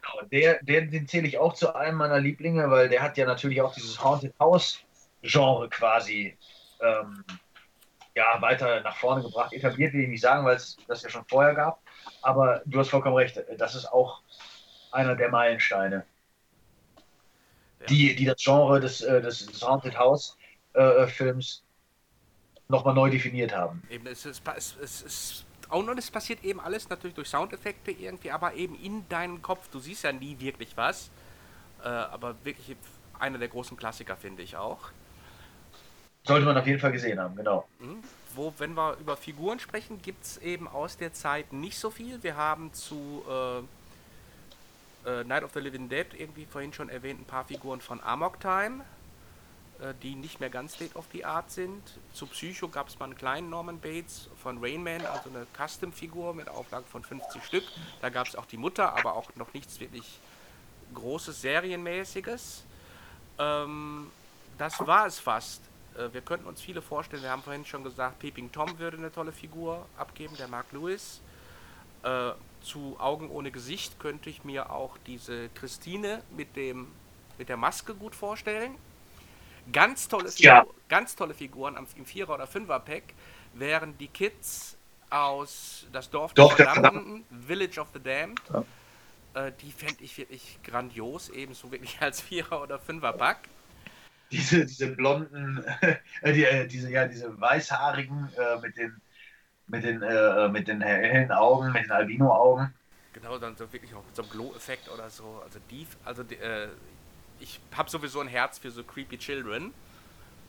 Genau, 0.00 0.28
der, 0.28 0.62
der, 0.62 0.82
den 0.82 1.08
zähle 1.08 1.26
ich 1.26 1.38
auch 1.38 1.54
zu 1.54 1.74
einem 1.74 1.98
meiner 1.98 2.20
Lieblinge, 2.20 2.70
weil 2.70 2.88
der 2.88 3.02
hat 3.02 3.16
ja 3.16 3.26
natürlich 3.26 3.60
auch 3.60 3.74
dieses 3.74 4.02
Haunted 4.02 4.32
House 4.38 4.78
Genre 5.22 5.68
quasi 5.68 6.38
ähm, 6.80 7.24
ja, 8.14 8.40
weiter 8.40 8.80
nach 8.82 8.96
vorne 8.96 9.22
gebracht. 9.22 9.52
Etabliert 9.52 9.92
will 9.92 10.02
ich 10.02 10.08
nicht 10.08 10.20
sagen, 10.20 10.44
weil 10.46 10.56
es 10.56 10.76
das 10.86 11.02
ja 11.02 11.10
schon 11.10 11.24
vorher 11.26 11.54
gab. 11.54 11.82
Aber 12.22 12.62
du 12.64 12.78
hast 12.78 12.90
vollkommen 12.90 13.16
recht, 13.16 13.42
das 13.58 13.74
ist 13.74 13.86
auch 13.86 14.22
einer 14.92 15.16
der 15.16 15.30
Meilensteine, 15.30 16.06
die, 17.88 18.14
die 18.14 18.24
das 18.24 18.42
Genre 18.42 18.80
des, 18.80 19.00
äh, 19.02 19.20
des, 19.20 19.46
des 19.46 19.62
Haunted 19.62 19.98
House 19.98 20.36
äh, 20.74 21.06
Films 21.08 21.64
nochmal 22.68 22.94
neu 22.94 23.10
definiert 23.10 23.54
haben. 23.54 23.82
Eben, 23.90 24.06
es 24.06 24.26
ist, 24.26 24.42
es, 24.56 24.76
es 24.80 25.02
ist 25.02 25.44
auch 25.68 25.82
noch, 25.82 25.96
es 25.96 26.10
passiert 26.10 26.44
eben 26.44 26.60
alles 26.60 26.88
natürlich 26.88 27.14
durch 27.14 27.28
Soundeffekte 27.28 27.90
irgendwie, 27.90 28.30
aber 28.30 28.54
eben 28.54 28.74
in 28.80 29.08
deinem 29.08 29.42
Kopf. 29.42 29.68
Du 29.70 29.80
siehst 29.80 30.04
ja 30.04 30.12
nie 30.12 30.38
wirklich 30.38 30.76
was. 30.76 31.10
Äh, 31.82 31.88
aber 31.88 32.34
wirklich 32.44 32.76
einer 33.18 33.38
der 33.38 33.48
großen 33.48 33.76
Klassiker, 33.76 34.16
finde 34.16 34.42
ich 34.42 34.56
auch. 34.56 34.90
Sollte 36.24 36.44
man 36.44 36.56
auf 36.58 36.66
jeden 36.66 36.80
Fall 36.80 36.92
gesehen 36.92 37.18
haben, 37.18 37.36
genau. 37.36 37.66
Mhm. 37.78 38.02
Wo, 38.34 38.52
wenn 38.58 38.74
wir 38.74 38.96
über 39.00 39.16
Figuren 39.16 39.58
sprechen, 39.58 40.02
gibt 40.02 40.24
es 40.24 40.38
eben 40.38 40.68
aus 40.68 40.96
der 40.96 41.12
Zeit 41.12 41.52
nicht 41.52 41.78
so 41.78 41.90
viel. 41.90 42.22
Wir 42.22 42.36
haben 42.36 42.72
zu 42.72 43.24
äh, 43.28 43.58
äh, 45.08 45.24
Night 45.24 45.42
of 45.42 45.52
the 45.54 45.60
Living 45.60 45.88
Dead 45.88 46.06
irgendwie 46.16 46.44
vorhin 46.44 46.72
schon 46.72 46.88
erwähnt 46.88 47.20
ein 47.20 47.24
paar 47.24 47.44
Figuren 47.44 47.80
von 47.80 48.02
Amok 48.02 48.40
Time, 48.40 48.84
die 50.02 50.16
nicht 50.16 50.40
mehr 50.40 50.50
ganz 50.50 50.74
state 50.74 50.96
of 50.96 51.06
the 51.12 51.24
art 51.24 51.52
sind. 51.52 51.82
Zu 52.12 52.26
Psycho 52.26 52.68
gab 52.68 52.88
es 52.88 52.98
mal 52.98 53.04
einen 53.04 53.16
kleinen 53.16 53.48
Norman 53.48 53.78
Bates 53.78 54.28
von 54.42 54.58
Rain 54.58 54.82
Man, 54.82 55.06
also 55.06 55.30
eine 55.30 55.46
Custom-Figur 55.56 56.34
mit 56.34 56.48
Auflage 56.48 56.84
von 56.86 57.04
50 57.04 57.44
Stück. 57.44 57.64
Da 58.00 58.08
gab 58.08 58.26
es 58.26 58.34
auch 58.34 58.46
die 58.46 58.56
Mutter, 58.56 58.96
aber 58.96 59.14
auch 59.14 59.32
noch 59.36 59.54
nichts 59.54 59.78
wirklich 59.78 60.18
Großes, 60.94 61.42
Serienmäßiges. 61.42 62.64
Ähm, 63.38 64.10
das 64.56 64.84
war 64.86 65.06
es 65.06 65.18
fast. 65.18 65.62
Äh, 65.96 66.12
wir 66.12 66.22
könnten 66.22 66.46
uns 66.46 66.60
viele 66.60 66.82
vorstellen. 66.82 67.22
Wir 67.22 67.30
haben 67.30 67.42
vorhin 67.42 67.64
schon 67.64 67.84
gesagt, 67.84 68.18
Peeping 68.18 68.50
Tom 68.52 68.78
würde 68.78 68.96
eine 68.96 69.12
tolle 69.12 69.32
Figur 69.32 69.86
abgeben, 69.96 70.36
der 70.36 70.48
Mark 70.48 70.72
Lewis. 70.72 71.20
Äh, 72.02 72.32
zu 72.62 72.96
Augen 72.98 73.30
ohne 73.30 73.50
Gesicht 73.50 74.00
könnte 74.00 74.30
ich 74.30 74.44
mir 74.44 74.70
auch 74.70 74.96
diese 75.06 75.48
Christine 75.50 76.22
mit, 76.36 76.56
dem, 76.56 76.88
mit 77.38 77.48
der 77.48 77.56
Maske 77.56 77.94
gut 77.94 78.14
vorstellen. 78.14 78.74
Ganz 79.72 80.08
tolle, 80.08 80.30
Ja. 80.36 80.60
Figur, 80.60 80.74
ganz 80.88 81.16
tolle 81.16 81.34
Figuren 81.34 81.76
am, 81.76 81.86
im 81.96 82.06
Vierer- 82.06 82.34
oder 82.34 82.46
Fünfer-Pack 82.46 83.02
wären 83.54 83.96
die 83.98 84.08
Kids 84.08 84.76
aus 85.10 85.86
Das 85.92 86.10
Dorf 86.10 86.34
der 86.34 86.44
Dorf 86.44 86.56
der 86.56 86.66
Verdammten, 86.72 87.24
Village 87.46 87.80
of 87.80 87.88
the 87.94 88.00
Damned. 88.00 88.40
Ja. 88.52 88.64
Äh, 89.46 89.52
die 89.60 89.72
fände 89.72 90.02
ich 90.04 90.16
wirklich 90.16 90.58
grandios, 90.62 91.28
ebenso 91.30 91.70
wirklich 91.70 91.96
als 92.00 92.20
Vierer- 92.22 92.62
oder 92.62 92.78
Fünfer-Pack. 92.78 93.48
diese, 94.30 94.64
diese 94.66 94.88
blonden, 94.88 95.64
äh, 96.22 96.32
die, 96.32 96.44
äh, 96.44 96.66
diese, 96.66 96.90
ja, 96.90 97.06
diese 97.06 97.38
weißhaarigen 97.40 98.30
äh, 98.36 98.60
mit 98.60 98.76
den, 98.76 99.00
mit 99.66 99.84
den, 99.84 100.02
äh, 100.02 100.48
mit 100.48 100.68
den 100.68 100.80
hellen 100.80 101.32
Augen, 101.32 101.72
mit 101.72 101.84
den 101.84 101.90
Albino-Augen. 101.92 102.74
Genau, 103.12 103.38
dann 103.38 103.56
so 103.56 103.70
wirklich 103.72 103.94
auch 103.94 104.04
mit 104.04 104.14
so 104.14 104.22
einem 104.22 104.30
Glow-Effekt 104.30 104.88
oder 104.90 105.10
so. 105.10 105.42
Also 105.44 105.58
die, 105.70 105.86
also 106.04 106.22
die, 106.22 106.36
äh, 106.36 106.68
ich 107.40 107.60
habe 107.76 107.88
sowieso 107.90 108.20
ein 108.20 108.28
Herz 108.28 108.58
für 108.58 108.70
so 108.70 108.82
Creepy 108.84 109.18
Children. 109.18 109.72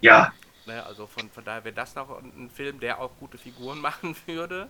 Ja, 0.01 0.31
Ne, 0.65 0.85
also 0.85 1.07
von, 1.07 1.29
von 1.31 1.43
daher 1.43 1.63
wäre 1.63 1.73
das 1.73 1.95
noch 1.95 2.09
ein 2.21 2.49
Film, 2.53 2.79
der 2.79 2.99
auch 3.01 3.09
gute 3.19 3.37
Figuren 3.37 3.79
machen 3.81 4.15
würde. 4.27 4.69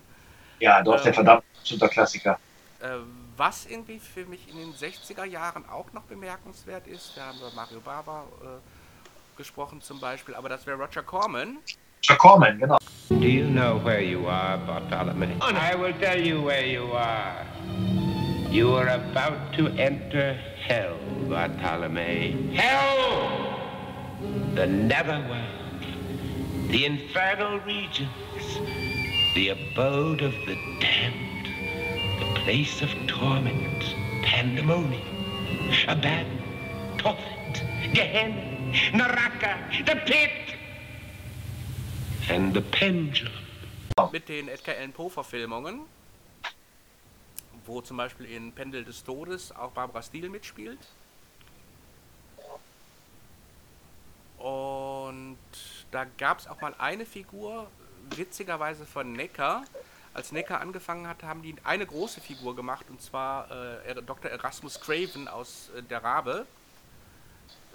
ja, 0.58 0.82
doch, 0.82 0.96
der 0.96 1.08
Ähm, 1.08 1.14
verdammt 1.14 1.44
absoluter 1.58 1.88
Klassiker. 1.88 2.38
Äh, 2.80 2.96
was 3.36 3.66
irgendwie 3.66 3.98
für 3.98 4.24
mich 4.24 4.48
in 4.48 4.56
den 4.56 4.72
60er 4.72 5.24
Jahren 5.24 5.68
auch 5.68 5.92
noch 5.92 6.04
bemerkenswert 6.04 6.86
ist, 6.86 7.14
wir 7.16 7.24
haben 7.24 7.38
über 7.38 7.50
Mario 7.54 7.80
Bava 7.80 8.24
äh, 8.42 9.36
gesprochen 9.36 9.82
zum 9.82 10.00
Beispiel, 10.00 10.34
aber 10.34 10.48
das 10.48 10.66
wäre 10.66 10.78
Roger 10.78 11.02
Corman. 11.02 11.58
Roger 12.08 12.18
Corman, 12.18 12.58
genau. 12.58 12.78
Do 13.10 13.16
you 13.16 13.46
know 13.46 13.78
where 13.84 14.00
you 14.00 14.26
are, 14.26 14.56
Bartholomew? 14.58 15.26
I 15.42 15.74
will 15.78 15.92
tell 16.00 16.18
you 16.18 16.42
where 16.46 16.64
you 16.64 16.90
are. 16.94 17.44
You 18.50 18.74
are 18.76 18.88
about 18.88 19.54
to 19.58 19.66
enter 19.76 20.36
hell, 20.70 20.96
Bartholomew. 21.28 22.52
Hell! 22.52 23.58
The 24.54 24.66
netherworld, 24.68 25.82
the 26.68 26.84
infernal 26.84 27.58
regions, 27.60 28.08
the 29.34 29.48
abode 29.48 30.22
of 30.22 30.32
the 30.46 30.56
damned, 30.78 31.48
the 32.20 32.40
place 32.40 32.82
of 32.82 32.90
torment, 33.08 33.82
pandemonium, 34.22 35.02
Abaddon, 35.88 36.38
Tophet, 36.98 37.62
Gehenna, 37.92 38.72
Naraka, 38.94 39.58
the 39.84 39.96
pit, 40.06 40.54
and 42.28 42.54
the 42.54 42.62
pendulum. 42.62 43.32
mit 44.12 44.28
den 44.28 44.48
Edgar 44.48 44.74
Allan 44.76 44.92
Poe 44.92 45.10
Verfilmungen, 45.10 45.80
wo 47.70 47.80
zum 47.80 47.96
Beispiel 47.96 48.26
in 48.26 48.52
Pendel 48.52 48.84
des 48.84 49.04
Todes 49.04 49.54
auch 49.54 49.70
Barbara 49.70 50.02
Steele 50.02 50.28
mitspielt. 50.28 50.80
Und 54.38 55.38
da 55.90 56.06
gab 56.18 56.38
es 56.38 56.46
auch 56.48 56.60
mal 56.60 56.74
eine 56.78 57.04
Figur, 57.06 57.70
witzigerweise 58.16 58.86
von 58.86 59.12
Necker. 59.12 59.64
Als 60.12 60.32
Necker 60.32 60.60
angefangen 60.60 61.06
hat, 61.06 61.22
haben 61.22 61.42
die 61.42 61.54
eine 61.62 61.86
große 61.86 62.20
Figur 62.20 62.56
gemacht, 62.56 62.86
und 62.88 63.00
zwar 63.00 63.50
äh, 63.86 64.02
Dr. 64.02 64.30
Erasmus 64.30 64.80
Craven 64.80 65.28
aus 65.28 65.70
äh, 65.76 65.82
Der 65.82 66.02
Rabe. 66.02 66.46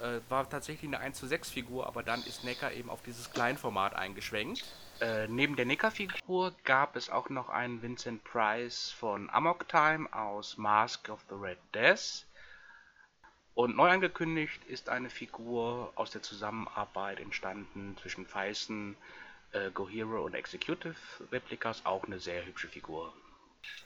Äh, 0.00 0.20
war 0.28 0.48
tatsächlich 0.48 0.88
eine 0.88 0.98
1 0.98 1.18
zu 1.18 1.26
6 1.26 1.50
Figur, 1.50 1.86
aber 1.86 2.02
dann 2.02 2.22
ist 2.24 2.44
Necker 2.44 2.72
eben 2.72 2.90
auf 2.90 3.00
dieses 3.02 3.30
Kleinformat 3.30 3.94
eingeschwenkt. 3.94 4.64
Äh, 5.00 5.28
neben 5.28 5.56
der 5.56 5.66
Necker-Figur 5.66 6.54
gab 6.64 6.96
es 6.96 7.10
auch 7.10 7.28
noch 7.28 7.50
einen 7.50 7.82
Vincent 7.82 8.24
Price 8.24 8.90
von 8.90 9.28
Amok 9.30 9.68
Time 9.68 10.10
aus 10.12 10.56
Mask 10.56 11.10
of 11.10 11.20
the 11.28 11.34
Red 11.34 11.58
Death. 11.74 12.24
Und 13.54 13.76
neu 13.76 13.90
angekündigt 13.90 14.60
ist 14.66 14.88
eine 14.88 15.10
Figur 15.10 15.92
aus 15.96 16.10
der 16.10 16.22
Zusammenarbeit 16.22 17.20
entstanden 17.20 17.96
zwischen 18.00 18.26
Feisen, 18.26 18.96
äh, 19.52 19.70
Gohero 19.70 20.24
und 20.24 20.34
Executive 20.34 20.96
Replicas, 21.30 21.84
auch 21.84 22.04
eine 22.04 22.18
sehr 22.18 22.44
hübsche 22.46 22.68
Figur. 22.68 23.12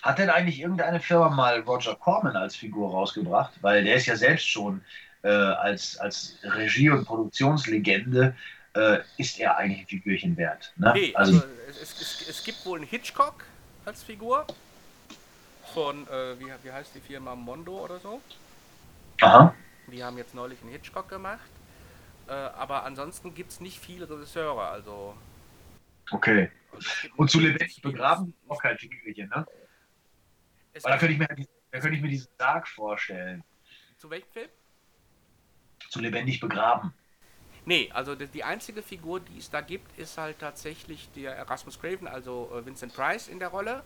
Hat 0.03 0.19
denn 0.19 0.31
eigentlich 0.31 0.61
irgendeine 0.61 1.01
Firma 1.01 1.29
mal 1.29 1.61
Roger 1.61 1.97
Corman 1.97 2.37
als 2.37 2.55
Figur 2.55 2.91
rausgebracht? 2.91 3.55
Weil 3.63 3.83
der 3.83 3.97
ist 3.97 4.07
ja 4.07 4.17
selbst 4.17 4.49
schon 4.49 4.83
äh, 5.23 5.29
als, 5.29 5.97
als 5.99 6.39
Regie- 6.43 6.91
und 6.91 7.05
Produktionslegende, 7.05 8.37
äh, 8.75 8.99
ist 9.17 9.39
er 9.39 9.57
eigentlich 9.57 9.81
ein 9.81 9.87
Figürchen 9.87 10.37
wert. 10.37 10.73
Ne? 10.77 10.93
Nee, 10.95 11.15
also, 11.15 11.35
also 11.35 11.47
es, 11.69 12.01
es, 12.01 12.29
es, 12.29 12.45
gibt 12.45 12.65
wohl 12.65 12.79
einen 12.79 12.89
Hitchcock 12.89 13.45
als 13.85 14.03
Figur 14.03 14.47
von, 15.75 16.07
äh, 16.09 16.39
wie, 16.39 16.53
wie 16.63 16.73
heißt 16.73 16.95
die 16.95 17.01
Firma, 17.01 17.35
Mondo 17.35 17.85
oder 17.85 17.99
so. 17.99 18.21
aha. 19.21 19.55
Die 19.91 20.05
haben 20.05 20.19
jetzt 20.19 20.35
neulich 20.35 20.61
einen 20.63 20.71
Hitchcock 20.71 21.09
gemacht. 21.09 21.51
Äh, 22.29 22.33
aber 22.33 22.85
ansonsten 22.85 23.35
gibt 23.35 23.51
es 23.51 23.61
nicht 23.61 23.81
viele 23.81 24.09
Regisseure, 24.09 24.69
also... 24.69 25.17
Okay. 26.13 26.51
Und 27.17 27.29
zu 27.31 27.41
lebendig 27.41 27.83
begraben 27.83 28.35
auch 28.47 28.63
kein 28.63 28.79
Figürchen, 28.79 29.29
ne? 29.29 29.45
Es 30.73 30.85
Weil 30.85 30.93
da 30.93 30.99
könnte 30.99 31.13
ich 31.15 31.19
mir, 31.19 31.27
da 31.73 31.81
könnte 31.81 31.97
ich 31.97 32.03
mir 32.03 32.09
diesen 32.09 32.29
Sarg 32.39 32.69
vorstellen. 32.69 33.43
Zu 33.99 34.09
welchem 34.11 34.31
Film? 34.31 34.49
Zu 35.89 36.01
lebendig 36.01 36.39
begraben. 36.39 36.95
Nee, 37.71 37.89
also 37.95 38.17
die, 38.17 38.43
einzige 38.43 38.83
Figur, 38.83 39.21
die 39.21 39.39
es 39.39 39.49
da 39.49 39.61
gibt, 39.61 39.97
ist 39.97 40.19
halt 40.19 40.41
tatsächlich 40.41 41.09
der 41.15 41.37
Erasmus 41.37 41.81
Craven, 41.81 42.09
also 42.09 42.51
äh, 42.53 42.67
Vincent 42.67 42.93
Price 42.93 43.29
in 43.29 43.39
der 43.39 43.47
Rolle. 43.47 43.85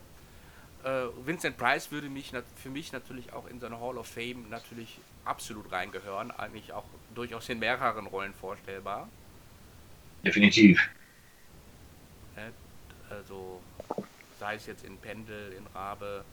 Äh, 0.83 1.03
Vincent 1.23 1.55
Price 1.55 1.91
würde 1.91 2.09
mich 2.09 2.31
für 2.55 2.71
mich 2.71 2.91
natürlich 2.93 3.31
auch 3.31 3.45
in 3.47 3.59
so 3.59 3.67
eine 3.67 3.79
Hall 3.79 3.99
of 3.99 4.07
Fame 4.07 4.49
natürlich 4.49 4.97
absolut 5.23 5.71
reingehören, 5.71 6.31
eigentlich 6.31 6.73
auch 6.73 6.85
durchaus 7.13 7.47
in 7.49 7.59
mehreren 7.59 8.07
Rollen 8.07 8.33
vorstellbar. 8.33 9.07
Definitiv. 10.23 10.89
Ne? 12.35 12.53
Also 13.11 13.61
sei 14.39 14.55
es 14.55 14.65
jetzt 14.65 14.83
in 14.83 14.97
Pendel, 14.97 15.53
in 15.53 15.67
Rabe, 15.75 16.25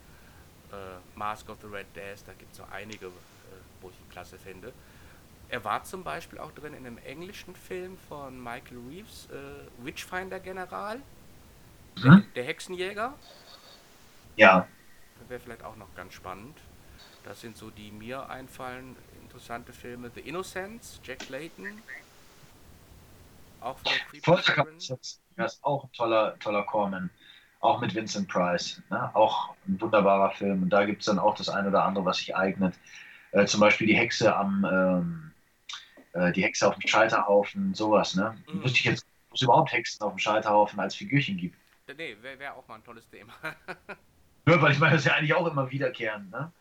äh, 0.73 1.19
Mask 1.19 1.51
of 1.51 1.59
the 1.61 1.67
Red 1.67 1.95
Death, 1.95 2.21
da 2.27 2.33
gibt 2.33 2.53
es 2.53 2.57
so 2.57 2.65
einige, 2.73 3.09
äh, 3.09 3.11
wo 3.83 3.91
ich 3.91 3.97
ihn 3.97 4.11
klasse 4.11 4.39
finde. 4.39 4.73
Er 5.53 5.63
war 5.65 5.85
zum 5.85 6.03
Beispiel 6.03 6.39
auch 6.39 6.51
drin 6.53 6.73
in 6.73 6.87
einem 6.87 6.97
englischen 6.97 7.55
Film 7.55 7.99
von 8.09 8.43
Michael 8.43 8.79
Reeves, 8.89 9.29
äh, 9.31 9.85
Witchfinder 9.85 10.41
General, 10.41 10.99
Mhm. 11.99 12.25
der 12.35 12.45
Hexenjäger. 12.45 13.13
Ja. 14.37 14.67
Wäre 15.29 15.41
vielleicht 15.41 15.63
auch 15.63 15.77
noch 15.77 15.95
ganz 15.95 16.15
spannend. 16.15 16.57
Das 17.25 17.43
sind 17.43 17.59
so 17.59 17.69
die 17.69 17.91
mir 17.91 18.31
einfallen 18.31 18.97
interessante 19.21 19.75
Filme. 19.75 20.11
The 20.15 20.23
Innocents, 20.23 20.99
Jack 21.05 21.29
Layton. 21.29 21.83
Auch 23.61 23.77
von 23.79 23.93
Folterkapazität, 24.23 25.19
das 25.37 25.55
ist 25.55 25.65
auch 25.65 25.85
ein 25.85 25.93
toller, 25.93 26.39
toller 26.39 26.63
Corman. 26.63 27.11
Auch 27.61 27.79
mit 27.83 27.95
Vincent 27.95 28.27
Price. 28.27 28.83
Ne? 28.89 29.15
Auch 29.15 29.55
ein 29.69 29.79
wunderbarer 29.79 30.31
Film. 30.31 30.63
Und 30.63 30.71
da 30.71 30.87
gibt 30.87 31.01
es 31.03 31.07
dann 31.07 31.19
auch 31.19 31.35
das 31.35 31.51
eine 31.51 31.69
oder 31.69 31.85
andere, 31.85 32.07
was 32.07 32.17
sich 32.17 32.35
eignet. 32.35 32.75
Äh, 33.33 33.45
zum 33.45 33.61
Beispiel 33.61 33.87
die 33.87 33.97
Hexe 33.97 34.35
am 34.35 34.65
ähm, 34.65 35.32
äh, 36.13 36.33
die 36.33 36.43
Hexe 36.43 36.67
auf 36.69 36.77
dem 36.77 36.89
Scheiterhaufen, 36.89 37.75
sowas, 37.75 38.15
ne? 38.15 38.37
Mhm. 38.53 38.65
Wüsste 38.65 38.79
ich 38.79 38.85
jetzt, 38.85 39.07
ob 39.31 39.37
es 39.37 39.43
überhaupt 39.43 39.73
Hexen 39.73 40.03
auf 40.03 40.13
dem 40.13 40.19
Scheiterhaufen 40.19 40.79
als 40.81 40.95
Figürchen 40.95 41.37
gibt. 41.37 41.57
Nee, 41.97 42.17
wäre 42.21 42.39
wär 42.39 42.57
auch 42.57 42.67
mal 42.69 42.77
ein 42.77 42.85
tolles 42.85 43.09
Thema. 43.09 43.33
ja, 44.47 44.63
weil 44.63 44.73
ich 44.73 44.79
meine, 44.79 44.93
das 44.93 45.03
ist 45.03 45.07
ja 45.09 45.15
eigentlich 45.15 45.35
auch 45.35 45.47
immer 45.47 45.71
wiederkehrend, 45.71 46.31
ne? 46.31 46.53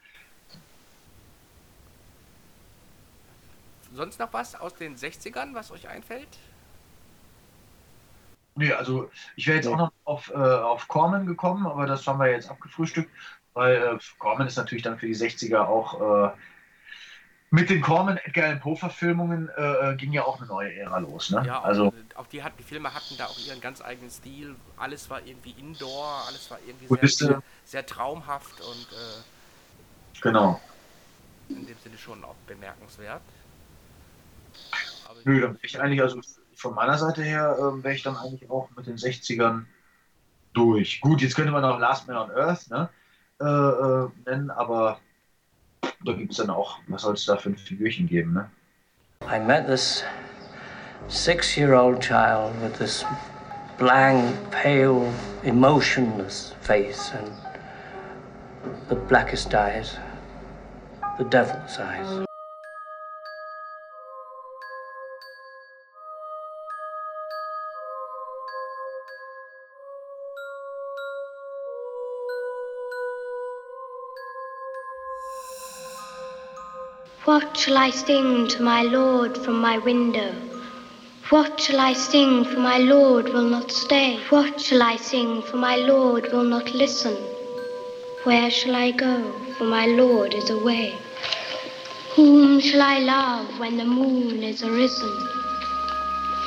Sonst 3.93 4.19
noch 4.19 4.31
was 4.31 4.55
aus 4.55 4.73
den 4.75 4.95
60ern, 4.95 5.53
was 5.53 5.71
euch 5.71 5.87
einfällt? 5.87 6.37
Nee, 8.55 8.71
also 8.73 9.09
ich 9.35 9.47
wäre 9.47 9.57
jetzt 9.57 9.67
auch 9.67 9.77
noch 9.77 9.91
auf, 10.03 10.29
äh, 10.29 10.33
auf 10.33 10.87
Corman 10.87 11.25
gekommen, 11.25 11.65
aber 11.65 11.85
das 11.85 12.05
haben 12.07 12.19
wir 12.19 12.29
jetzt 12.29 12.49
abgefrühstückt, 12.49 13.09
weil 13.53 13.75
äh, 13.75 13.97
Corman 14.17 14.47
ist 14.47 14.57
natürlich 14.57 14.83
dann 14.83 14.97
für 14.97 15.07
die 15.07 15.15
60er 15.15 15.65
auch 15.65 16.29
äh, 16.29 16.31
mit 17.51 17.69
den 17.69 17.81
Corman 17.81 18.17
Edgar 18.17 18.45
Allan 18.45 18.59
Poe 18.61 18.77
Verfilmungen 18.77 19.49
äh, 19.57 19.91
äh, 19.91 19.95
ging 19.97 20.13
ja 20.13 20.23
auch 20.23 20.39
eine 20.39 20.47
neue 20.47 20.73
Ära 20.73 20.99
los, 20.99 21.29
ne? 21.31 21.43
Ja, 21.45 21.61
also 21.61 21.87
äh, 21.87 22.15
auch 22.15 22.27
die, 22.27 22.41
hat, 22.41 22.53
die 22.57 22.63
Filme 22.63 22.93
hatten 22.93 23.15
da 23.17 23.25
auch 23.25 23.37
ihren 23.45 23.59
ganz 23.59 23.81
eigenen 23.81 24.09
Stil. 24.09 24.55
Alles 24.77 25.09
war 25.09 25.21
irgendwie 25.25 25.51
Indoor, 25.59 26.23
alles 26.27 26.49
war 26.49 26.59
irgendwie 26.65 26.87
sehr, 26.87 27.27
sehr, 27.27 27.43
sehr, 27.65 27.85
traumhaft 27.85 28.61
und 28.61 28.87
äh, 28.93 30.21
genau. 30.21 30.61
In 31.49 31.67
dem 31.67 31.77
Sinne 31.83 31.97
schon 31.97 32.23
auch 32.23 32.35
bemerkenswert. 32.47 33.21
Aber 35.09 35.19
Nö, 35.25 35.41
dann 35.41 35.59
ich 35.61 35.77
eigentlich 35.77 36.01
also 36.01 36.21
von 36.55 36.73
meiner 36.73 36.97
Seite 36.97 37.21
her 37.21 37.57
äh, 37.59 37.83
wäre 37.83 37.95
ich 37.95 38.03
dann 38.03 38.15
eigentlich 38.15 38.49
auch 38.49 38.69
mit 38.77 38.87
den 38.87 38.95
60ern 38.95 39.65
durch. 40.53 41.01
Gut, 41.01 41.21
jetzt 41.21 41.35
könnte 41.35 41.51
man 41.51 41.65
auch 41.65 41.79
Last 41.79 42.07
Man 42.07 42.15
on 42.15 42.31
Earth 42.31 42.69
ne, 42.69 42.89
äh, 43.41 44.29
nennen, 44.29 44.51
aber 44.51 45.01
da 46.05 46.13
gibt 46.13 46.31
es 46.31 46.37
dann 46.37 46.49
auch, 46.49 46.79
was 46.87 47.03
soll 47.03 47.13
es 47.13 47.25
da 47.25 47.37
für 47.37 47.49
ein 47.49 47.57
Figürchen 47.57 48.07
geben, 48.07 48.33
ne? 48.33 48.49
I 49.23 49.39
met 49.39 49.67
this 49.67 50.03
six-year-old 51.07 52.01
child 52.01 52.53
with 52.61 52.77
this 52.77 53.05
blank, 53.77 54.35
pale, 54.51 55.11
emotionless 55.43 56.53
face 56.61 57.11
and 57.13 57.31
the 58.89 58.95
blackest 58.95 59.53
eyes, 59.53 59.97
the 61.17 61.23
devil's 61.25 61.79
eyes. 61.79 62.25
What 77.25 77.55
shall 77.55 77.77
I 77.77 77.91
sing 77.91 78.47
to 78.47 78.63
my 78.63 78.81
Lord 78.81 79.37
from 79.37 79.61
my 79.61 79.77
window? 79.77 80.33
What 81.29 81.61
shall 81.61 81.79
I 81.79 81.93
sing 81.93 82.43
for 82.43 82.59
my 82.59 82.79
Lord 82.79 83.29
will 83.29 83.47
not 83.47 83.71
stay? 83.71 84.19
What 84.29 84.59
shall 84.59 84.81
I 84.81 84.95
sing 84.95 85.43
for 85.43 85.57
my 85.57 85.75
Lord 85.75 86.31
will 86.31 86.43
not 86.43 86.73
listen? 86.73 87.15
Where 88.23 88.49
shall 88.49 88.75
I 88.75 88.89
go 88.89 89.31
for 89.55 89.65
my 89.65 89.85
Lord 89.85 90.33
is 90.33 90.49
away? 90.49 90.97
Whom 92.15 92.59
shall 92.59 92.81
I 92.81 92.97
love 92.97 93.59
when 93.59 93.77
the 93.77 93.85
moon 93.85 94.41
is 94.41 94.63
arisen? 94.63 95.15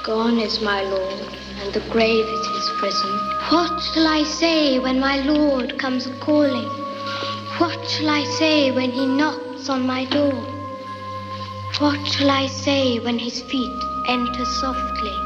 Gone 0.03 0.41
is 0.41 0.61
my 0.61 0.83
Lord, 0.83 1.29
and 1.61 1.73
the 1.73 1.89
grave 1.93 2.27
is 2.27 2.47
his 2.49 2.71
prison. 2.81 3.13
What 3.49 3.81
shall 3.81 4.09
I 4.09 4.25
say 4.25 4.81
when 4.81 4.99
my 4.99 5.19
Lord 5.19 5.79
comes 5.79 6.09
calling? 6.19 6.69
What 7.59 7.89
shall 7.89 8.11
I 8.11 8.25
say 8.25 8.73
when 8.73 8.91
he 8.91 9.07
knocks 9.07 9.69
on 9.69 9.87
my 9.87 10.05
door? 10.07 10.54
What 11.81 12.07
shall 12.07 12.31
I 12.31 12.47
say 12.47 13.01
when 13.01 13.19
his 13.19 13.43
feet 13.43 13.83
enter 14.07 14.45
softly, 14.45 15.17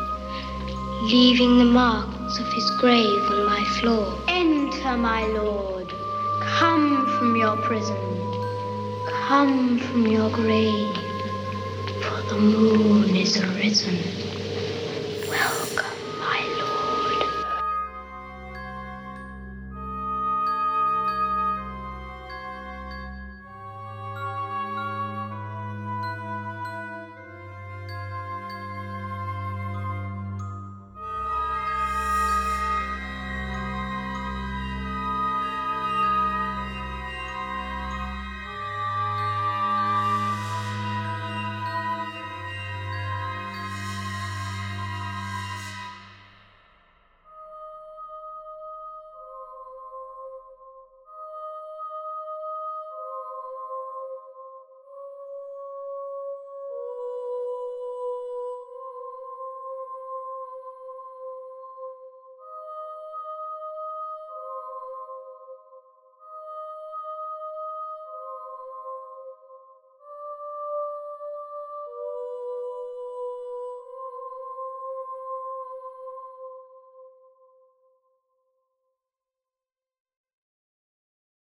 leaving 1.02 1.58
the 1.58 1.66
marks 1.66 2.38
of 2.38 2.50
his 2.54 2.70
grave 2.78 3.30
on 3.30 3.44
my 3.44 3.62
floor? 3.78 4.18
Enter, 4.28 4.96
my 4.96 5.26
lord, 5.26 5.92
come 6.40 7.06
from 7.18 7.36
your 7.36 7.54
prison, 7.58 7.98
come 9.26 9.78
from 9.78 10.06
your 10.06 10.30
grave, 10.30 10.96
for 12.00 12.22
the 12.30 12.38
moon 12.40 13.14
is 13.14 13.36
arisen. 13.36 13.98